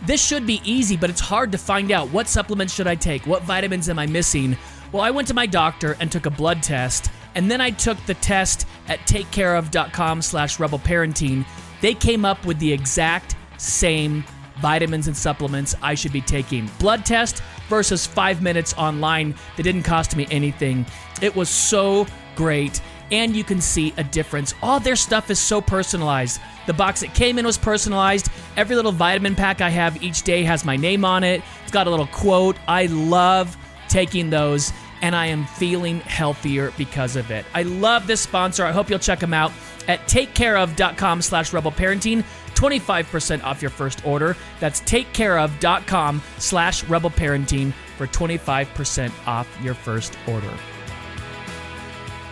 This 0.03 0.19
should 0.19 0.47
be 0.47 0.61
easy, 0.63 0.97
but 0.97 1.11
it's 1.11 1.21
hard 1.21 1.51
to 1.51 1.59
find 1.59 1.91
out 1.91 2.09
what 2.09 2.27
supplements 2.27 2.73
should 2.73 2.87
I 2.87 2.95
take? 2.95 3.27
What 3.27 3.43
vitamins 3.43 3.87
am 3.87 3.99
I 3.99 4.07
missing? 4.07 4.57
Well, 4.91 5.03
I 5.03 5.11
went 5.11 5.27
to 5.27 5.35
my 5.35 5.45
doctor 5.45 5.95
and 5.99 6.11
took 6.11 6.25
a 6.25 6.31
blood 6.31 6.63
test, 6.63 7.11
and 7.35 7.51
then 7.51 7.61
I 7.61 7.69
took 7.69 8.03
the 8.07 8.15
test 8.15 8.67
at 8.87 8.97
takecareof.com 9.01 10.23
slash 10.23 10.57
rebelparenting. 10.57 11.45
They 11.81 11.93
came 11.93 12.25
up 12.25 12.43
with 12.47 12.57
the 12.57 12.73
exact 12.73 13.35
same 13.57 14.23
vitamins 14.59 15.05
and 15.05 15.15
supplements 15.15 15.75
I 15.83 15.93
should 15.93 16.13
be 16.13 16.21
taking. 16.21 16.67
Blood 16.79 17.05
test 17.05 17.43
versus 17.69 18.05
five 18.05 18.41
minutes 18.41 18.73
online 18.77 19.35
that 19.57 19.63
didn't 19.63 19.83
cost 19.83 20.15
me 20.15 20.27
anything. 20.31 20.85
It 21.21 21.35
was 21.35 21.49
so 21.49 22.07
great, 22.35 22.81
and 23.11 23.35
you 23.35 23.43
can 23.43 23.61
see 23.61 23.93
a 23.97 24.03
difference. 24.03 24.53
All 24.61 24.79
their 24.79 24.95
stuff 24.95 25.29
is 25.29 25.39
so 25.39 25.61
personalized. 25.61 26.41
The 26.67 26.73
box 26.73 27.03
it 27.03 27.13
came 27.13 27.37
in 27.39 27.45
was 27.45 27.57
personalized. 27.57 28.29
Every 28.57 28.75
little 28.75 28.91
vitamin 28.91 29.35
pack 29.35 29.61
I 29.61 29.69
have 29.69 30.01
each 30.01 30.23
day 30.23 30.43
has 30.43 30.65
my 30.65 30.75
name 30.75 31.05
on 31.05 31.23
it. 31.23 31.41
It's 31.63 31.71
got 31.71 31.87
a 31.87 31.89
little 31.89 32.07
quote. 32.07 32.57
I 32.67 32.87
love 32.87 33.55
taking 33.87 34.29
those 34.29 34.73
and 35.01 35.15
I 35.15 35.27
am 35.27 35.45
feeling 35.45 35.99
healthier 36.01 36.73
because 36.77 37.15
of 37.15 37.29
it. 37.29 37.45
I 37.53 37.63
love 37.63 38.07
this 38.07 38.21
sponsor. 38.21 38.65
I 38.65 38.71
hope 38.71 38.89
you'll 38.89 38.97
check 38.97 39.19
them 39.19 39.33
out 39.33 39.51
at 39.87 39.99
takecareof.com 40.07 41.21
slash 41.21 41.51
rebelparenting. 41.51 42.23
25% 42.55 43.43
off 43.43 43.61
your 43.61 43.71
first 43.71 44.05
order. 44.05 44.35
That's 44.59 44.81
takecareof.com 44.81 46.21
slash 46.37 46.83
rebelparenting 46.85 47.73
for 47.97 48.07
25% 48.07 49.11
off 49.27 49.47
your 49.61 49.73
first 49.73 50.17
order. 50.27 50.51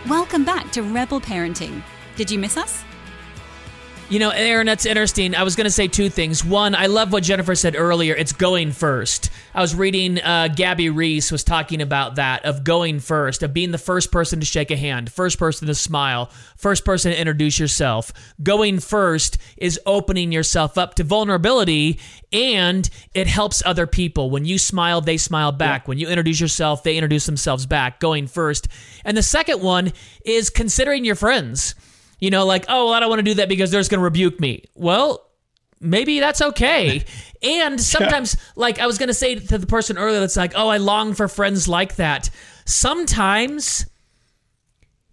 Welcome 0.08 0.44
back 0.44 0.70
to 0.72 0.82
Rebel 0.82 1.20
Parenting. 1.20 1.82
Did 2.16 2.30
you 2.30 2.38
miss 2.38 2.56
us? 2.56 2.84
You 4.10 4.18
know, 4.18 4.30
Aaron, 4.30 4.66
that's 4.66 4.84
interesting. 4.84 5.34
I 5.34 5.44
was 5.44 5.56
going 5.56 5.64
to 5.64 5.70
say 5.70 5.88
two 5.88 6.10
things. 6.10 6.44
One, 6.44 6.74
I 6.74 6.86
love 6.86 7.10
what 7.12 7.22
Jennifer 7.22 7.54
said 7.54 7.74
earlier. 7.74 8.14
It's 8.14 8.32
going 8.32 8.72
first. 8.72 9.30
I 9.56 9.60
was 9.60 9.72
reading 9.72 10.20
uh, 10.20 10.48
Gabby 10.48 10.90
Reece 10.90 11.30
was 11.30 11.44
talking 11.44 11.80
about 11.80 12.16
that 12.16 12.44
of 12.44 12.64
going 12.64 12.98
first, 12.98 13.44
of 13.44 13.54
being 13.54 13.70
the 13.70 13.78
first 13.78 14.10
person 14.10 14.40
to 14.40 14.46
shake 14.46 14.72
a 14.72 14.76
hand, 14.76 15.12
first 15.12 15.38
person 15.38 15.68
to 15.68 15.76
smile, 15.76 16.28
first 16.56 16.84
person 16.84 17.12
to 17.12 17.20
introduce 17.20 17.60
yourself. 17.60 18.12
Going 18.42 18.80
first 18.80 19.38
is 19.56 19.78
opening 19.86 20.32
yourself 20.32 20.76
up 20.76 20.94
to 20.94 21.04
vulnerability, 21.04 22.00
and 22.32 22.90
it 23.14 23.28
helps 23.28 23.62
other 23.64 23.86
people. 23.86 24.28
When 24.28 24.44
you 24.44 24.58
smile, 24.58 25.00
they 25.00 25.18
smile 25.18 25.52
back. 25.52 25.86
When 25.86 25.98
you 25.98 26.08
introduce 26.08 26.40
yourself, 26.40 26.82
they 26.82 26.96
introduce 26.96 27.26
themselves 27.26 27.64
back. 27.64 28.00
Going 28.00 28.26
first. 28.26 28.66
And 29.04 29.16
the 29.16 29.22
second 29.22 29.62
one 29.62 29.92
is 30.24 30.50
considering 30.50 31.04
your 31.04 31.14
friends. 31.14 31.76
You 32.18 32.30
know, 32.30 32.44
like, 32.44 32.64
oh, 32.68 32.86
well, 32.86 32.94
I 32.94 33.00
don't 33.00 33.08
want 33.08 33.20
to 33.20 33.24
do 33.24 33.34
that 33.34 33.48
because 33.48 33.70
they're 33.70 33.80
just 33.80 33.90
going 33.90 34.00
to 34.00 34.04
rebuke 34.04 34.40
me. 34.40 34.64
Well, 34.74 35.23
maybe 35.84 36.18
that's 36.20 36.40
okay. 36.42 37.04
and 37.42 37.80
sometimes, 37.80 38.36
like 38.56 38.78
I 38.78 38.86
was 38.86 38.98
going 38.98 39.08
to 39.08 39.14
say 39.14 39.34
to 39.36 39.58
the 39.58 39.66
person 39.66 39.98
earlier 39.98 40.20
that's 40.20 40.36
like, 40.36 40.52
oh, 40.56 40.68
I 40.68 40.78
long 40.78 41.14
for 41.14 41.28
friends 41.28 41.68
like 41.68 41.96
that. 41.96 42.30
Sometimes 42.64 43.86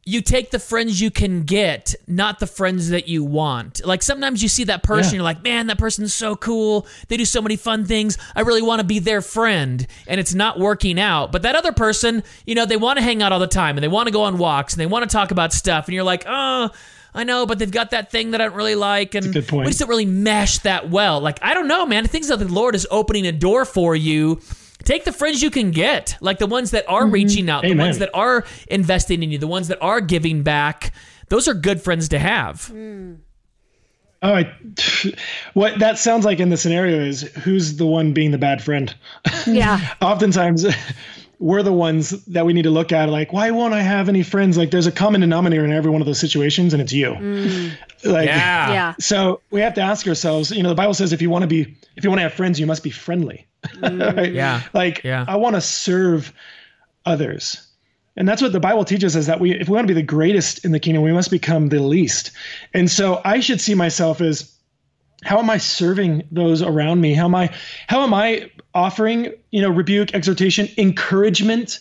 you 0.03 0.19
take 0.19 0.49
the 0.49 0.57
friends 0.57 0.99
you 0.99 1.11
can 1.11 1.43
get, 1.43 1.93
not 2.07 2.39
the 2.39 2.47
friends 2.47 2.89
that 2.89 3.07
you 3.07 3.24
want. 3.24 3.86
Like 3.86 4.01
sometimes 4.01 4.41
you 4.41 4.49
see 4.49 4.63
that 4.63 4.82
person, 4.82 5.11
Yeah. 5.13 5.17
you're 5.17 5.24
like, 5.24 5.43
man, 5.43 5.67
that 5.67 5.78
person's 5.78 6.11
so 6.13 6.36
cool. 6.36 6.88
They 7.07 7.17
do 7.17 7.26
so 7.26 7.39
many 7.39 7.55
fun 7.55 7.86
things. 7.86 8.17
I 8.36 8.41
really 8.41 8.63
want 8.63 8.80
to 8.80 8.84
be 8.86 8.97
their 8.97 9.22
friend. 9.22 9.86
And 10.07 10.19
it's 10.19 10.34
not 10.34 10.57
working 10.59 10.99
out. 10.99 11.32
But 11.32 11.43
that 11.43 11.55
other 11.55 11.72
person, 11.72 12.24
you 12.47 12.55
know, 12.55 12.65
they 12.65 12.78
want 12.78 12.97
to 12.97 13.03
hang 13.03 13.22
out 13.22 13.32
all 13.32 13.39
the 13.39 13.45
time 13.45 13.78
and 13.78 13.84
they 13.84 13.88
want 13.88 14.07
to 14.07 14.11
go 14.11 14.24
on 14.24 14.39
walks 14.39 14.74
and 14.74 14.82
they 14.82 14.88
want 14.88 15.07
to 15.07 15.13
talk 15.13 15.30
about 15.30 15.53
stuff. 15.53 15.86
And 15.86 15.93
you're 15.93 16.03
like, 16.03 16.24
oh, 16.28 16.72
I 17.14 17.24
know, 17.24 17.45
but 17.45 17.59
they've 17.59 17.70
got 17.70 17.91
that 17.91 18.09
thing 18.09 18.32
that 18.32 18.41
I 18.41 18.45
don't 18.45 18.55
really 18.55 18.76
like. 18.76 19.16
And 19.16 19.34
good 19.34 19.47
point. 19.47 19.66
we 19.66 19.72
just 19.72 19.80
don't 19.80 19.89
really 19.89 20.05
mesh 20.05 20.59
that 20.59 20.89
well. 20.89 21.20
Like, 21.20 21.39
I 21.41 21.53
don't 21.53 21.68
know, 21.68 21.86
man. 21.86 22.07
Things 22.07 22.30
that 22.30 22.39
the 22.39 22.47
Lord 22.47 22.76
is 22.76 22.88
opening 22.89 23.28
a 23.28 23.32
door 23.32 23.66
for 23.66 23.95
you. 23.95 24.41
Take 24.84 25.03
the 25.03 25.12
friends 25.12 25.43
you 25.43 25.51
can 25.51 25.72
get, 25.72 26.18
like 26.22 26.39
the 26.39 26.47
ones 26.47 26.72
that 26.72 26.89
are 26.89 27.03
mm-hmm. 27.03 27.12
reaching 27.12 27.49
out, 27.49 27.64
the 27.64 27.76
ones 27.76 27.99
that 27.99 28.09
are 28.14 28.45
investing 28.68 29.22
in 29.22 29.32
you, 29.32 29.38
the 29.38 29.47
ones 29.47 29.68
that 29.68 29.78
are 29.82 30.01
giving 30.01 30.41
back. 30.41 30.93
Those 31.30 31.47
are 31.47 31.53
good 31.53 31.82
friends 31.82 32.09
to 32.09 32.20
have. 32.20 32.68
Mm. 32.74 33.20
Oh, 34.24 34.36
I, 34.36 34.55
what 35.53 35.80
that 35.80 35.97
sounds 35.97 36.26
like 36.26 36.39
in 36.39 36.49
the 36.49 36.57
scenario 36.57 36.99
is 36.99 37.22
who's 37.22 37.78
the 37.78 37.88
one 37.88 38.14
being 38.14 38.32
the 38.32 38.38
bad 38.38 38.64
friend? 38.64 38.93
Yeah. 39.47 39.95
Oftentimes, 40.01 40.66
we're 41.41 41.63
the 41.63 41.73
ones 41.73 42.11
that 42.27 42.45
we 42.45 42.53
need 42.53 42.61
to 42.63 42.69
look 42.69 42.91
at. 42.91 43.09
Like, 43.09 43.33
why 43.33 43.49
won't 43.49 43.73
I 43.73 43.81
have 43.81 44.07
any 44.07 44.21
friends? 44.21 44.57
Like, 44.57 44.69
there's 44.69 44.85
a 44.85 44.91
common 44.91 45.21
denominator 45.21 45.65
in 45.65 45.73
every 45.73 45.89
one 45.89 45.99
of 45.99 46.05
those 46.05 46.19
situations, 46.19 46.71
and 46.73 46.81
it's 46.81 46.93
you. 46.93 47.09
Mm. 47.09 47.71
Like, 48.03 48.27
Yeah. 48.27 48.71
Yeah. 48.71 48.93
So 48.99 49.41
we 49.49 49.59
have 49.61 49.73
to 49.73 49.81
ask 49.81 50.07
ourselves. 50.07 50.51
You 50.51 50.61
know, 50.61 50.69
the 50.69 50.75
Bible 50.75 50.93
says 50.93 51.13
if 51.13 51.21
you 51.21 51.31
want 51.31 51.41
to 51.41 51.47
be, 51.47 51.75
if 51.95 52.03
you 52.03 52.11
want 52.11 52.19
to 52.19 52.23
have 52.23 52.33
friends, 52.33 52.59
you 52.59 52.67
must 52.67 52.83
be 52.83 52.91
friendly. 52.91 53.47
Mm. 53.65 54.15
Right? 54.15 54.33
Yeah. 54.33 54.61
Like, 54.73 55.03
Yeah. 55.03 55.25
I 55.27 55.35
want 55.37 55.55
to 55.55 55.61
serve 55.61 56.31
others. 57.05 57.67
And 58.15 58.27
that's 58.27 58.41
what 58.41 58.51
the 58.51 58.59
Bible 58.59 58.85
teaches 58.85 59.15
us 59.15 59.25
that 59.25 59.39
we, 59.39 59.51
if 59.51 59.67
we 59.67 59.73
want 59.73 59.87
to 59.87 59.93
be 59.93 59.99
the 59.99 60.05
greatest 60.05 60.63
in 60.63 60.73
the 60.73 60.79
kingdom, 60.79 61.01
we 61.01 61.13
must 61.13 61.31
become 61.31 61.69
the 61.69 61.79
least. 61.81 62.31
And 62.73 62.91
so 62.91 63.19
I 63.25 63.39
should 63.39 63.59
see 63.61 63.73
myself 63.73 64.21
as 64.21 64.53
how 65.24 65.39
am 65.39 65.49
I 65.49 65.57
serving 65.57 66.24
those 66.32 66.61
around 66.61 67.01
me? 67.01 67.13
How 67.13 67.26
am 67.26 67.36
I, 67.36 67.53
how 67.88 68.01
am 68.01 68.13
I 68.13 68.49
offering, 68.74 69.34
you 69.51 69.61
know, 69.61 69.69
rebuke, 69.69 70.13
exhortation, 70.13 70.69
encouragement, 70.78 71.80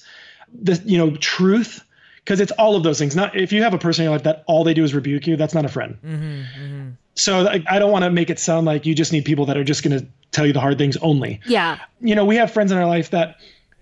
the, 0.53 0.80
you 0.84 0.99
know, 0.99 1.16
truth? 1.16 1.82
Because 2.18 2.41
it's 2.41 2.53
all 2.53 2.76
of 2.76 2.82
those 2.82 2.99
things. 2.99 3.16
Not 3.16 3.34
if 3.36 3.53
you 3.53 3.62
have 3.62 3.72
a 3.72 3.78
person 3.78 4.03
in 4.03 4.11
your 4.11 4.12
life 4.12 4.24
that 4.24 4.45
all 4.47 4.62
they 4.62 4.74
do 4.74 4.84
is 4.84 4.95
rebuke 4.95 5.26
you, 5.26 5.36
that's 5.36 5.55
not 5.55 5.64
a 5.64 5.68
friend. 5.68 5.97
Mm-hmm, 6.05 6.24
mm-hmm. 6.24 6.88
So 7.14 7.47
I, 7.47 7.64
I 7.68 7.78
don't 7.78 7.91
want 7.91 8.05
to 8.05 8.11
make 8.11 8.30
it 8.30 8.38
sound 8.38 8.66
like 8.66 8.86
you 8.86 8.95
just 8.95 9.12
need 9.12 9.24
people 9.24 9.47
that 9.47 9.57
are 9.57 9.64
just 9.64 9.82
going 9.82 9.99
to 9.99 10.07
tell 10.32 10.47
you 10.47 10.53
the 10.53 10.61
hard 10.61 10.78
things 10.78 10.97
only. 10.99 11.41
Yeah. 11.47 11.78
You 12.01 12.14
know, 12.14 12.24
we 12.24 12.36
have 12.36 12.51
friends 12.51 12.72
in 12.72 12.78
our 12.78 12.86
life 12.86 13.11
that 13.11 13.36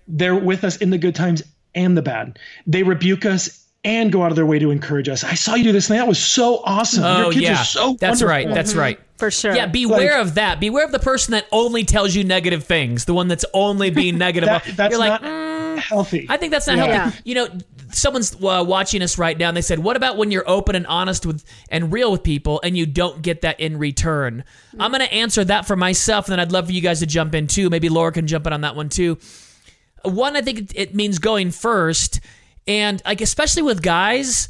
they're 0.07 0.35
with 0.35 0.63
us 0.63 0.77
in 0.77 0.89
the 0.89 0.97
good 0.97 1.15
times 1.15 1.43
and 1.75 1.95
the 1.95 2.01
bad. 2.01 2.39
They 2.65 2.83
rebuke 2.83 3.25
us 3.25 3.65
and 3.83 4.11
go 4.11 4.23
out 4.23 4.31
of 4.31 4.35
their 4.35 4.45
way 4.45 4.59
to 4.59 4.71
encourage 4.71 5.07
us. 5.07 5.23
I 5.23 5.35
saw 5.35 5.55
you 5.55 5.63
do 5.63 5.71
this 5.71 5.87
thing. 5.87 5.97
That 5.97 6.07
was 6.07 6.19
so 6.19 6.61
awesome. 6.63 7.03
Oh 7.03 7.23
Your 7.23 7.31
kids 7.31 7.43
yeah, 7.43 7.61
are 7.61 7.65
so 7.65 7.97
that's 7.99 8.21
wonderful. 8.21 8.27
Mm-hmm. 8.27 8.47
right. 8.47 8.55
That's 8.55 8.75
right. 8.75 8.99
For 9.19 9.29
sure. 9.29 9.53
Yeah, 9.55 9.65
beware 9.67 10.17
Like- 10.17 10.27
of 10.27 10.35
that. 10.35 10.59
Beware 10.59 10.85
of 10.85 10.91
the 10.91 10.99
person 10.99 11.33
that 11.33 11.45
only 11.51 11.83
tells 11.83 12.15
you 12.15 12.23
negative 12.23 12.63
things. 12.63 13.05
The 13.05 13.13
one 13.13 13.27
that's 13.27 13.45
only 13.53 13.89
being 13.91 14.17
negative. 14.17 14.47
That, 14.47 14.63
that's 14.75 14.91
You're 14.91 14.99
like, 14.99 15.21
not 15.21 15.29
"Mm, 15.29 15.77
healthy. 15.79 16.25
I 16.29 16.37
think 16.37 16.51
that's 16.51 16.67
not 16.67 16.77
Yeah. 16.77 16.85
healthy. 17.09 17.17
You 17.25 17.35
know, 17.35 17.47
someone's 17.91 18.33
uh, 18.41 18.63
watching 18.65 19.01
us 19.01 19.17
right 19.17 19.37
now, 19.37 19.49
and 19.49 19.57
they 19.57 19.61
said, 19.61 19.79
"What 19.79 19.97
about 19.97 20.15
when 20.17 20.31
you're 20.31 20.47
open 20.49 20.75
and 20.75 20.87
honest 20.87 21.25
with 21.25 21.43
and 21.69 21.91
real 21.91 22.11
with 22.11 22.23
people, 22.23 22.61
and 22.63 22.77
you 22.77 22.85
don't 22.85 23.21
get 23.21 23.41
that 23.41 23.59
in 23.59 23.77
return?" 23.77 24.43
I'm 24.79 24.91
going 24.91 25.01
to 25.05 25.13
answer 25.13 25.43
that 25.43 25.67
for 25.67 25.75
myself, 25.75 26.27
and 26.27 26.31
then 26.31 26.39
I'd 26.39 26.51
love 26.53 26.67
for 26.67 26.71
you 26.71 26.81
guys 26.81 26.99
to 26.99 27.05
jump 27.05 27.35
in 27.35 27.47
too. 27.47 27.69
Maybe 27.69 27.89
Laura 27.89 28.11
can 28.13 28.25
jump 28.25 28.47
in 28.47 28.53
on 28.53 28.61
that 28.61 28.75
one 28.77 28.87
too. 28.89 29.17
One, 30.03 30.37
I 30.37 30.41
think 30.41 30.59
it, 30.59 30.71
it 30.75 30.95
means 30.95 31.19
going 31.19 31.51
first, 31.51 32.21
and 32.67 33.01
like 33.05 33.19
especially 33.19 33.63
with 33.63 33.81
guys, 33.81 34.47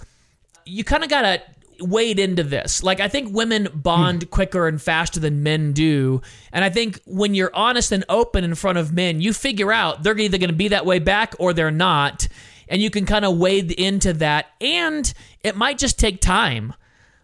you 0.66 0.84
kind 0.84 1.04
of 1.04 1.10
gotta 1.10 1.42
wade 1.82 2.20
into 2.20 2.44
this. 2.44 2.84
Like 2.84 3.00
I 3.00 3.08
think 3.08 3.34
women 3.34 3.70
bond 3.74 4.24
hmm. 4.24 4.30
quicker 4.30 4.68
and 4.68 4.82
faster 4.82 5.20
than 5.20 5.44
men 5.44 5.74
do, 5.74 6.22
and 6.52 6.64
I 6.64 6.70
think 6.70 7.02
when 7.06 7.36
you're 7.36 7.54
honest 7.54 7.92
and 7.92 8.06
open 8.10 8.44
in 8.44 8.56
front 8.56 8.78
of 8.78 8.94
men, 8.94 9.22
you 9.22 9.34
figure 9.34 9.72
out 9.72 10.04
they're 10.04 10.18
either 10.18 10.38
going 10.38 10.50
to 10.50 10.56
be 10.56 10.70
that 10.70 10.86
way 10.86 11.00
back 11.00 11.36
or 11.40 11.54
they're 11.54 11.72
not, 11.72 12.28
and 12.68 12.82
you 12.82 12.90
can 12.90 13.06
kind 13.06 13.26
of 13.26 13.38
wade 13.38 13.72
into 13.72 14.14
that. 14.14 14.48
And 14.62 15.12
it 15.44 15.56
might 15.56 15.78
just 15.78 16.00
take 16.00 16.22
time. 16.22 16.74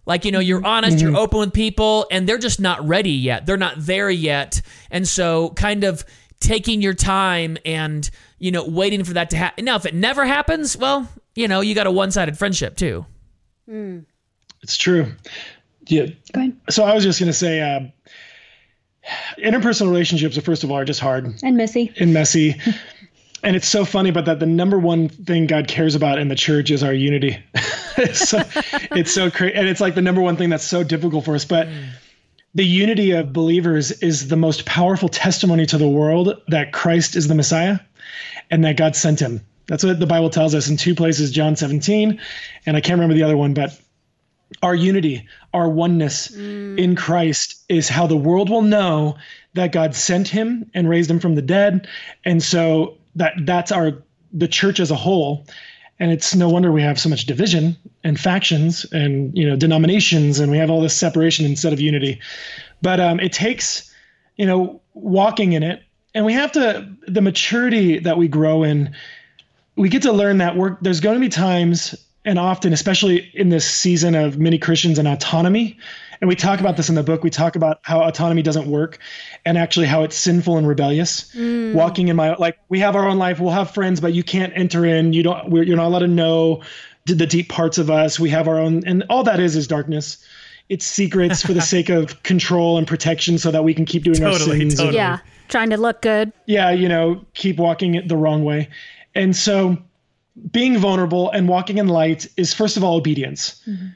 Like 0.06 0.26
you 0.26 0.32
know, 0.32 0.40
you're 0.40 0.60
mm-hmm. 0.60 0.68
honest, 0.68 1.00
you're 1.00 1.12
mm-hmm. 1.12 1.20
open 1.20 1.40
with 1.40 1.54
people, 1.54 2.08
and 2.12 2.28
they're 2.28 2.38
just 2.38 2.60
not 2.60 2.86
ready 2.88 3.12
yet. 3.12 3.46
They're 3.46 3.58
not 3.58 3.76
there 3.78 4.10
yet, 4.10 4.62
and 4.92 5.08
so 5.08 5.50
kind 5.52 5.84
of 5.84 6.06
taking 6.40 6.82
your 6.82 6.94
time 6.94 7.58
and 7.66 8.10
you 8.38 8.52
know 8.52 8.68
waiting 8.68 9.04
for 9.04 9.14
that 9.14 9.32
to 9.32 9.38
happen. 9.38 9.66
Now, 9.66 9.76
if 9.78 9.86
it 9.86 9.96
never 9.96 10.26
happens, 10.26 10.78
well, 10.78 11.10
you 11.34 11.48
know, 11.48 11.62
you 11.62 11.76
got 11.76 11.88
a 11.88 11.92
one-sided 11.92 12.38
friendship 12.38 12.78
too. 12.78 13.06
Hmm. 13.68 14.00
It's 14.66 14.78
true. 14.78 15.14
Yeah. 15.86 16.08
Go 16.34 16.40
ahead. 16.42 16.58
So 16.72 16.84
I 16.84 16.96
was 16.96 17.04
just 17.04 17.20
going 17.20 17.28
to 17.28 17.34
say, 17.34 17.62
uh, 17.62 17.82
interpersonal 19.38 19.90
relationships, 19.90 20.36
first 20.40 20.64
of 20.64 20.72
all, 20.72 20.78
are 20.78 20.86
just 20.86 21.00
hard 21.00 21.32
And 21.44 21.56
Missy. 21.56 21.94
and 22.00 22.16
messy. 22.16 22.56
and 23.44 23.56
it's 23.56 23.68
so 23.68 23.86
funny, 23.86 24.10
but 24.10 24.26
that 24.26 24.40
the 24.40 24.48
number 24.48 24.80
one 24.80 25.08
thing 25.10 25.46
God 25.46 25.68
cares 25.68 25.94
about 25.94 26.18
in 26.18 26.30
the 26.30 26.36
church 26.36 26.72
is 26.72 26.82
our 26.82 26.94
unity. 26.94 27.38
it's 27.98 28.28
so, 28.28 28.42
it's 28.92 29.12
so 29.12 29.30
crazy. 29.30 29.54
And 29.54 29.68
it's 29.68 29.80
like 29.80 29.94
the 29.94 30.02
number 30.02 30.22
one 30.22 30.36
thing 30.36 30.50
that's 30.50 30.64
so 30.64 30.84
difficult 30.84 31.26
for 31.26 31.36
us. 31.36 31.46
But 31.46 31.68
the 32.56 32.66
unity 32.66 33.12
of 33.12 33.32
believers 33.32 33.92
is 33.92 34.28
the 34.30 34.38
most 34.38 34.66
powerful 34.66 35.10
testimony 35.10 35.68
to 35.68 35.78
the 35.78 35.88
world 35.88 36.42
that 36.48 36.74
Christ 36.74 37.16
is 37.16 37.28
the 37.28 37.36
Messiah 37.36 37.78
and 38.50 38.66
that 38.66 38.78
God 38.78 38.96
sent 38.96 39.20
him. 39.20 39.42
That's 39.68 39.84
what 39.84 40.00
the 40.00 40.08
Bible 40.08 40.32
tells 40.32 40.56
us 40.56 40.68
in 40.68 40.78
two 40.78 40.96
places, 40.96 41.32
John 41.32 41.56
17, 41.56 42.20
and 42.66 42.76
I 42.76 42.82
can't 42.82 42.98
remember 43.00 43.14
the 43.14 43.24
other 43.24 43.38
one, 43.38 43.54
but 43.54 43.80
our 44.62 44.76
unity, 44.76 45.28
our 45.54 45.70
oneness 45.70 46.34
in 46.36 46.96
Christ 46.96 47.64
is 47.70 47.90
how 47.90 48.08
the 48.08 48.18
world 48.18 48.50
will 48.50 48.62
know 48.62 49.18
that 49.54 49.72
God 49.72 49.96
sent 49.96 50.28
him 50.28 50.70
and 50.74 50.90
raised 50.90 51.10
him 51.10 51.20
from 51.20 51.36
the 51.36 51.42
dead. 51.42 51.88
And 52.24 52.42
so 52.44 52.98
that 53.16 53.34
that's 53.42 53.72
our 53.72 54.04
the 54.32 54.48
church 54.48 54.80
as 54.80 54.92
a 54.92 54.96
whole. 54.96 55.46
And 55.98 56.12
it's 56.12 56.36
no 56.36 56.50
wonder 56.50 56.72
we 56.72 56.82
have 56.82 57.00
so 57.00 57.08
much 57.10 57.26
division 57.26 57.78
and 58.04 58.20
factions 58.20 58.86
and 58.92 59.36
you 59.36 59.48
know 59.48 59.56
denominations 59.56 60.40
and 60.40 60.52
we 60.52 60.58
have 60.58 60.70
all 60.70 60.82
this 60.82 60.96
separation 60.96 61.46
instead 61.46 61.74
of 61.74 61.80
unity. 61.80 62.20
But 62.82 63.00
um, 63.00 63.20
it 63.20 63.34
takes 63.34 63.92
you 64.36 64.46
know 64.46 64.82
walking 64.94 65.54
in 65.54 65.64
it 65.64 65.82
and 66.14 66.26
we 66.26 66.34
have 66.34 66.52
to 66.54 66.88
the 67.08 67.22
maturity 67.22 68.00
that 68.00 68.18
we 68.18 68.28
grow 68.28 68.64
in 68.64 68.94
we 69.76 69.90
get 69.90 70.04
to 70.04 70.12
learn 70.12 70.38
that 70.38 70.56
we're, 70.56 70.78
there's 70.82 71.02
going 71.02 71.16
to 71.16 71.20
be 71.20 71.30
times 71.30 71.96
and 72.26 72.40
often 72.40 72.74
especially 72.74 73.30
in 73.34 73.50
this 73.50 73.70
season 73.70 74.16
of 74.16 74.38
many 74.38 74.58
christians 74.58 75.00
and 75.00 75.08
autonomy 75.08 75.78
and 76.22 76.28
we 76.28 76.36
talk 76.36 76.60
about 76.60 76.78
this 76.78 76.90
in 76.90 76.96
the 76.96 77.04
book 77.04 77.24
we 77.24 77.30
talk 77.30 77.56
about 77.56 77.80
how 77.84 78.02
autonomy 78.02 78.42
doesn't 78.42 78.68
work 78.70 79.00
and 79.46 79.58
actually 79.58 79.86
how 79.86 80.04
it's 80.04 80.16
sinful 80.16 80.58
and 80.58 80.68
rebellious 80.68 81.32
mm. 81.36 81.74
walking 81.74 82.08
in 82.08 82.16
my 82.16 82.36
like 82.36 82.58
we 82.70 82.80
have 82.80 82.96
our 82.96 83.08
own 83.08 83.18
life 83.18 83.40
we'll 83.40 83.52
have 83.52 83.72
friends 83.72 84.02
but 84.02 84.14
you 84.14 84.24
can't 84.24 84.52
enter 84.56 84.86
in 84.86 85.14
you 85.14 85.24
don't 85.24 85.50
we're, 85.50 85.64
you're 85.64 85.78
not 85.78 85.88
allowed 85.88 86.00
to 86.00 86.08
know 86.08 86.62
the 87.06 87.28
deep 87.28 87.50
parts 87.50 87.78
of 87.78 87.90
us 87.92 88.20
we 88.20 88.30
have 88.30 88.48
our 88.48 88.60
own 88.60 88.82
and 88.86 89.04
all 89.10 89.24
that 89.24 89.40
is 89.40 89.56
is 89.56 89.68
darkness 89.68 90.26
it's 90.70 90.86
secrets 90.86 91.42
for 91.42 91.54
the 91.54 91.62
sake 91.76 91.90
of 91.90 92.22
control 92.24 92.78
and 92.78 92.88
protection 92.88 93.38
so 93.38 93.52
that 93.52 93.64
we 93.64 93.74
can 93.74 93.86
keep 93.86 94.04
doing 94.04 94.24
our 94.24 94.32
Totally, 94.32 94.60
sins 94.60 94.74
and- 94.74 94.78
totally. 94.78 94.96
Yeah. 94.96 95.20
Trying 95.48 95.70
to 95.70 95.78
look 95.78 96.02
good. 96.02 96.34
yeah, 96.48 96.72
you 96.72 96.90
know, 96.90 97.24
keep 97.36 97.58
walking 97.58 97.94
it 97.94 98.08
the 98.08 98.18
wrong 98.18 98.44
way. 98.44 98.68
And 99.14 99.36
so 99.36 99.78
being 100.52 100.78
vulnerable 100.78 101.32
and 101.32 101.48
walking 101.48 101.78
in 101.78 101.88
light 101.88 102.28
is 102.38 102.54
first 102.54 102.78
of 102.78 102.84
all 102.84 102.96
obedience. 102.96 103.62
Mm-hmm. 103.68 103.88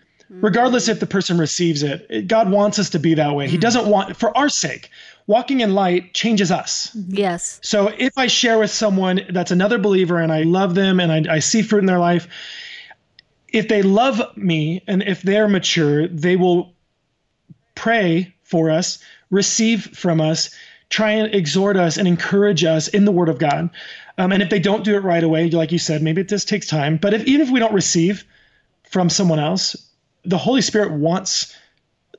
Regardless 0.41 0.87
if 0.87 0.99
the 0.99 1.07
person 1.07 1.37
receives 1.37 1.81
it, 1.83 2.05
it- 2.09 2.27
God 2.27 2.51
wants 2.51 2.77
us 2.79 2.91
to 2.91 2.99
be 2.99 3.15
that 3.15 3.35
way. 3.35 3.47
He 3.47 3.53
mm-hmm. 3.53 3.61
doesn't 3.61 3.87
want 3.87 4.15
for 4.15 4.35
our 4.37 4.49
sake. 4.49 4.89
Walking 5.27 5.59
in 5.59 5.73
light 5.73 6.13
changes 6.13 6.51
us. 6.51 6.95
Mm-hmm. 6.95 7.15
Yes. 7.15 7.59
So 7.63 7.87
if 7.97 8.17
I 8.17 8.27
share 8.27 8.57
with 8.59 8.71
someone 8.71 9.21
that's 9.29 9.51
another 9.51 9.77
believer 9.77 10.17
and 10.17 10.31
I 10.31 10.43
love 10.43 10.75
them 10.75 10.99
and 10.99 11.11
I, 11.29 11.35
I 11.35 11.39
see 11.39 11.61
fruit 11.61 11.79
in 11.79 11.85
their 11.85 11.99
life, 11.99 12.27
if 13.51 13.67
they 13.67 13.81
love 13.81 14.21
me 14.37 14.83
and 14.87 15.03
if 15.03 15.21
they're 15.21 15.47
mature, 15.47 16.07
they 16.07 16.35
will 16.35 16.73
pray 17.75 18.33
for 18.43 18.69
us, 18.69 18.99
receive 19.31 19.85
from 19.97 20.21
us, 20.21 20.49
try 20.89 21.11
and 21.11 21.33
exhort 21.33 21.77
us 21.77 21.97
and 21.97 22.07
encourage 22.07 22.63
us 22.63 22.87
in 22.87 23.05
the 23.05 23.11
Word 23.11 23.29
of 23.29 23.37
God. 23.37 23.69
Um, 24.17 24.31
and 24.31 24.41
if 24.41 24.49
they 24.49 24.59
don't 24.59 24.83
do 24.83 24.95
it 24.95 25.03
right 25.03 25.23
away, 25.23 25.49
like 25.49 25.71
you 25.71 25.79
said, 25.79 26.01
maybe 26.01 26.21
it 26.21 26.29
just 26.29 26.49
takes 26.49 26.67
time. 26.67 26.97
But 26.97 27.13
if 27.13 27.23
even 27.25 27.41
if 27.41 27.51
we 27.53 27.59
don't 27.59 27.73
receive 27.73 28.23
from 28.89 29.09
someone 29.09 29.39
else, 29.39 29.75
the 30.25 30.37
Holy 30.37 30.61
Spirit 30.61 30.91
wants 30.91 31.55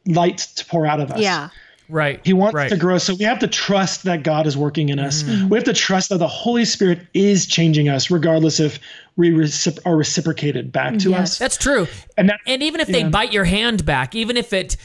light 0.06 0.38
to 0.56 0.64
pour 0.64 0.86
out 0.86 1.00
of 1.00 1.10
us. 1.10 1.20
Yeah. 1.20 1.50
Right. 1.88 2.20
He 2.24 2.32
wants 2.32 2.54
right. 2.54 2.70
to 2.70 2.76
grow. 2.76 2.98
So 2.98 3.16
we 3.16 3.24
have 3.24 3.40
to 3.40 3.48
trust 3.48 4.04
that 4.04 4.22
God 4.22 4.46
is 4.46 4.56
working 4.56 4.90
in 4.90 5.00
us. 5.00 5.24
We 5.24 5.58
have 5.58 5.64
to 5.64 5.72
trust 5.72 6.10
that 6.10 6.18
the 6.18 6.28
Holy 6.28 6.64
Spirit 6.64 7.00
is 7.14 7.46
changing 7.46 7.88
us, 7.88 8.12
regardless 8.12 8.60
if 8.60 8.78
we 9.16 9.32
recip- 9.32 9.80
are 9.84 9.96
reciprocated 9.96 10.70
back 10.70 10.98
to 10.98 11.10
Yes. 11.10 11.20
us. 11.20 11.38
That's 11.38 11.56
true. 11.56 11.88
And 12.16 12.28
that- 12.28 12.38
and 12.46 12.62
even 12.62 12.80
if 12.80 12.86
they 12.86 13.00
yeah. 13.00 13.08
bite 13.08 13.32
your 13.32 13.44
hand 13.44 13.84
back, 13.84 14.14
even 14.14 14.36
if 14.36 14.52
it 14.52 14.76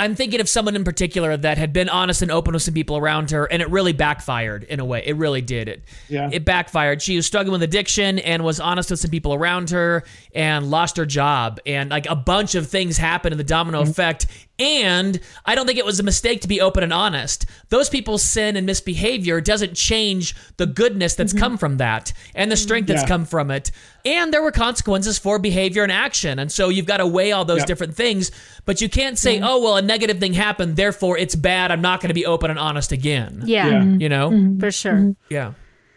I'm 0.00 0.14
thinking 0.16 0.40
of 0.40 0.48
someone 0.48 0.74
in 0.74 0.82
particular 0.82 1.36
that 1.36 1.58
had 1.58 1.72
been 1.72 1.88
honest 1.88 2.22
and 2.22 2.30
open 2.30 2.54
with 2.54 2.62
some 2.62 2.74
people 2.74 2.96
around 2.96 3.30
her, 3.30 3.44
and 3.44 3.62
it 3.62 3.70
really 3.70 3.92
backfired 3.92 4.64
in 4.64 4.80
a 4.80 4.84
way. 4.84 5.02
It 5.06 5.16
really 5.16 5.42
did. 5.42 5.68
It 5.68 5.82
Yeah. 6.08 6.28
it 6.32 6.44
backfired. 6.44 7.02
She 7.02 7.16
was 7.16 7.26
struggling 7.26 7.52
with 7.52 7.62
addiction 7.62 8.18
and 8.18 8.42
was 8.42 8.58
honest 8.60 8.90
with 8.90 8.98
some 9.00 9.10
people 9.10 9.34
around 9.34 9.70
her 9.70 10.02
and 10.34 10.70
lost 10.70 10.96
her 10.96 11.06
job. 11.06 11.60
And 11.66 11.90
like 11.90 12.06
a 12.08 12.16
bunch 12.16 12.54
of 12.54 12.66
things 12.68 12.96
happened 12.98 13.32
in 13.32 13.38
the 13.38 13.44
domino 13.44 13.82
Mm-hmm. 13.82 13.90
effect. 13.90 14.26
And 14.60 15.18
I 15.46 15.54
don't 15.54 15.66
think 15.66 15.78
it 15.78 15.86
was 15.86 15.98
a 15.98 16.02
mistake 16.02 16.42
to 16.42 16.48
be 16.48 16.60
open 16.60 16.82
and 16.82 16.92
honest. 16.92 17.46
Those 17.70 17.88
people's 17.88 18.22
sin 18.22 18.56
and 18.56 18.66
misbehavior 18.66 19.40
doesn't 19.40 19.74
change 19.74 20.36
the 20.58 20.66
goodness 20.66 21.14
that's 21.14 21.32
mm-hmm. 21.32 21.40
come 21.40 21.58
from 21.58 21.78
that 21.78 22.12
and 22.34 22.52
the 22.52 22.56
strength 22.56 22.86
that's 22.86 23.00
Mm-hmm. 23.00 23.04
Yeah. 23.04 23.16
come 23.16 23.24
from 23.24 23.50
it. 23.50 23.70
And 24.04 24.32
there 24.32 24.42
were 24.42 24.52
consequences 24.52 25.18
for 25.18 25.38
behavior 25.38 25.82
and 25.82 25.90
action. 25.90 26.38
And 26.38 26.52
so 26.52 26.68
you've 26.68 26.84
got 26.86 26.98
to 26.98 27.06
weigh 27.06 27.32
all 27.32 27.46
those 27.46 27.60
Yep. 27.60 27.66
different 27.66 27.96
things. 27.96 28.30
But 28.66 28.82
you 28.82 28.90
can't 28.90 29.18
say, 29.18 29.36
mm-hmm. 29.36 29.44
oh, 29.44 29.60
well, 29.62 29.76
a 29.76 29.82
negative 29.82 30.18
thing 30.18 30.34
happened, 30.34 30.76
therefore 30.76 31.16
it's 31.16 31.34
bad. 31.34 31.70
I'm 31.70 31.80
not 31.80 32.00
going 32.00 32.08
to 32.08 32.14
be 32.14 32.26
open 32.26 32.50
and 32.50 32.58
honest 32.58 32.92
again. 32.92 33.42
Yeah. 33.46 33.68
Yeah. 33.68 33.84
You 33.84 34.08
know? 34.10 34.30
Mm-hmm. 34.30 34.60
For 34.60 34.70
sure. 34.70 35.16
Yeah. 35.30 35.54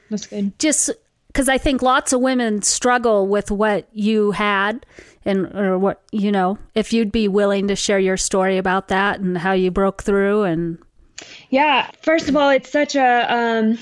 That's 0.09 0.27
good. 0.27 0.57
just 0.59 0.89
because 1.27 1.49
I 1.49 1.57
think 1.57 1.81
lots 1.81 2.13
of 2.13 2.21
women 2.21 2.61
struggle 2.61 3.27
with 3.27 3.49
what 3.51 3.89
you 3.91 4.31
had 4.31 4.85
and 5.25 5.53
or 5.55 5.77
what 5.77 6.01
you 6.11 6.31
know 6.31 6.57
if 6.75 6.93
you'd 6.93 7.11
be 7.11 7.27
willing 7.27 7.67
to 7.67 7.75
share 7.75 7.99
your 7.99 8.17
story 8.17 8.57
about 8.57 8.87
that 8.87 9.19
and 9.19 9.37
how 9.37 9.51
you 9.51 9.71
broke 9.71 10.03
through 10.03 10.43
and 10.43 10.77
Yeah. 11.49 11.89
First 12.01 12.29
of 12.29 12.35
all, 12.35 12.49
it's 12.49 12.71
such 12.71 12.95
a 12.95 13.33
um, 13.33 13.77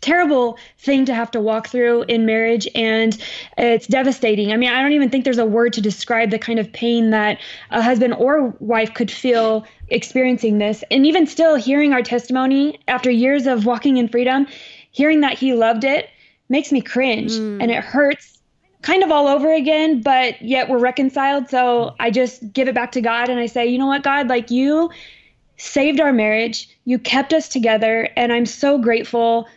terrible 0.00 0.58
thing 0.78 1.04
to 1.06 1.14
have 1.14 1.30
to 1.32 1.40
walk 1.40 1.68
through 1.68 2.02
in 2.04 2.26
marriage, 2.26 2.68
and 2.74 3.16
it's 3.58 3.86
devastating. 3.86 4.52
I 4.52 4.56
mean, 4.56 4.70
I 4.70 4.82
don't 4.82 4.92
even 4.92 5.10
think 5.10 5.24
there's 5.24 5.38
a 5.38 5.46
word 5.46 5.72
to 5.74 5.80
describe 5.80 6.30
the 6.30 6.38
kind 6.38 6.58
of 6.58 6.72
pain 6.72 7.10
that 7.10 7.38
a 7.70 7.82
husband 7.82 8.14
or 8.14 8.54
wife 8.60 8.94
could 8.94 9.10
feel 9.10 9.66
experiencing 9.88 10.58
this. 10.58 10.84
And 10.90 11.06
even 11.06 11.26
still, 11.26 11.56
hearing 11.56 11.92
our 11.92 12.02
testimony 12.02 12.78
after 12.88 13.10
years 13.10 13.46
of 13.46 13.66
walking 13.66 13.96
in 13.96 14.08
freedom, 14.08 14.46
hearing 14.90 15.20
that 15.20 15.38
he 15.38 15.54
loved 15.54 15.84
it 15.84 16.08
makes 16.48 16.70
me 16.70 16.80
cringe 16.80 17.32
and 17.32 17.70
it 17.72 17.82
hurts 17.82 18.35
kind 18.86 19.02
of 19.02 19.10
all 19.10 19.26
over 19.26 19.52
again, 19.52 20.00
but 20.00 20.40
yet 20.40 20.68
we're 20.68 20.78
reconciled. 20.78 21.50
So 21.50 21.96
I 21.98 22.12
just 22.12 22.52
give 22.52 22.68
it 22.68 22.74
back 22.76 22.92
to 22.92 23.00
God 23.00 23.28
and 23.28 23.40
I 23.40 23.46
say, 23.46 23.66
you 23.66 23.78
know 23.78 23.86
what, 23.86 24.04
God, 24.04 24.28
like 24.28 24.52
you 24.52 24.90
saved 25.56 25.98
our 25.98 26.12
marriage, 26.12 26.68
you 26.84 26.96
kept 27.00 27.32
us 27.32 27.48
together, 27.48 28.08
and 28.16 28.32
I'm 28.32 28.46
so 28.46 28.78
grateful 28.78 29.48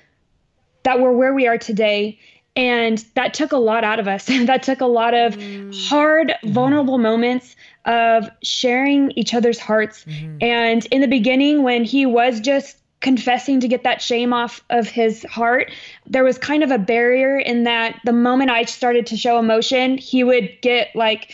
that 0.82 1.00
we're 1.00 1.12
where 1.12 1.36
we 1.36 1.46
are 1.46 1.60
today. 1.60 2.18
And 2.56 3.06
that 3.14 3.36
took 3.36 3.52
a 3.52 3.58
lot 3.58 3.84
out 3.84 4.00
of 4.00 4.08
us. 4.08 4.26
that 4.46 4.64
took 4.64 4.82
a 4.82 4.88
lot 4.88 5.14
of 5.14 5.36
mm-hmm. 5.36 5.72
hard, 5.74 6.30
mm-hmm. 6.30 6.52
vulnerable 6.52 6.98
moments 6.98 7.56
of 7.86 8.28
sharing 8.42 9.12
each 9.12 9.36
other's 9.36 9.60
hearts. 9.60 10.06
Mm-hmm. 10.06 10.38
And 10.42 10.86
in 10.88 11.02
the 11.02 11.08
beginning, 11.08 11.62
when 11.62 11.84
he 11.84 12.08
was 12.08 12.40
just 12.40 12.79
confessing 13.02 13.60
to 13.62 13.68
get 13.68 13.84
that 13.84 14.02
shame 14.02 14.34
off 14.34 14.64
of 14.70 14.88
his 14.88 15.24
heart, 15.24 15.72
there 16.06 16.24
was 16.24 16.38
kind 16.38 16.64
of 16.64 16.72
a 16.72 16.78
barrier 16.78 17.38
in 17.38 17.64
that 17.64 18.00
the 18.04 18.12
moment 18.12 18.50
I 18.50 18.66
started 18.66 19.08
to 19.08 19.18
show 19.18 19.40
emotion, 19.40 19.98
he 19.98 20.24
would 20.24 20.50
get 20.62 20.94
like, 20.96 21.34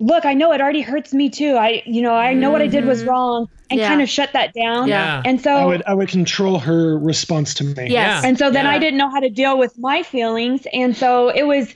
look, 0.00 0.24
I 0.24 0.34
know 0.34 0.52
it 0.52 0.60
already 0.60 0.80
hurts 0.80 1.12
me 1.12 1.28
too. 1.28 1.56
I, 1.56 1.82
you 1.84 2.00
know, 2.00 2.14
I 2.14 2.32
know 2.32 2.50
what 2.50 2.62
I 2.62 2.68
did 2.68 2.84
was 2.86 3.00
mm-hmm. 3.00 3.10
wrong 3.10 3.48
and 3.70 3.80
Yeah. 3.80 3.88
kind 3.88 4.00
of 4.00 4.08
shut 4.08 4.32
that 4.32 4.54
down. 4.54 4.88
Yeah. 4.88 5.22
And 5.24 5.40
so 5.40 5.54
I 5.54 5.64
would 5.66 5.82
I 5.86 5.94
would 5.94 6.08
control 6.08 6.58
her 6.58 6.98
response 6.98 7.52
to 7.54 7.64
me. 7.64 7.90
Yes. 7.90 8.24
and 8.24 8.38
so 8.38 8.50
then 8.50 8.64
Yeah. 8.64 8.70
I 8.70 8.78
didn't 8.78 8.98
know 8.98 9.10
how 9.10 9.20
to 9.20 9.28
deal 9.28 9.58
with 9.58 9.76
my 9.78 10.02
feelings. 10.02 10.66
And 10.72 10.96
so 10.96 11.28
it 11.28 11.42
was, 11.42 11.74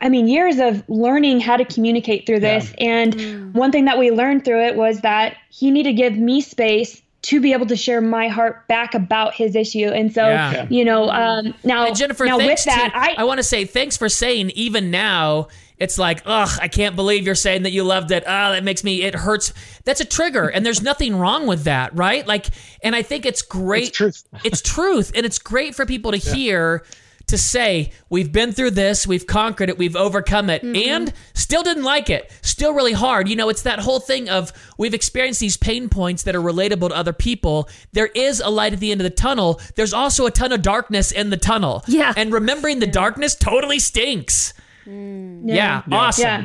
I 0.00 0.08
mean, 0.08 0.28
years 0.28 0.58
of 0.58 0.88
learning 0.88 1.40
how 1.40 1.56
to 1.56 1.64
communicate 1.64 2.26
through 2.26 2.40
this. 2.40 2.72
And 2.78 3.16
mm. 3.16 3.52
one 3.54 3.72
thing 3.72 3.86
that 3.86 3.98
we 3.98 4.12
learned 4.12 4.44
through 4.44 4.64
it 4.66 4.76
was 4.76 5.00
that 5.00 5.36
he 5.50 5.72
needed 5.72 5.90
to 5.90 5.94
give 5.94 6.16
me 6.16 6.40
space 6.40 7.01
to 7.22 7.40
be 7.40 7.52
able 7.52 7.66
to 7.66 7.76
share 7.76 8.00
my 8.00 8.28
heart 8.28 8.66
back 8.68 8.94
about 8.94 9.32
his 9.34 9.54
issue. 9.54 9.88
And 9.88 10.12
so, 10.12 10.26
Yeah. 10.26 10.52
Yeah. 10.52 10.66
you 10.68 10.84
know, 10.84 11.08
um, 11.10 11.54
now, 11.64 11.86
And 11.86 11.96
Jennifer, 11.96 12.24
now 12.24 12.36
with 12.36 12.64
that, 12.64 12.90
to, 12.92 12.98
I, 12.98 13.14
I 13.18 13.24
want 13.24 13.38
to 13.38 13.44
say 13.44 13.64
thanks 13.64 13.96
for 13.96 14.08
saying 14.08 14.50
even 14.50 14.90
now 14.90 15.48
it's 15.78 15.98
like, 15.98 16.22
ugh, 16.26 16.48
I 16.60 16.68
can't 16.68 16.94
believe 16.94 17.26
you're 17.26 17.34
saying 17.34 17.64
that 17.64 17.72
you 17.72 17.82
loved 17.82 18.12
it. 18.12 18.22
Ah, 18.26 18.52
that 18.52 18.62
makes 18.62 18.84
me 18.84 19.02
it 19.02 19.14
hurts. 19.16 19.52
That's 19.84 20.00
a 20.00 20.04
trigger, 20.04 20.48
and 20.48 20.64
there's 20.64 20.80
nothing 20.80 21.16
wrong 21.16 21.48
with 21.48 21.64
that, 21.64 21.92
right? 21.96 22.24
Like, 22.24 22.46
and 22.84 22.94
I 22.94 23.02
think 23.02 23.26
it's 23.26 23.42
great. 23.42 23.88
It's 23.88 23.96
truth. 23.96 24.24
It's 24.44 24.62
truth, 24.62 25.10
and 25.16 25.26
it's 25.26 25.40
great 25.40 25.74
for 25.74 25.84
people 25.84 26.12
to 26.12 26.18
hear 26.18 26.84
to 27.32 27.38
say 27.38 27.90
we've 28.10 28.30
been 28.30 28.52
through 28.52 28.72
this, 28.72 29.06
we've 29.06 29.26
conquered 29.26 29.70
it, 29.70 29.78
we've 29.78 29.96
overcome 29.96 30.50
it, 30.50 30.62
and 30.62 31.12
still 31.32 31.62
didn't 31.62 31.82
like 31.82 32.10
it, 32.10 32.30
still 32.42 32.74
really 32.74 32.92
hard. 32.92 33.26
You 33.26 33.36
know, 33.36 33.48
it's 33.48 33.62
that 33.62 33.78
whole 33.78 34.00
thing 34.00 34.28
of 34.28 34.52
we've 34.76 34.92
experienced 34.92 35.40
these 35.40 35.56
pain 35.56 35.88
points 35.88 36.24
that 36.24 36.36
are 36.36 36.42
relatable 36.42 36.90
to 36.90 36.94
other 36.94 37.14
people. 37.14 37.70
There 37.92 38.08
is 38.08 38.40
a 38.40 38.50
light 38.50 38.74
at 38.74 38.80
the 38.80 38.92
end 38.92 39.00
of 39.00 39.04
the 39.04 39.10
tunnel. 39.10 39.62
There's 39.76 39.94
also 39.94 40.26
a 40.26 40.30
ton 40.30 40.52
of 40.52 40.60
darkness 40.60 41.10
in 41.10 41.30
the 41.30 41.38
tunnel. 41.38 41.82
Yeah. 41.86 42.12
and 42.16 42.32
remembering 42.32 42.80
the 42.80 42.86
darkness 42.86 43.34
totally 43.34 43.78
stinks. 43.78 44.52
Yeah, 44.86 45.82
awesome. 45.90 46.24
Yeah. 46.24 46.44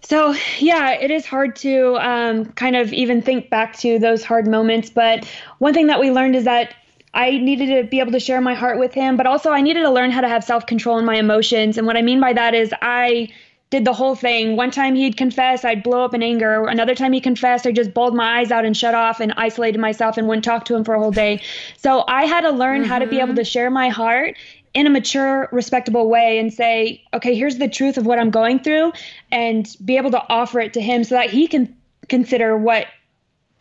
So, 0.00 0.34
yeah, 0.58 0.92
it 0.92 1.10
is 1.10 1.26
hard 1.26 1.56
to 1.56 1.96
um, 1.96 2.46
kind 2.52 2.76
of 2.76 2.92
even 2.92 3.20
think 3.22 3.50
back 3.50 3.76
to 3.78 3.98
those 3.98 4.24
hard 4.24 4.46
moments. 4.46 4.90
But 4.90 5.26
one 5.58 5.74
thing 5.74 5.86
that 5.88 6.00
we 6.00 6.10
learned 6.10 6.36
is 6.36 6.44
that 6.44 6.74
I 7.14 7.30
needed 7.38 7.66
to 7.66 7.88
be 7.88 8.00
able 8.00 8.12
to 8.12 8.20
share 8.20 8.40
my 8.40 8.54
heart 8.54 8.78
with 8.78 8.94
him, 8.94 9.16
but 9.16 9.26
also 9.26 9.50
I 9.50 9.60
needed 9.60 9.82
to 9.82 9.90
learn 9.90 10.10
how 10.10 10.22
to 10.22 10.28
have 10.28 10.44
self 10.44 10.66
control 10.66 10.98
in 10.98 11.04
my 11.04 11.16
emotions. 11.16 11.76
And 11.76 11.86
what 11.86 11.96
I 11.96 12.02
mean 12.02 12.20
by 12.20 12.32
that 12.32 12.54
is 12.54 12.72
I 12.80 13.28
did 13.70 13.84
the 13.84 13.92
whole 13.92 14.14
thing. 14.14 14.56
One 14.56 14.70
time 14.70 14.94
he'd 14.94 15.16
confess, 15.16 15.64
I'd 15.64 15.82
blow 15.82 16.04
up 16.04 16.14
in 16.14 16.22
anger. 16.22 16.66
Another 16.66 16.94
time 16.94 17.12
he 17.12 17.20
confessed, 17.20 17.66
I 17.66 17.72
just 17.72 17.94
bawled 17.94 18.14
my 18.14 18.40
eyes 18.40 18.50
out 18.50 18.64
and 18.64 18.76
shut 18.76 18.94
off 18.94 19.18
and 19.18 19.32
isolated 19.36 19.78
myself 19.80 20.18
and 20.18 20.28
wouldn't 20.28 20.44
talk 20.44 20.66
to 20.66 20.74
him 20.74 20.84
for 20.84 20.94
a 20.94 20.98
whole 20.98 21.10
day. 21.10 21.40
So 21.78 22.04
I 22.06 22.24
had 22.24 22.42
to 22.42 22.50
learn 22.50 22.84
how 22.84 22.98
to 22.98 23.06
be 23.06 23.16
able 23.16 23.28
mm-hmm. 23.28 23.36
to 23.36 23.44
share 23.44 23.70
my 23.70 23.88
heart 23.88 24.36
in 24.74 24.86
a 24.86 24.90
mature, 24.90 25.48
respectable 25.52 26.08
way 26.08 26.38
and 26.38 26.52
say, 26.52 27.02
okay, 27.14 27.34
here's 27.34 27.56
the 27.56 27.68
truth 27.68 27.98
of 27.98 28.06
what 28.06 28.18
I'm 28.18 28.30
going 28.30 28.58
through, 28.58 28.92
and 29.30 29.66
be 29.84 29.96
able 29.96 30.10
to 30.12 30.22
offer 30.30 30.60
it 30.60 30.74
to 30.74 30.80
him 30.80 31.04
so 31.04 31.14
that 31.14 31.30
he 31.30 31.46
can 31.46 31.76
consider 32.08 32.56
what 32.56 32.86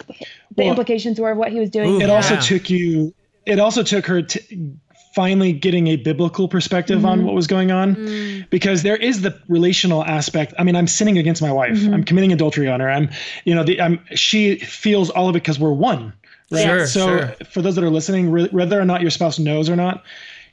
the 0.08 0.16
Well, 0.58 0.70
implications 0.70 1.20
were 1.20 1.32
of 1.32 1.38
what 1.38 1.52
he 1.52 1.60
was 1.60 1.70
doing. 1.70 1.96
Ooh. 1.96 2.02
It 2.02 2.10
also 2.10 2.38
took 2.38 2.70
you. 2.70 3.14
It 3.46 3.60
also 3.60 3.84
took 3.84 4.06
her 4.06 4.22
t- 4.22 4.70
finally 5.16 5.52
getting 5.52 5.88
a 5.88 5.96
biblical 5.98 6.48
perspective 6.48 7.00
Mm-hmm. 7.00 7.06
on 7.08 7.26
what 7.26 7.36
was 7.36 7.48
going 7.48 7.72
on, 7.72 7.96
Mm. 7.96 8.50
because 8.50 8.84
there 8.84 8.96
is 8.96 9.22
the 9.22 9.38
relational 9.50 10.04
aspect. 10.06 10.54
I 10.58 10.64
mean, 10.64 10.76
I'm 10.76 10.88
sinning 10.88 11.18
against 11.18 11.42
my 11.42 11.52
wife. 11.52 11.78
Mm-hmm. 11.78 11.94
I'm 11.94 12.04
committing 12.04 12.32
adultery 12.32 12.70
on 12.70 12.80
her. 12.80 12.90
I'm, 12.90 13.10
you 13.44 13.54
know, 13.56 13.64
the, 13.64 13.82
I'm. 13.82 14.00
She 14.14 14.58
feels 14.60 15.10
all 15.10 15.28
of 15.28 15.36
it 15.36 15.40
because 15.44 15.60
we're 15.60 15.74
one. 15.74 16.14
Right. 16.50 16.64
Sure, 16.66 16.86
so 16.88 17.08
sure. 17.08 17.28
for 17.50 17.62
those 17.62 17.76
that 17.76 17.84
are 17.84 17.90
listening, 17.90 18.30
re- 18.30 18.50
whether 18.52 18.80
or 18.80 18.86
not 18.86 19.02
your 19.02 19.10
spouse 19.10 19.40
knows 19.40 19.70
or 19.70 19.76
not, 19.76 20.04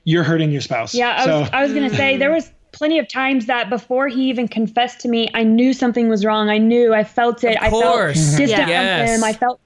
you're 0.04 0.22
hurting 0.24 0.50
your 0.52 0.60
spouse. 0.60 0.94
Yeah, 0.94 1.14
I 1.18 1.24
so, 1.24 1.40
was, 1.40 1.50
I 1.52 1.62
was 1.64 1.72
going 1.72 1.90
to 1.90 1.96
say 1.96 2.16
there 2.16 2.30
was 2.32 2.50
plenty 2.70 2.98
of 3.00 3.08
times 3.08 3.46
that 3.46 3.68
before 3.68 4.06
he 4.08 4.28
even 4.28 4.46
confessed 4.46 5.00
to 5.00 5.08
me, 5.08 5.28
I 5.34 5.42
knew 5.42 5.72
something 5.72 6.08
was 6.08 6.24
wrong. 6.24 6.50
I 6.50 6.58
knew, 6.58 6.94
I 6.94 7.02
felt 7.02 7.42
it. 7.42 7.56
I 7.60 7.70
felt 7.70 8.14
distant 8.14 8.48
Yeah. 8.48 8.98
from 9.06 9.14
him. 9.16 9.24
I 9.24 9.32
felt, 9.32 9.60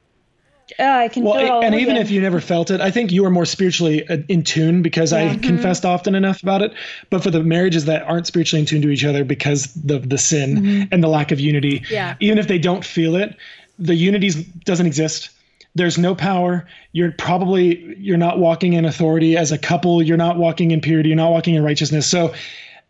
uh, 0.78 0.82
I 0.84 1.08
can 1.08 1.24
Well, 1.24 1.34
feel 1.38 1.60
it 1.60 1.64
and 1.64 1.74
even 1.74 1.96
again. 1.96 2.02
if 2.06 2.10
you 2.10 2.20
never 2.20 2.40
felt 2.40 2.70
it, 2.70 2.80
I 2.80 2.90
think 2.90 3.12
you 3.12 3.24
are 3.24 3.30
more 3.30 3.44
spiritually 3.44 4.06
uh, 4.08 4.18
in 4.28 4.42
tune 4.42 4.82
because 4.82 5.12
I 5.12 5.36
confessed 5.36 5.84
often 5.84 6.14
enough 6.14 6.42
about 6.42 6.62
it. 6.62 6.72
But 7.10 7.22
for 7.22 7.30
the 7.30 7.42
marriages 7.42 7.84
that 7.86 8.02
aren't 8.02 8.26
spiritually 8.26 8.60
in 8.60 8.66
tune 8.66 8.82
to 8.82 8.90
each 8.90 9.04
other 9.04 9.24
because 9.24 9.74
of 9.90 10.08
the 10.08 10.18
sin 10.18 10.88
and 10.90 11.02
the 11.02 11.08
lack 11.08 11.32
of 11.32 11.40
unity, 11.40 11.82
Yeah. 11.90 12.14
even 12.20 12.38
if 12.38 12.48
they 12.48 12.58
don't 12.58 12.84
feel 12.84 13.16
it, 13.16 13.36
the 13.78 13.94
unity 13.94 14.30
doesn't 14.64 14.86
exist. 14.86 15.30
There's 15.74 15.96
no 15.98 16.14
power. 16.14 16.66
You're 16.92 17.12
probably 17.12 17.96
you're 17.98 18.18
not 18.18 18.38
walking 18.38 18.74
in 18.74 18.84
authority 18.84 19.36
as 19.38 19.52
a 19.52 19.58
couple. 19.58 20.02
You're 20.02 20.18
not 20.18 20.36
walking 20.36 20.70
in 20.70 20.80
purity. 20.82 21.08
You're 21.08 21.16
not 21.16 21.30
walking 21.30 21.54
in 21.54 21.64
righteousness. 21.64 22.06
So 22.06 22.34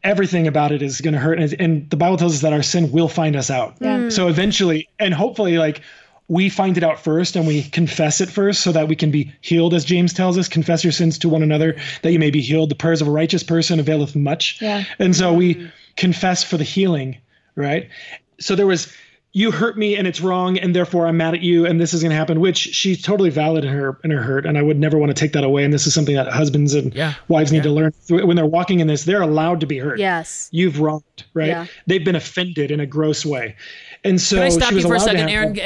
everything 0.03 0.49
about 0.49 0.73
it 0.73 0.83
is 0.83 1.01
going 1.01 1.15
to 1.15 1.21
hurt. 1.21 1.39
And, 1.39 1.55
and 1.61 1.91
the 1.91 1.97
Bible 1.97 2.17
tells 2.17 2.35
us 2.35 2.41
that 2.41 2.53
our 2.53 2.63
sin 2.63 2.91
will 2.91 3.07
find 3.09 3.37
us 3.37 3.51
out. 3.51 3.77
Yeah. 3.81 4.09
So 4.09 4.27
eventually, 4.27 4.89
and 4.99 5.15
hopefully, 5.15 5.59
like 5.59 5.81
we 6.29 6.49
find 6.49 6.77
it 6.77 6.85
out 6.85 6.99
first 6.99 7.37
and 7.37 7.47
we 7.47 7.65
confess 7.65 8.21
it 8.21 8.31
first 8.31 8.63
so 8.63 8.73
that 8.73 8.89
we 8.89 8.97
can 8.97 9.11
be 9.11 9.33
healed, 9.41 9.75
as 9.75 9.85
James 9.85 10.13
tells 10.13 10.39
us, 10.39 10.49
confess 10.49 10.85
your 10.85 10.93
sins 10.93 11.19
to 11.19 11.29
one 11.29 11.43
another 11.43 11.77
that 12.03 12.13
you 12.13 12.19
may 12.19 12.31
be 12.31 12.41
healed. 12.41 12.71
The 12.71 12.75
prayers 12.75 13.03
of 13.03 13.09
a 13.09 13.11
righteous 13.11 13.43
person 13.43 13.79
availeth 13.81 14.17
much. 14.17 14.61
Yeah. 14.61 14.85
And 14.99 15.15
so 15.15 15.33
we 15.33 15.57
mm-hmm. 15.57 15.67
confess 15.97 16.43
for 16.43 16.57
the 16.57 16.65
healing, 16.65 17.19
right? 17.55 17.89
So 18.41 18.55
there 18.55 18.67
was, 18.67 18.93
you 19.35 19.51
hurt 19.51 19.79
me 19.79 19.97
and 19.97 20.07
it's 20.07 20.21
wrong, 20.21 20.59
and 20.59 20.77
therefore 20.77 21.07
I'm 21.07 21.17
mad 21.17 21.33
at 21.33 21.41
you, 21.41 21.65
and 21.65 21.81
this 21.81 21.95
is 21.95 22.03
going 22.03 22.11
to 22.11 22.17
happen, 22.17 22.39
which 22.39 22.59
she's 22.59 23.01
totally 23.01 23.31
valid 23.31 23.65
in 23.65 23.73
her 23.73 23.99
in 24.05 24.11
her 24.11 24.21
hurt, 24.21 24.45
and 24.45 24.59
I 24.59 24.63
would 24.63 24.79
never 24.79 24.99
want 24.99 25.09
to 25.09 25.19
take 25.19 25.33
that 25.33 25.43
away. 25.43 25.65
And 25.65 25.73
this 25.73 25.87
is 25.87 25.95
something 25.95 26.15
that 26.17 26.29
husbands 26.29 26.75
and 26.75 26.95
Yeah. 26.95 27.15
wives 27.29 27.51
need 27.51 27.63
to 27.63 27.71
learn 27.71 27.93
when 28.11 28.37
they're 28.37 28.45
walking 28.45 28.81
in 28.81 28.89
this. 28.89 29.05
They're 29.05 29.23
allowed 29.23 29.61
to 29.61 29.67
be 29.67 29.79
hurt. 29.79 29.99
Yes. 29.99 30.51
You've 30.53 30.81
wronged, 30.81 31.25
right? 31.33 31.49
Yeah. 31.49 31.67
They've 31.87 32.05
been 32.05 32.15
offended 32.15 32.71
in 32.71 32.79
a 32.79 32.85
gross 32.85 33.25
way, 33.25 33.57
and 34.05 34.21
so 34.21 34.37
Can 34.37 34.45
I 34.45 34.49
stop 34.51 34.71
she 34.71 34.77
you 34.77 34.83
for 34.83 34.95
a 34.95 35.01
second, 35.01 35.29
Aaron? 35.29 35.59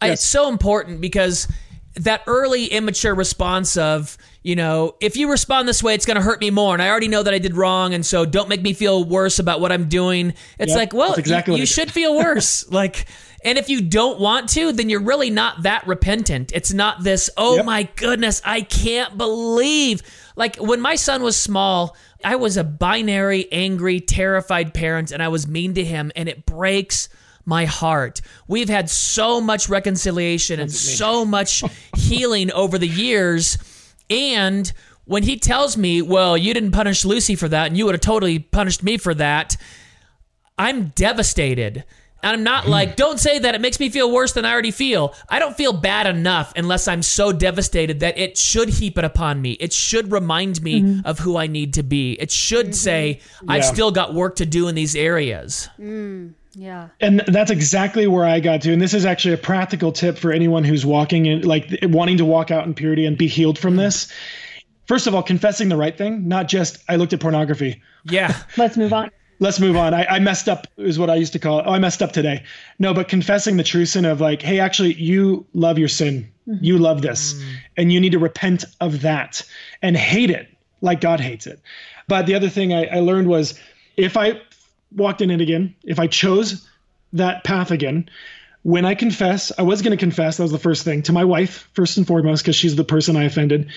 I- 0.00 0.08
It's 0.10 0.24
so 0.24 0.48
important 0.48 1.00
because 1.00 1.48
that 1.96 2.22
early 2.26 2.66
immature 2.66 3.14
response 3.14 3.76
of, 3.76 4.18
you 4.42 4.56
know, 4.56 4.96
if 5.00 5.16
you 5.16 5.30
respond 5.30 5.68
this 5.68 5.80
way, 5.80 5.94
it's 5.94 6.04
going 6.06 6.16
to 6.16 6.22
hurt 6.22 6.40
me 6.40 6.50
more. 6.50 6.74
And 6.74 6.82
I 6.82 6.88
already 6.88 7.06
know 7.06 7.22
that 7.22 7.32
I 7.32 7.38
did 7.38 7.54
wrong. 7.56 7.94
And 7.94 8.04
so 8.04 8.26
don't 8.26 8.48
make 8.48 8.62
me 8.62 8.72
feel 8.72 9.04
worse 9.04 9.38
about 9.38 9.60
what 9.60 9.70
I'm 9.70 9.88
doing. 9.88 10.34
It's 10.58 10.70
Yep, 10.70 10.76
like, 10.76 10.92
well, 10.92 11.14
exactly 11.14 11.54
you, 11.54 11.60
you 11.60 11.66
should 11.66 11.92
feel 11.92 12.16
worse. 12.16 12.68
like, 12.70 13.06
and 13.44 13.58
if 13.58 13.68
you 13.68 13.80
don't 13.80 14.18
want 14.18 14.48
to, 14.50 14.72
then 14.72 14.88
you're 14.90 15.02
really 15.02 15.30
not 15.30 15.62
that 15.62 15.86
repentant. 15.86 16.50
It's 16.52 16.72
not 16.72 17.04
this, 17.04 17.30
oh 17.36 17.56
Yep. 17.56 17.64
my 17.64 17.84
goodness, 17.94 18.42
I 18.44 18.62
can't 18.62 19.16
believe. 19.16 20.02
Like 20.34 20.56
when 20.56 20.80
my 20.80 20.96
son 20.96 21.22
was 21.22 21.36
small, 21.36 21.96
I 22.24 22.34
was 22.36 22.56
a 22.56 22.64
binary, 22.64 23.46
angry, 23.52 24.00
terrified 24.00 24.74
parent, 24.74 25.12
and 25.12 25.22
I 25.22 25.28
was 25.28 25.46
mean 25.46 25.74
to 25.74 25.84
him, 25.84 26.10
and 26.16 26.28
it 26.28 26.44
breaks 26.44 27.08
my 27.44 27.64
heart. 27.64 28.20
We've 28.48 28.68
had 28.68 28.88
so 28.90 29.40
much 29.40 29.68
reconciliation 29.68 30.60
and 30.60 30.72
so 30.72 31.24
much 31.24 31.62
healing 31.96 32.50
over 32.52 32.78
the 32.78 32.88
years. 32.88 33.58
And 34.10 34.70
when 35.04 35.22
he 35.22 35.38
tells 35.38 35.76
me, 35.76 36.02
well, 36.02 36.36
you 36.36 36.54
didn't 36.54 36.72
punish 36.72 37.04
Lucy 37.04 37.36
for 37.36 37.48
that, 37.48 37.66
and 37.66 37.76
you 37.76 37.84
would 37.86 37.94
have 37.94 38.00
totally 38.00 38.38
punished 38.38 38.82
me 38.82 38.96
for 38.96 39.14
that, 39.14 39.56
I'm 40.58 40.88
devastated. 40.88 41.84
And 42.22 42.32
I'm 42.32 42.42
not 42.42 42.66
like, 42.66 42.92
mm. 42.92 42.96
don't 42.96 43.20
say 43.20 43.38
that. 43.38 43.54
It 43.54 43.60
makes 43.60 43.78
me 43.78 43.90
feel 43.90 44.10
worse 44.10 44.32
than 44.32 44.46
I 44.46 44.52
already 44.52 44.70
feel. 44.70 45.14
I 45.28 45.38
don't 45.38 45.54
feel 45.54 45.74
bad 45.74 46.06
enough 46.06 46.54
unless 46.56 46.88
I'm 46.88 47.02
so 47.02 47.32
devastated 47.32 48.00
that 48.00 48.16
it 48.16 48.38
should 48.38 48.70
heap 48.70 48.96
it 48.96 49.04
upon 49.04 49.42
me. 49.42 49.52
It 49.52 49.74
should 49.74 50.10
remind 50.10 50.62
me 50.62 50.80
mm-hmm. 50.80 51.06
of 51.06 51.18
who 51.18 51.36
I 51.36 51.48
need 51.48 51.74
to 51.74 51.82
be. 51.82 52.14
It 52.14 52.30
should 52.30 52.74
say, 52.74 53.20
mm-hmm. 53.20 53.50
I've 53.50 53.62
Yeah. 53.62 53.72
still 53.72 53.90
got 53.90 54.14
work 54.14 54.36
to 54.36 54.46
do 54.46 54.68
in 54.68 54.74
these 54.74 54.96
areas. 54.96 55.68
Mm. 55.78 56.32
Yeah. 56.56 56.88
and 57.00 57.20
that's 57.26 57.50
exactly 57.50 58.06
where 58.06 58.24
I 58.24 58.40
got 58.40 58.62
to. 58.62 58.72
And 58.72 58.80
this 58.80 58.94
is 58.94 59.04
actually 59.04 59.34
a 59.34 59.38
practical 59.38 59.92
tip 59.92 60.18
for 60.18 60.32
anyone 60.32 60.64
who's 60.64 60.86
walking 60.86 61.26
in, 61.26 61.42
like 61.42 61.68
wanting 61.82 62.18
to 62.18 62.24
walk 62.24 62.50
out 62.50 62.66
in 62.66 62.74
purity 62.74 63.06
and 63.06 63.18
be 63.18 63.26
healed 63.26 63.58
from 63.58 63.72
mm-hmm. 63.72 63.84
this. 63.84 64.12
First 64.86 65.06
of 65.06 65.14
all, 65.14 65.22
confessing 65.22 65.68
the 65.68 65.76
right 65.76 65.96
thing, 65.96 66.28
not 66.28 66.48
just 66.48 66.78
I 66.88 66.96
looked 66.96 67.12
at 67.12 67.20
pornography. 67.20 67.82
Yeah. 68.04 68.36
Let's 68.56 68.76
move 68.76 68.92
on. 68.92 69.10
Let's 69.40 69.58
move 69.58 69.76
on. 69.76 69.94
I, 69.94 70.06
I 70.06 70.18
messed 70.20 70.48
up 70.48 70.66
is 70.76 70.98
what 70.98 71.10
I 71.10 71.16
used 71.16 71.32
to 71.32 71.38
call 71.38 71.58
it. 71.58 71.64
Oh, 71.66 71.72
I 71.72 71.78
messed 71.78 72.02
up 72.02 72.12
today. 72.12 72.44
No, 72.78 72.94
but 72.94 73.08
confessing 73.08 73.56
the 73.56 73.64
true 73.64 73.84
sin 73.84 74.04
of 74.04 74.20
like, 74.20 74.42
hey, 74.42 74.60
actually, 74.60 74.94
you 74.94 75.44
love 75.54 75.78
your 75.78 75.88
sin. 75.88 76.30
Mm-hmm. 76.48 76.64
You 76.64 76.78
love 76.78 77.02
this, 77.02 77.34
mm. 77.34 77.54
and 77.78 77.92
you 77.92 78.00
need 78.00 78.12
to 78.12 78.18
repent 78.18 78.64
of 78.80 79.00
that 79.00 79.42
and 79.82 79.96
hate 79.96 80.30
it 80.30 80.48
like 80.82 81.00
God 81.00 81.18
hates 81.18 81.46
it. 81.46 81.60
But 82.06 82.26
the 82.26 82.34
other 82.34 82.50
thing 82.50 82.74
I, 82.74 82.84
I 82.86 83.00
learned 83.00 83.28
was 83.28 83.58
if 83.96 84.16
I 84.16 84.40
walked 84.94 85.20
in 85.20 85.30
it 85.30 85.40
again, 85.40 85.74
if 85.84 85.98
I 85.98 86.06
chose 86.06 86.66
that 87.12 87.44
path 87.44 87.70
again, 87.70 88.08
when 88.62 88.84
I 88.84 88.94
confess, 88.94 89.52
I 89.58 89.62
was 89.62 89.82
going 89.82 89.90
to 89.90 89.96
confess. 90.00 90.38
That 90.38 90.44
was 90.44 90.52
the 90.52 90.58
first 90.58 90.84
thing 90.84 91.02
to 91.02 91.12
my 91.12 91.24
wife, 91.24 91.68
first 91.74 91.96
and 91.98 92.06
foremost, 92.06 92.42
because 92.42 92.56
she's 92.56 92.76
the 92.76 92.84
person 92.84 93.16
I 93.16 93.24
offended, 93.24 93.68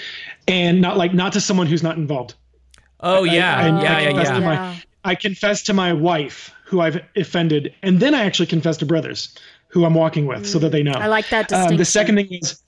and 0.47 0.79
not 0.81 0.97
like 0.97 1.13
not 1.13 1.33
to 1.33 1.41
someone 1.41 1.67
who's 1.67 1.83
not 1.83 1.97
involved. 1.97 2.35
Oh 3.01 3.25
I- 3.25 3.33
yeah, 3.33 3.57
I- 3.57 3.61
I 3.67 3.83
yeah, 3.83 3.99
yeah, 3.99 4.23
to 4.23 4.33
yeah. 4.33 4.39
my- 4.39 4.53
Yeah. 4.53 4.75
I 5.03 5.15
confessed 5.15 5.65
to 5.67 5.73
my 5.73 5.93
wife 5.93 6.51
who 6.65 6.81
I've 6.81 6.99
offended, 7.15 7.73
and 7.81 7.99
then 7.99 8.13
I 8.13 8.25
actually 8.25 8.47
confessed 8.47 8.79
to 8.81 8.85
brothers 8.85 9.33
who 9.69 9.85
I'm 9.85 9.93
walking 9.93 10.25
with, 10.25 10.45
so 10.45 10.59
that 10.59 10.71
they 10.71 10.83
know. 10.83 10.91
I 10.93 11.07
like 11.07 11.29
that 11.29 11.51
Um, 11.53 11.59
distinction. 11.59 11.77
the 11.77 11.85
second 11.85 12.15
thing 12.15 12.27
is, 12.41 12.61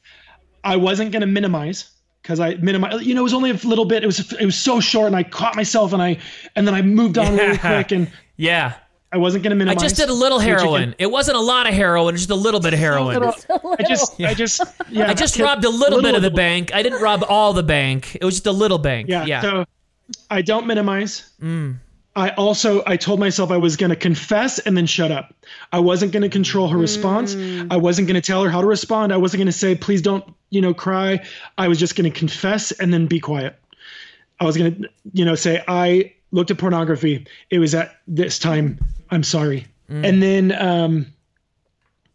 I 0.64 0.76
wasn't 0.76 1.12
going 1.12 1.22
to 1.22 1.28
minimize 1.28 1.90
because 2.22 2.40
I 2.40 2.56
minimize. 2.56 3.02
You 3.06 3.14
know, 3.16 3.22
it 3.22 3.24
was 3.24 3.34
only 3.34 3.50
a 3.52 3.54
little 3.56 3.86
bit. 3.86 4.04
It 4.04 4.06
was 4.06 4.32
it 4.34 4.46
was 4.46 4.56
so 4.58 4.80
short, 4.80 5.08
and 5.08 5.16
I 5.16 5.24
caught 5.24 5.56
myself, 5.56 5.92
and 5.94 6.02
I 6.02 6.18
and 6.56 6.68
then 6.68 6.74
I 6.76 6.82
moved 6.82 7.18
on 7.18 7.36
really 7.36 7.58
quick, 7.58 7.92
and 7.92 8.10
Yeah. 8.40 8.76
I 9.12 9.18
wasn't 9.18 9.44
going 9.44 9.50
to 9.52 9.56
minimize. 9.56 9.84
I 9.84 9.86
just 9.86 9.96
did 9.98 10.10
a 10.10 10.14
little 10.14 10.38
which 10.38 10.48
you 10.48 10.56
can- 10.56 10.60
heroin. 10.60 10.96
It 10.98 11.12
wasn't 11.12 11.38
a 11.38 11.42
lot 11.42 11.68
of 11.68 11.74
heroin, 11.74 12.16
just 12.16 12.30
a 12.30 12.36
little 12.36 12.60
bit 12.60 12.74
of 12.74 12.80
heroin. 12.80 13.24
I 13.24 13.84
just, 13.88 14.22
I 14.22 14.34
just, 14.34 14.62
yeah. 14.90 15.10
I 15.10 15.14
just 15.14 15.36
kid- 15.36 15.44
robbed 15.44 15.66
a 15.66 15.70
little, 15.70 16.02
bit 16.02 16.16
of 16.16 16.22
the 16.22 16.30
bit. 16.30 16.38
bank. 16.38 16.74
I 16.74 16.84
didn't 16.84 17.02
rob 17.02 17.24
all 17.28 17.54
the 17.54 17.64
bank. 17.64 18.16
It 18.16 18.24
was 18.24 18.36
just 18.36 18.46
a 18.48 18.52
little 18.52 18.78
bank. 18.78 19.10
Yeah. 19.10 19.26
Yeah. 19.26 19.42
So 19.42 19.66
I 20.30 20.42
don't 20.42 20.68
minimize. 20.68 21.30
Mm. 21.42 21.80
I 22.16 22.30
also 22.32 22.84
I 22.86 22.98
told 22.98 23.20
myself 23.20 23.52
I 23.52 23.58
was 23.58 23.78
going 23.78 23.92
to 23.92 23.96
confess 23.96 24.60
and 24.60 24.78
then 24.78 24.86
shut 24.86 25.12
up. 25.12 25.34
I 25.72 25.80
wasn't 25.80 26.12
going 26.12 26.24
to 26.24 26.30
control 26.30 26.68
her 26.68 26.78
response. 26.78 27.36
Mm. 27.36 27.72
I 27.72 27.78
wasn't 27.78 28.08
going 28.08 28.16
to 28.22 28.26
tell 28.26 28.44
her 28.44 28.50
how 28.50 28.62
to 28.62 28.68
respond. 28.68 29.12
I 29.12 29.18
wasn't 29.18 29.40
going 29.40 29.48
to 29.48 29.52
say 29.52 29.76
please 29.76 30.02
don't, 30.02 30.24
you 30.50 30.62
know, 30.62 30.74
cry. 30.74 31.26
I 31.58 31.68
was 31.68 31.80
just 31.80 31.96
going 31.96 32.12
to 32.12 32.18
confess 32.20 32.72
and 32.72 32.94
then 32.94 33.08
be 33.08 33.20
quiet. 33.20 33.56
I 34.40 34.46
was 34.46 34.56
going 34.58 34.84
to, 34.84 34.90
you 35.14 35.26
know, 35.26 35.36
say 35.36 35.64
I 35.68 36.14
looked 36.32 36.52
at 36.52 36.58
pornography. 36.58 37.26
It 37.50 37.60
was 37.60 37.76
at 37.76 37.98
this 38.08 38.40
time. 38.40 38.80
I'm 39.10 39.24
sorry. 39.24 39.68
Mm. 39.90 40.08
And 40.08 40.24
then 40.24 40.52
um 40.52 41.06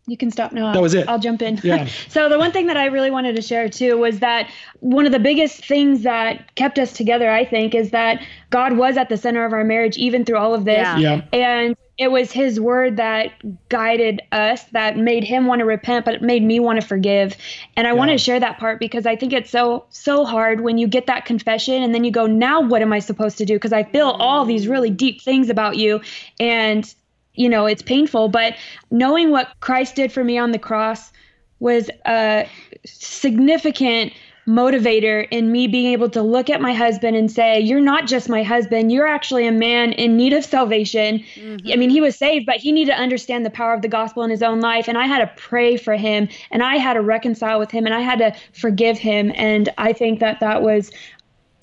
You 0.06 0.16
can 0.16 0.30
stop 0.30 0.52
now. 0.52 0.72
That 0.72 0.82
was 0.82 0.94
it. 0.94 1.08
I'll 1.08 1.18
jump 1.18 1.42
in. 1.42 1.60
Yeah. 1.62 1.88
so 2.08 2.28
the 2.28 2.38
one 2.38 2.52
thing 2.52 2.66
that 2.66 2.76
I 2.76 2.86
really 2.86 3.10
wanted 3.10 3.36
to 3.36 3.42
share 3.42 3.68
too 3.68 3.96
was 3.96 4.20
that 4.20 4.50
one 4.80 5.06
of 5.06 5.12
the 5.12 5.18
biggest 5.18 5.64
things 5.64 6.02
that 6.02 6.54
kept 6.54 6.78
us 6.78 6.92
together, 6.92 7.30
I 7.30 7.44
think, 7.44 7.74
is 7.74 7.90
that 7.90 8.22
God 8.50 8.76
was 8.76 8.96
at 8.96 9.08
the 9.08 9.16
center 9.16 9.44
of 9.44 9.52
our 9.52 9.64
marriage 9.64 9.96
even 9.96 10.24
through 10.24 10.38
all 10.38 10.54
of 10.54 10.64
this. 10.64 10.76
Yeah. 10.76 10.98
yeah. 10.98 11.22
And 11.32 11.76
it 11.96 12.08
was 12.08 12.32
his 12.32 12.58
word 12.58 12.96
that 12.96 13.32
guided 13.68 14.20
us, 14.32 14.64
that 14.72 14.96
made 14.96 15.22
him 15.22 15.46
want 15.46 15.60
to 15.60 15.64
repent, 15.64 16.04
but 16.04 16.14
it 16.14 16.22
made 16.22 16.42
me 16.42 16.58
want 16.58 16.80
to 16.80 16.86
forgive. 16.86 17.36
And 17.76 17.86
I 17.86 17.92
want 17.92 18.10
to 18.10 18.18
share 18.18 18.40
that 18.40 18.58
part 18.58 18.80
because 18.80 19.06
I 19.06 19.14
think 19.14 19.32
it's 19.32 19.50
so, 19.50 19.84
so 19.90 20.24
hard 20.24 20.60
when 20.60 20.76
you 20.76 20.88
get 20.88 21.06
that 21.06 21.24
confession 21.24 21.82
and 21.82 21.94
then 21.94 22.02
you 22.02 22.10
go, 22.10 22.26
now 22.26 22.60
what 22.60 22.82
am 22.82 22.92
I 22.92 22.98
supposed 22.98 23.38
to 23.38 23.44
do? 23.44 23.54
Because 23.54 23.72
I 23.72 23.84
feel 23.84 24.08
all 24.08 24.44
these 24.44 24.66
really 24.66 24.90
deep 24.90 25.22
things 25.22 25.48
about 25.48 25.76
you. 25.76 26.00
And, 26.40 26.92
you 27.34 27.48
know, 27.48 27.66
it's 27.66 27.82
painful. 27.82 28.28
But 28.28 28.56
knowing 28.90 29.30
what 29.30 29.48
Christ 29.60 29.94
did 29.94 30.10
for 30.10 30.24
me 30.24 30.36
on 30.36 30.50
the 30.50 30.58
cross 30.58 31.12
was 31.60 31.90
a 32.06 32.48
significant 32.84 34.12
motivator 34.46 35.26
in 35.30 35.50
me 35.50 35.66
being 35.66 35.92
able 35.92 36.10
to 36.10 36.22
look 36.22 36.50
at 36.50 36.60
my 36.60 36.74
husband 36.74 37.16
and 37.16 37.30
say, 37.30 37.60
You're 37.60 37.80
not 37.80 38.06
just 38.06 38.28
my 38.28 38.42
husband, 38.42 38.92
you're 38.92 39.06
actually 39.06 39.46
a 39.46 39.52
man 39.52 39.92
in 39.92 40.16
need 40.16 40.32
of 40.32 40.44
salvation. 40.44 41.24
Mm-hmm. 41.34 41.72
I 41.72 41.76
mean, 41.76 41.90
he 41.90 42.00
was 42.00 42.16
saved, 42.16 42.46
but 42.46 42.56
he 42.56 42.72
needed 42.72 42.92
to 42.92 42.98
understand 42.98 43.46
the 43.46 43.50
power 43.50 43.74
of 43.74 43.82
the 43.82 43.88
gospel 43.88 44.22
in 44.22 44.30
his 44.30 44.42
own 44.42 44.60
life. 44.60 44.88
And 44.88 44.98
I 44.98 45.06
had 45.06 45.18
to 45.20 45.30
pray 45.40 45.76
for 45.76 45.94
him 45.96 46.28
and 46.50 46.62
I 46.62 46.76
had 46.76 46.94
to 46.94 47.02
reconcile 47.02 47.58
with 47.58 47.70
him 47.70 47.86
and 47.86 47.94
I 47.94 48.00
had 48.00 48.18
to 48.18 48.34
forgive 48.52 48.98
him. 48.98 49.32
And 49.34 49.68
I 49.78 49.92
think 49.92 50.20
that 50.20 50.40
that 50.40 50.62
was. 50.62 50.90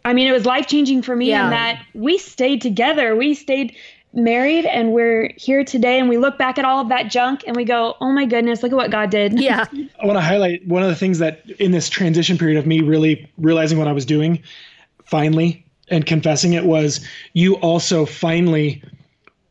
I 0.04 0.14
mean, 0.14 0.28
it 0.28 0.32
was 0.32 0.48
life 0.48 0.66
changing 0.66 1.04
for 1.04 1.16
me 1.16 1.30
Yeah. 1.30 1.44
in 1.44 1.50
that 1.52 1.86
we 1.94 2.18
stayed 2.18 2.62
together. 2.62 3.16
We 3.16 3.36
stayed 3.36 3.76
married 4.14 4.66
and 4.66 4.92
we're 4.92 5.32
here 5.38 5.64
today 5.64 6.00
and 6.00 6.10
we 6.10 6.18
look 6.18 6.38
back 6.38 6.58
at 6.58 6.66
all 6.66 6.80
of 6.80 6.90
that 6.90 7.10
junk 7.10 7.44
and 7.48 7.56
we 7.56 7.64
go, 7.64 7.96
oh 8.02 8.12
my 8.12 8.26
goodness, 8.26 8.62
look 8.64 8.72
at 8.72 8.76
what 8.76 8.92
God 8.92 9.10
did. 9.10 9.40
Yeah. 9.40 9.66
I 10.02 10.06
want 10.06 10.18
to 10.18 10.22
highlight 10.22 10.68
one 10.68 10.84
of 10.84 10.90
the 10.90 10.96
things 10.96 11.20
that 11.20 11.50
in 11.60 11.72
this 11.72 11.90
transition 11.90 12.38
period 12.38 12.58
of 12.58 12.66
me 12.66 12.82
really 12.82 13.30
realizing 13.38 13.78
what 13.78 13.88
I 13.88 13.94
was 13.94 14.06
doing, 14.06 14.42
finally, 15.06 15.66
and 15.90 16.06
confessing 16.06 16.54
it 16.54 16.66
was 16.66 17.06
you 17.34 17.56
also 17.56 18.06
finally, 18.06 18.84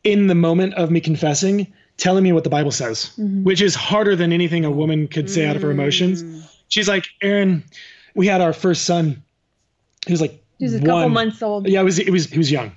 in 0.03 0.27
the 0.27 0.35
moment 0.35 0.73
of 0.75 0.91
me 0.91 0.99
confessing, 0.99 1.71
telling 1.97 2.23
me 2.23 2.31
what 2.33 2.43
the 2.43 2.49
Bible 2.49 2.71
says, 2.71 3.11
mm-hmm. 3.17 3.43
which 3.43 3.61
is 3.61 3.75
harder 3.75 4.15
than 4.15 4.33
anything 4.33 4.65
a 4.65 4.71
woman 4.71 5.07
could 5.07 5.29
say 5.29 5.45
out 5.45 5.55
of 5.55 5.61
her 5.61 5.69
mm. 5.69 5.73
emotions. 5.73 6.47
She's 6.67 6.87
like, 6.87 7.05
Aaron, 7.21 7.63
we 8.15 8.27
had 8.27 8.41
our 8.41 8.53
first 8.53 8.83
son. 8.83 9.21
He 10.07 10.13
was 10.13 10.21
like, 10.21 10.43
He 10.57 10.65
was 10.65 10.73
a 10.73 10.79
couple 10.79 11.03
one. 11.03 11.13
months 11.13 11.41
old. 11.43 11.67
Yeah, 11.67 11.81
it 11.81 11.83
was 11.83 11.99
it 11.99 12.09
was 12.09 12.25
he 12.25 12.37
was 12.37 12.51
young. 12.51 12.71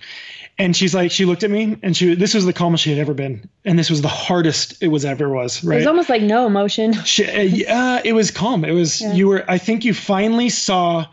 And 0.56 0.76
she's 0.76 0.94
like, 0.94 1.10
she 1.10 1.24
looked 1.24 1.42
at 1.42 1.50
me 1.50 1.76
and 1.82 1.96
she 1.96 2.14
this 2.14 2.32
was 2.32 2.44
the 2.46 2.52
calmest 2.52 2.84
she 2.84 2.90
had 2.90 2.98
ever 3.00 3.12
been. 3.14 3.48
And 3.64 3.78
this 3.78 3.90
was 3.90 4.02
the 4.02 4.08
hardest 4.08 4.80
it 4.82 4.88
was 4.88 5.04
ever 5.04 5.28
was, 5.28 5.64
It 5.64 5.68
was 5.68 5.86
almost 5.86 6.08
like 6.08 6.22
no 6.22 6.46
emotion. 6.46 6.92
She, 7.04 7.26
uh, 7.26 7.40
yeah, 7.42 8.00
it 8.04 8.12
was 8.12 8.30
calm. 8.30 8.64
It 8.64 8.72
was 8.72 9.00
you 9.00 9.28
were. 9.28 9.44
I 9.48 9.58
think 9.58 9.84
you 9.84 9.92
finally 9.92 10.48
saw 10.48 11.06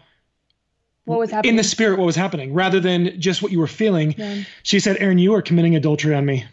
What 1.05 1.19
was 1.19 1.31
happening? 1.31 1.51
in 1.51 1.55
the 1.55 1.63
spirit 1.63 1.97
what 1.97 2.05
was 2.05 2.15
happening, 2.15 2.53
rather 2.53 2.79
than 2.79 3.19
just 3.19 3.41
what 3.41 3.51
you 3.51 3.59
were 3.59 3.67
feeling. 3.67 4.15
She 4.63 4.79
said, 4.79 4.97
"Aaron, 4.99 5.17
you 5.17 5.33
are 5.33 5.41
committing 5.41 5.75
adultery 5.75 6.13
on 6.13 6.25
me." 6.25 6.45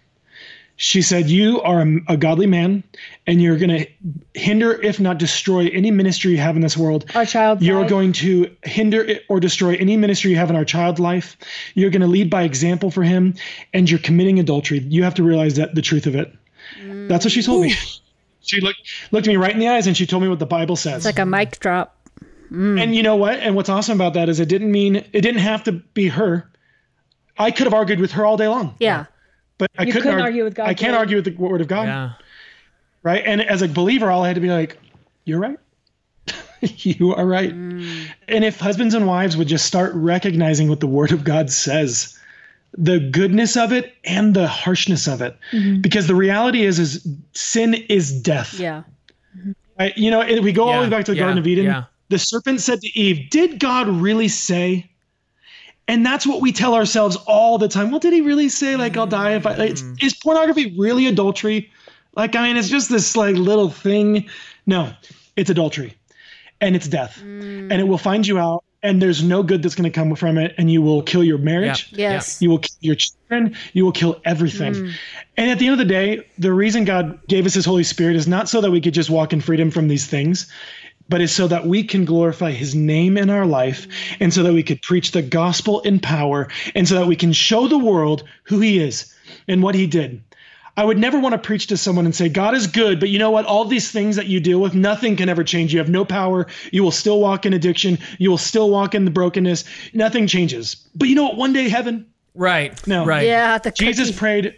She 0.80 1.02
said, 1.02 1.28
"You 1.28 1.60
are 1.62 1.82
a, 1.82 1.96
a 2.08 2.16
godly 2.16 2.46
man, 2.46 2.84
and 3.26 3.42
you're 3.42 3.58
going 3.58 3.70
to 3.70 3.86
hinder, 4.34 4.80
if 4.80 4.98
not 5.00 5.18
destroy, 5.18 5.66
any 5.66 5.90
ministry 5.90 6.30
you 6.30 6.38
have 6.38 6.54
in 6.56 6.62
this 6.62 6.76
world. 6.76 7.04
Our 7.14 7.26
child's 7.26 7.62
You're 7.62 7.80
life. 7.80 7.90
going 7.90 8.12
to 8.14 8.48
hinder 8.62 9.18
or 9.28 9.40
destroy 9.40 9.74
any 9.74 9.96
ministry 9.96 10.30
you 10.30 10.36
have 10.36 10.50
in 10.50 10.56
our 10.56 10.64
child's 10.64 11.00
life. 11.00 11.36
You're 11.74 11.90
going 11.90 12.02
to 12.02 12.06
lead 12.06 12.30
by 12.30 12.44
example 12.44 12.92
for 12.92 13.02
him, 13.02 13.34
and 13.74 13.90
you're 13.90 13.98
committing 13.98 14.38
adultery. 14.38 14.78
You 14.78 15.02
have 15.02 15.14
to 15.16 15.22
realize 15.24 15.56
that 15.56 15.74
the 15.74 15.82
truth 15.82 16.06
of 16.06 16.14
it." 16.14 16.32
That's 17.08 17.24
what 17.24 17.32
she 17.32 17.42
told 17.42 17.62
me. 17.62 17.72
Mm. 17.72 18.00
She 18.40 18.60
looked 18.60 18.78
looked 19.10 19.26
me 19.26 19.36
right 19.36 19.52
in 19.52 19.58
the 19.58 19.68
eyes 19.68 19.86
and 19.86 19.96
she 19.96 20.06
told 20.06 20.22
me 20.22 20.28
what 20.28 20.38
the 20.38 20.46
Bible 20.46 20.76
says. 20.76 20.98
It's 20.98 21.04
like 21.06 21.18
a 21.18 21.26
mic 21.26 21.58
drop. 21.60 21.96
Mm. 22.52 22.80
and 22.80 22.94
you 22.96 23.02
know 23.02 23.16
what? 23.16 23.40
And 23.40 23.54
what's 23.54 23.68
awesome 23.68 23.98
about 24.00 24.14
that 24.14 24.30
is 24.30 24.40
it 24.40 24.48
didn't 24.48 24.72
mean 24.72 24.96
it 24.96 25.20
didn't 25.20 25.40
have 25.40 25.64
to 25.64 25.72
be 25.72 26.08
her. 26.08 26.50
I 27.36 27.50
could 27.50 27.66
have 27.66 27.74
argued 27.74 28.00
with 28.00 28.12
her 28.12 28.24
all 28.24 28.36
day 28.36 28.48
long, 28.48 28.74
Yeah. 28.78 29.04
But 29.58 29.70
I 29.78 29.82
You 29.82 29.92
couldn't, 29.92 30.02
couldn't 30.04 30.20
arg- 30.20 30.28
argue 30.28 30.44
with 30.44 30.54
God. 30.54 30.68
I 30.68 30.74
can't 30.74 30.92
word. 30.92 30.98
argue 30.98 31.16
with 31.16 31.24
the 31.26 31.32
word 31.32 31.60
of 31.60 31.68
God, 31.68 31.86
Yeah. 31.86 32.12
right? 33.02 33.22
And 33.24 33.42
as 33.42 33.62
a 33.62 33.68
believer, 33.68 34.10
all 34.10 34.24
I 34.24 34.28
had 34.28 34.34
to 34.36 34.40
be 34.40 34.48
like, 34.50 34.78
"You're 35.24 35.40
right. 35.40 35.58
you 36.60 37.14
are 37.14 37.26
right." 37.26 37.52
Mm. 37.52 38.08
And 38.28 38.44
if 38.44 38.58
husbands 38.60 38.94
and 38.94 39.06
wives 39.06 39.36
would 39.36 39.48
just 39.48 39.66
start 39.66 39.92
recognizing 39.94 40.68
what 40.68 40.80
the 40.80 40.86
word 40.86 41.12
of 41.12 41.24
God 41.24 41.50
says, 41.50 42.18
the 42.76 42.98
goodness 43.00 43.56
of 43.56 43.72
it 43.72 43.94
and 44.04 44.34
the 44.34 44.46
harshness 44.46 45.06
of 45.08 45.22
it, 45.22 45.36
mm-hmm. 45.52 45.80
because 45.80 46.06
the 46.06 46.14
reality 46.14 46.62
is, 46.64 46.78
is 46.78 47.06
sin 47.32 47.74
is 47.74 48.12
death. 48.20 48.54
Yeah. 48.58 48.82
Mm-hmm. 49.36 49.52
Right? 49.78 49.96
You 49.96 50.10
know, 50.10 50.20
we 50.42 50.52
go 50.52 50.68
all 50.68 50.78
the 50.78 50.84
way 50.86 50.90
back 50.90 51.04
to 51.06 51.12
the 51.12 51.16
yeah, 51.16 51.22
Garden 51.24 51.38
of 51.38 51.46
Eden. 51.46 51.64
yeah. 51.64 51.84
The 52.10 52.18
serpent 52.18 52.60
said 52.60 52.80
to 52.80 52.98
Eve, 52.98 53.28
Did 53.30 53.60
God 53.60 53.88
really 53.88 54.28
say? 54.28 54.90
And 55.88 56.04
that's 56.04 56.26
what 56.26 56.40
we 56.42 56.52
tell 56.52 56.74
ourselves 56.74 57.16
all 57.26 57.56
the 57.58 57.66
time. 57.68 57.90
Well, 57.90 57.98
did 57.98 58.12
he 58.12 58.20
really 58.20 58.50
say, 58.50 58.76
like, 58.76 58.96
I'll 58.96 59.06
die 59.06 59.32
if 59.36 59.46
I. 59.46 59.50
Like, 59.54 59.70
it's- 59.70 59.82
Mm. 59.82 60.04
is 60.04 60.14
pornography 60.14 60.74
really 60.78 61.06
adultery? 61.06 61.70
Like, 62.14 62.36
I 62.36 62.46
mean, 62.46 62.56
it's 62.58 62.68
just 62.68 62.90
this, 62.90 63.16
like, 63.16 63.36
little 63.36 63.70
thing. 63.70 64.26
No, 64.66 64.92
it's 65.36 65.48
adultery 65.50 65.94
and 66.60 66.76
it's 66.76 66.88
death. 66.88 67.18
Mm. 67.24 67.70
And 67.70 67.80
it 67.80 67.88
will 67.88 67.98
find 67.98 68.26
you 68.26 68.38
out, 68.38 68.64
and 68.82 69.00
there's 69.00 69.22
no 69.22 69.42
good 69.42 69.62
that's 69.62 69.74
going 69.74 69.90
to 69.90 69.94
come 69.98 70.14
from 70.14 70.36
it, 70.38 70.54
and 70.58 70.70
you 70.70 70.82
will 70.82 71.02
kill 71.02 71.24
your 71.24 71.38
marriage. 71.38 71.88
Yeah. 71.92 72.12
Yes. 72.12 72.42
You 72.42 72.50
will 72.50 72.58
kill 72.58 72.76
your 72.80 72.96
children. 72.96 73.54
You 73.72 73.84
will 73.84 73.92
kill 73.92 74.20
everything. 74.24 74.74
Mm. 74.74 74.92
And 75.36 75.50
at 75.50 75.58
the 75.58 75.66
end 75.66 75.72
of 75.72 75.78
the 75.78 75.84
day, 75.84 76.22
the 76.38 76.52
reason 76.52 76.84
God 76.84 77.18
gave 77.28 77.46
us 77.46 77.54
His 77.54 77.64
Holy 77.64 77.84
Spirit 77.84 78.16
is 78.16 78.26
not 78.28 78.48
so 78.48 78.60
that 78.60 78.70
we 78.70 78.80
could 78.80 78.94
just 78.94 79.08
walk 79.10 79.32
in 79.32 79.40
freedom 79.40 79.70
from 79.70 79.88
these 79.88 80.06
things, 80.06 80.48
but 81.08 81.20
is 81.20 81.32
so 81.32 81.48
that 81.48 81.66
we 81.66 81.82
can 81.82 82.04
glorify 82.04 82.50
His 82.50 82.74
name 82.74 83.16
in 83.16 83.30
our 83.30 83.46
life, 83.46 83.86
and 84.20 84.32
so 84.32 84.42
that 84.42 84.52
we 84.52 84.62
could 84.62 84.82
preach 84.82 85.12
the 85.12 85.22
gospel 85.22 85.80
in 85.80 86.00
power, 86.00 86.48
and 86.74 86.86
so 86.88 86.94
that 86.96 87.06
we 87.06 87.16
can 87.16 87.32
show 87.32 87.68
the 87.68 87.78
world 87.78 88.24
who 88.44 88.60
He 88.60 88.78
is 88.78 89.14
and 89.46 89.62
what 89.62 89.74
He 89.74 89.86
did. 89.86 90.22
I 90.76 90.84
would 90.84 90.98
never 90.98 91.18
want 91.18 91.32
to 91.32 91.38
preach 91.38 91.66
to 91.68 91.76
someone 91.76 92.04
and 92.04 92.14
say, 92.14 92.28
God 92.28 92.54
is 92.54 92.68
good, 92.68 93.00
but 93.00 93.08
you 93.08 93.18
know 93.18 93.32
what? 93.32 93.46
All 93.46 93.64
these 93.64 93.90
things 93.90 94.14
that 94.14 94.26
you 94.26 94.38
deal 94.38 94.60
with, 94.60 94.74
nothing 94.74 95.16
can 95.16 95.28
ever 95.28 95.42
change. 95.42 95.72
You 95.72 95.80
have 95.80 95.88
no 95.88 96.04
power. 96.04 96.46
You 96.70 96.84
will 96.84 96.92
still 96.92 97.18
walk 97.18 97.44
in 97.44 97.52
addiction. 97.52 97.98
You 98.18 98.30
will 98.30 98.38
still 98.38 98.70
walk 98.70 98.94
in 98.94 99.04
the 99.04 99.10
brokenness. 99.10 99.64
Nothing 99.92 100.28
changes. 100.28 100.76
But 100.94 101.08
you 101.08 101.16
know 101.16 101.24
what? 101.24 101.36
One 101.36 101.52
day, 101.52 101.68
heaven, 101.68 102.06
Right. 102.38 102.86
No. 102.86 103.04
Right. 103.04 103.26
Yeah. 103.26 103.58
The 103.58 103.72
Jesus 103.72 104.08
cookie. 104.08 104.18
prayed, 104.18 104.54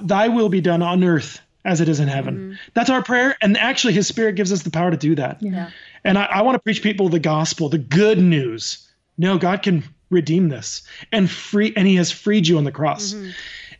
Thy 0.00 0.28
will 0.28 0.48
be 0.48 0.60
done 0.60 0.82
on 0.82 1.04
earth 1.04 1.40
as 1.64 1.80
it 1.80 1.88
is 1.88 2.00
in 2.00 2.08
heaven. 2.08 2.36
Mm-hmm. 2.36 2.54
That's 2.74 2.90
our 2.90 3.02
prayer. 3.02 3.36
And 3.40 3.56
actually, 3.56 3.92
His 3.92 4.08
Spirit 4.08 4.34
gives 4.34 4.52
us 4.52 4.62
the 4.62 4.70
power 4.70 4.90
to 4.90 4.96
do 4.96 5.14
that. 5.14 5.40
Yeah. 5.40 5.70
And 6.04 6.18
I, 6.18 6.24
I 6.24 6.42
want 6.42 6.54
to 6.56 6.60
preach 6.60 6.82
people 6.82 7.08
the 7.08 7.20
gospel, 7.20 7.68
the 7.68 7.78
good 7.78 8.18
news. 8.18 8.88
No, 9.18 9.38
God 9.38 9.62
can 9.62 9.84
redeem 10.10 10.48
this 10.48 10.82
and 11.12 11.30
free, 11.30 11.72
and 11.76 11.86
He 11.86 11.96
has 11.96 12.10
freed 12.10 12.46
you 12.46 12.58
on 12.58 12.64
the 12.64 12.72
cross. 12.72 13.12
Mm-hmm. 13.12 13.30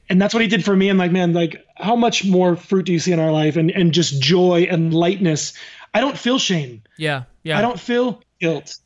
And 0.09 0.21
that's 0.21 0.35
what 0.35 0.43
He 0.43 0.49
did 0.49 0.65
for 0.65 0.75
me. 0.77 0.89
I'm 0.89 0.99
like, 0.99 1.13
man, 1.13 1.33
like, 1.33 1.65
how 1.77 1.97
much 1.97 2.25
more 2.25 2.57
fruit 2.57 2.87
do 2.87 2.93
you 2.93 2.99
see 2.99 3.13
in 3.13 3.21
our 3.21 3.33
life 3.33 3.57
and, 3.57 3.71
and 3.71 3.93
just 3.93 4.21
joy 4.21 4.67
and 4.71 4.93
lightness? 4.93 5.53
I 5.95 6.01
don't 6.01 6.19
feel 6.19 6.39
shame. 6.39 6.83
Yeah. 6.97 7.25
Yeah. 7.43 7.59
I 7.59 7.63
don't 7.63 7.81
feel 7.81 8.23
guilt. 8.41 8.77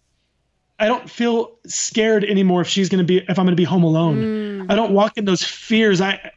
I 0.78 0.87
don't 0.87 1.09
feel 1.09 1.53
scared 1.66 2.24
anymore 2.24 2.61
if 2.62 2.68
she's 2.68 2.89
going 2.89 2.99
to 2.99 3.07
be 3.07 3.18
if 3.18 3.39
I'm 3.39 3.47
going 3.47 3.53
to 3.53 3.57
be 3.57 3.64
home 3.64 3.85
alone. 3.85 4.66
Mm. 4.66 4.72
I 4.72 4.74
don't 4.74 4.93
walk 4.93 5.16
in 5.16 5.24
those 5.24 5.45
fears. 5.45 6.01
I 6.01 6.32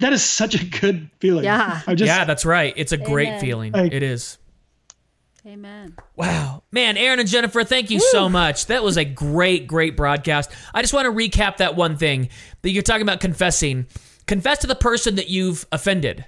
that 0.00 0.12
is 0.12 0.22
such 0.22 0.54
a 0.54 0.64
good 0.64 1.08
feeling. 1.20 1.44
Yeah. 1.44 1.80
I 1.86 1.94
just 1.94 2.08
yeah, 2.08 2.24
that's 2.24 2.44
right. 2.44 2.74
It's 2.76 2.92
a 2.92 2.96
great 2.96 3.28
Amen. 3.28 3.40
feeling. 3.40 3.72
Like- 3.72 3.92
it 3.92 4.02
is. 4.02 4.38
Amen. 5.46 5.96
Wow. 6.16 6.62
Man, 6.70 6.96
Aaron 6.98 7.18
and 7.18 7.28
Jennifer, 7.28 7.64
thank 7.64 7.90
you 7.90 7.98
so 7.98 8.28
much. 8.28 8.66
That 8.66 8.82
was 8.82 8.96
a 8.98 9.04
great, 9.04 9.66
great 9.66 9.96
broadcast. 9.96 10.50
I 10.74 10.82
just 10.82 10.92
want 10.92 11.06
to 11.06 11.12
recap 11.12 11.56
that 11.58 11.76
one 11.76 11.96
thing 11.96 12.28
that 12.62 12.70
you're 12.70 12.82
talking 12.82 13.02
about 13.02 13.20
confessing. 13.20 13.86
Confess 14.26 14.58
to 14.58 14.66
the 14.66 14.74
person 14.74 15.14
that 15.16 15.28
you've 15.30 15.66
offended. 15.72 16.26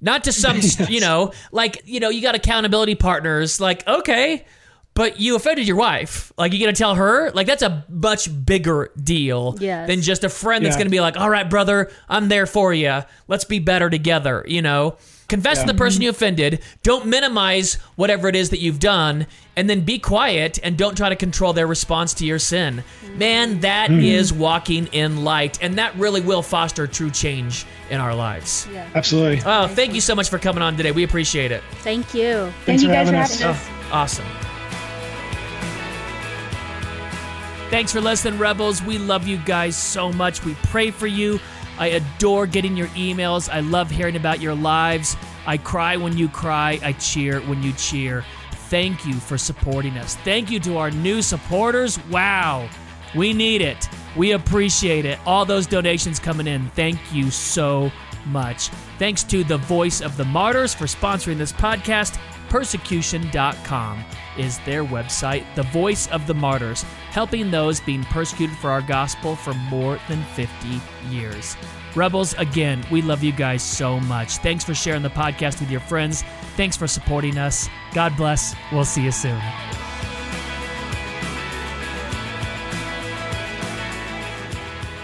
Not 0.00 0.24
to 0.24 0.32
some, 0.32 0.60
you 0.88 1.00
know, 1.00 1.32
like, 1.52 1.82
you 1.84 2.00
know, 2.00 2.08
you 2.08 2.22
got 2.22 2.34
accountability 2.34 2.94
partners, 2.94 3.60
like, 3.60 3.86
okay, 3.86 4.46
but 4.94 5.20
you 5.20 5.36
offended 5.36 5.66
your 5.66 5.76
wife. 5.76 6.32
Like, 6.38 6.52
you 6.52 6.58
gonna 6.58 6.72
tell 6.72 6.94
her? 6.94 7.30
Like, 7.32 7.46
that's 7.46 7.62
a 7.62 7.84
much 7.88 8.28
bigger 8.44 8.90
deal 9.00 9.56
Yes. 9.60 9.86
than 9.88 10.00
just 10.02 10.24
a 10.24 10.28
friend 10.28 10.64
that's 10.64 10.76
gonna 10.76 10.90
be 10.90 11.00
like, 11.00 11.16
all 11.18 11.30
right, 11.30 11.48
brother, 11.48 11.90
I'm 12.08 12.28
there 12.28 12.46
for 12.46 12.72
you. 12.74 13.02
Let's 13.28 13.44
be 13.44 13.58
better 13.58 13.88
together, 13.90 14.44
you 14.48 14.62
know? 14.62 14.96
Confess 15.28 15.60
to 15.60 15.66
the 15.66 15.74
person 15.74 16.02
you 16.02 16.10
offended. 16.10 16.60
Don't 16.82 17.06
minimize 17.06 17.74
whatever 17.96 18.28
it 18.28 18.36
is 18.36 18.50
that 18.50 18.60
you've 18.60 18.78
done, 18.78 19.26
and 19.56 19.68
then 19.68 19.80
be 19.80 19.98
quiet 19.98 20.58
and 20.62 20.76
don't 20.76 20.96
try 20.96 21.08
to 21.08 21.16
control 21.16 21.52
their 21.52 21.66
response 21.66 22.14
to 22.14 22.26
your 22.26 22.38
sin. 22.38 22.84
Man, 23.16 23.60
that 23.60 23.90
hmm. 23.90 23.98
is 23.98 24.32
walking 24.32 24.86
in 24.88 25.24
light, 25.24 25.62
and 25.62 25.76
that 25.78 25.94
really 25.96 26.20
will 26.20 26.42
foster 26.42 26.86
true 26.86 27.10
change 27.10 27.66
in 27.90 28.00
our 28.00 28.14
lives. 28.14 28.66
Absolutely. 28.94 29.42
Oh, 29.44 29.68
thank 29.68 29.94
you 29.94 30.00
so 30.00 30.14
much 30.14 30.28
for 30.28 30.38
coming 30.38 30.62
on 30.62 30.76
today. 30.76 30.92
We 30.92 31.04
appreciate 31.04 31.52
it. 31.52 31.62
Thank 31.76 32.14
you. 32.14 32.34
Thank 32.34 32.54
Thanks 32.64 32.82
you 32.82 32.88
for 32.88 32.94
guys 32.94 33.08
for 33.08 33.14
having 33.16 33.38
having 33.40 33.46
us. 33.46 33.60
us. 33.60 33.68
Oh, 33.68 33.94
awesome. 33.94 34.26
Thanks 37.72 37.90
for 37.90 38.02
listening, 38.02 38.38
Rebels. 38.38 38.82
We 38.82 38.98
love 38.98 39.26
you 39.26 39.38
guys 39.38 39.78
so 39.78 40.12
much. 40.12 40.44
We 40.44 40.54
pray 40.64 40.90
for 40.90 41.06
you. 41.06 41.40
I 41.78 41.88
adore 41.88 42.46
getting 42.46 42.76
your 42.76 42.88
emails. 42.88 43.48
I 43.52 43.60
love 43.60 43.90
hearing 43.90 44.16
about 44.16 44.40
your 44.40 44.54
lives. 44.54 45.16
I 45.46 45.56
cry 45.56 45.96
when 45.96 46.16
you 46.16 46.28
cry. 46.28 46.78
I 46.82 46.92
cheer 46.92 47.40
when 47.40 47.62
you 47.62 47.72
cheer. 47.72 48.24
Thank 48.68 49.04
you 49.04 49.14
for 49.14 49.36
supporting 49.36 49.98
us. 49.98 50.16
Thank 50.16 50.50
you 50.50 50.60
to 50.60 50.78
our 50.78 50.90
new 50.90 51.22
supporters. 51.22 51.98
Wow. 52.06 52.68
We 53.14 53.32
need 53.32 53.60
it. 53.60 53.88
We 54.16 54.32
appreciate 54.32 55.04
it. 55.04 55.18
All 55.26 55.44
those 55.44 55.66
donations 55.66 56.18
coming 56.18 56.46
in. 56.46 56.68
Thank 56.70 56.98
you 57.12 57.30
so 57.30 57.92
much. 58.26 58.68
Thanks 58.98 59.22
to 59.24 59.44
the 59.44 59.58
Voice 59.58 60.00
of 60.00 60.16
the 60.16 60.24
Martyrs 60.24 60.74
for 60.74 60.84
sponsoring 60.84 61.38
this 61.38 61.52
podcast. 61.52 62.18
Persecution.com 62.48 64.04
is 64.38 64.58
their 64.60 64.84
website. 64.84 65.44
The 65.54 65.62
Voice 65.64 66.06
of 66.08 66.26
the 66.26 66.34
Martyrs, 66.34 66.84
helping 67.12 67.50
those 67.50 67.78
being 67.78 68.02
persecuted 68.04 68.56
for 68.56 68.70
our 68.70 68.80
gospel 68.80 69.36
for 69.36 69.52
more 69.54 70.00
than 70.08 70.24
50 70.34 70.80
years. 71.10 71.56
Rebels, 71.94 72.32
again, 72.38 72.82
we 72.90 73.02
love 73.02 73.22
you 73.22 73.32
guys 73.32 73.62
so 73.62 74.00
much. 74.00 74.38
Thanks 74.38 74.64
for 74.64 74.74
sharing 74.74 75.02
the 75.02 75.10
podcast 75.10 75.60
with 75.60 75.70
your 75.70 75.80
friends. 75.80 76.22
Thanks 76.56 76.74
for 76.74 76.86
supporting 76.86 77.36
us. 77.36 77.68
God 77.92 78.16
bless. 78.16 78.54
We'll 78.72 78.86
see 78.86 79.04
you 79.04 79.12
soon. 79.12 79.40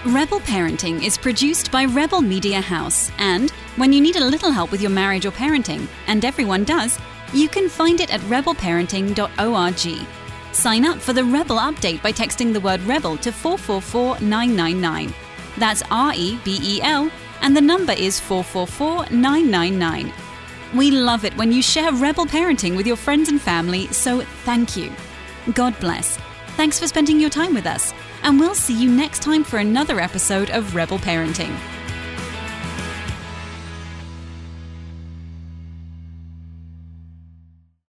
Rebel 0.06 0.40
Parenting 0.40 1.04
is 1.04 1.18
produced 1.18 1.70
by 1.70 1.84
Rebel 1.84 2.22
Media 2.22 2.62
House, 2.62 3.12
and 3.18 3.50
when 3.76 3.92
you 3.92 4.00
need 4.00 4.16
a 4.16 4.24
little 4.24 4.50
help 4.50 4.70
with 4.70 4.80
your 4.80 4.90
marriage 4.90 5.26
or 5.26 5.30
parenting, 5.32 5.86
and 6.06 6.24
everyone 6.24 6.64
does, 6.64 6.98
you 7.34 7.46
can 7.50 7.68
find 7.68 8.00
it 8.00 8.14
at 8.14 8.20
rebelparenting.org. 8.22 10.17
Sign 10.52 10.84
up 10.84 10.98
for 10.98 11.12
the 11.12 11.24
Rebel 11.24 11.56
update 11.56 12.02
by 12.02 12.12
texting 12.12 12.52
the 12.52 12.60
word 12.60 12.80
Rebel 12.82 13.16
to 13.18 13.32
444999. 13.32 15.14
That's 15.56 15.82
R 15.90 16.12
E 16.14 16.38
B 16.44 16.58
E 16.62 16.80
L, 16.82 17.10
and 17.42 17.56
the 17.56 17.60
number 17.60 17.92
is 17.92 18.20
444999. 18.20 20.12
We 20.74 20.90
love 20.90 21.24
it 21.24 21.36
when 21.36 21.50
you 21.50 21.62
share 21.62 21.92
Rebel 21.92 22.26
Parenting 22.26 22.76
with 22.76 22.86
your 22.86 22.96
friends 22.96 23.28
and 23.28 23.40
family, 23.40 23.86
so 23.88 24.20
thank 24.44 24.76
you. 24.76 24.92
God 25.54 25.78
bless. 25.80 26.18
Thanks 26.56 26.78
for 26.78 26.86
spending 26.86 27.18
your 27.18 27.30
time 27.30 27.54
with 27.54 27.66
us, 27.66 27.94
and 28.22 28.38
we'll 28.38 28.54
see 28.54 28.74
you 28.74 28.90
next 28.90 29.22
time 29.22 29.44
for 29.44 29.58
another 29.58 30.00
episode 30.00 30.50
of 30.50 30.74
Rebel 30.74 30.98
Parenting. 30.98 31.56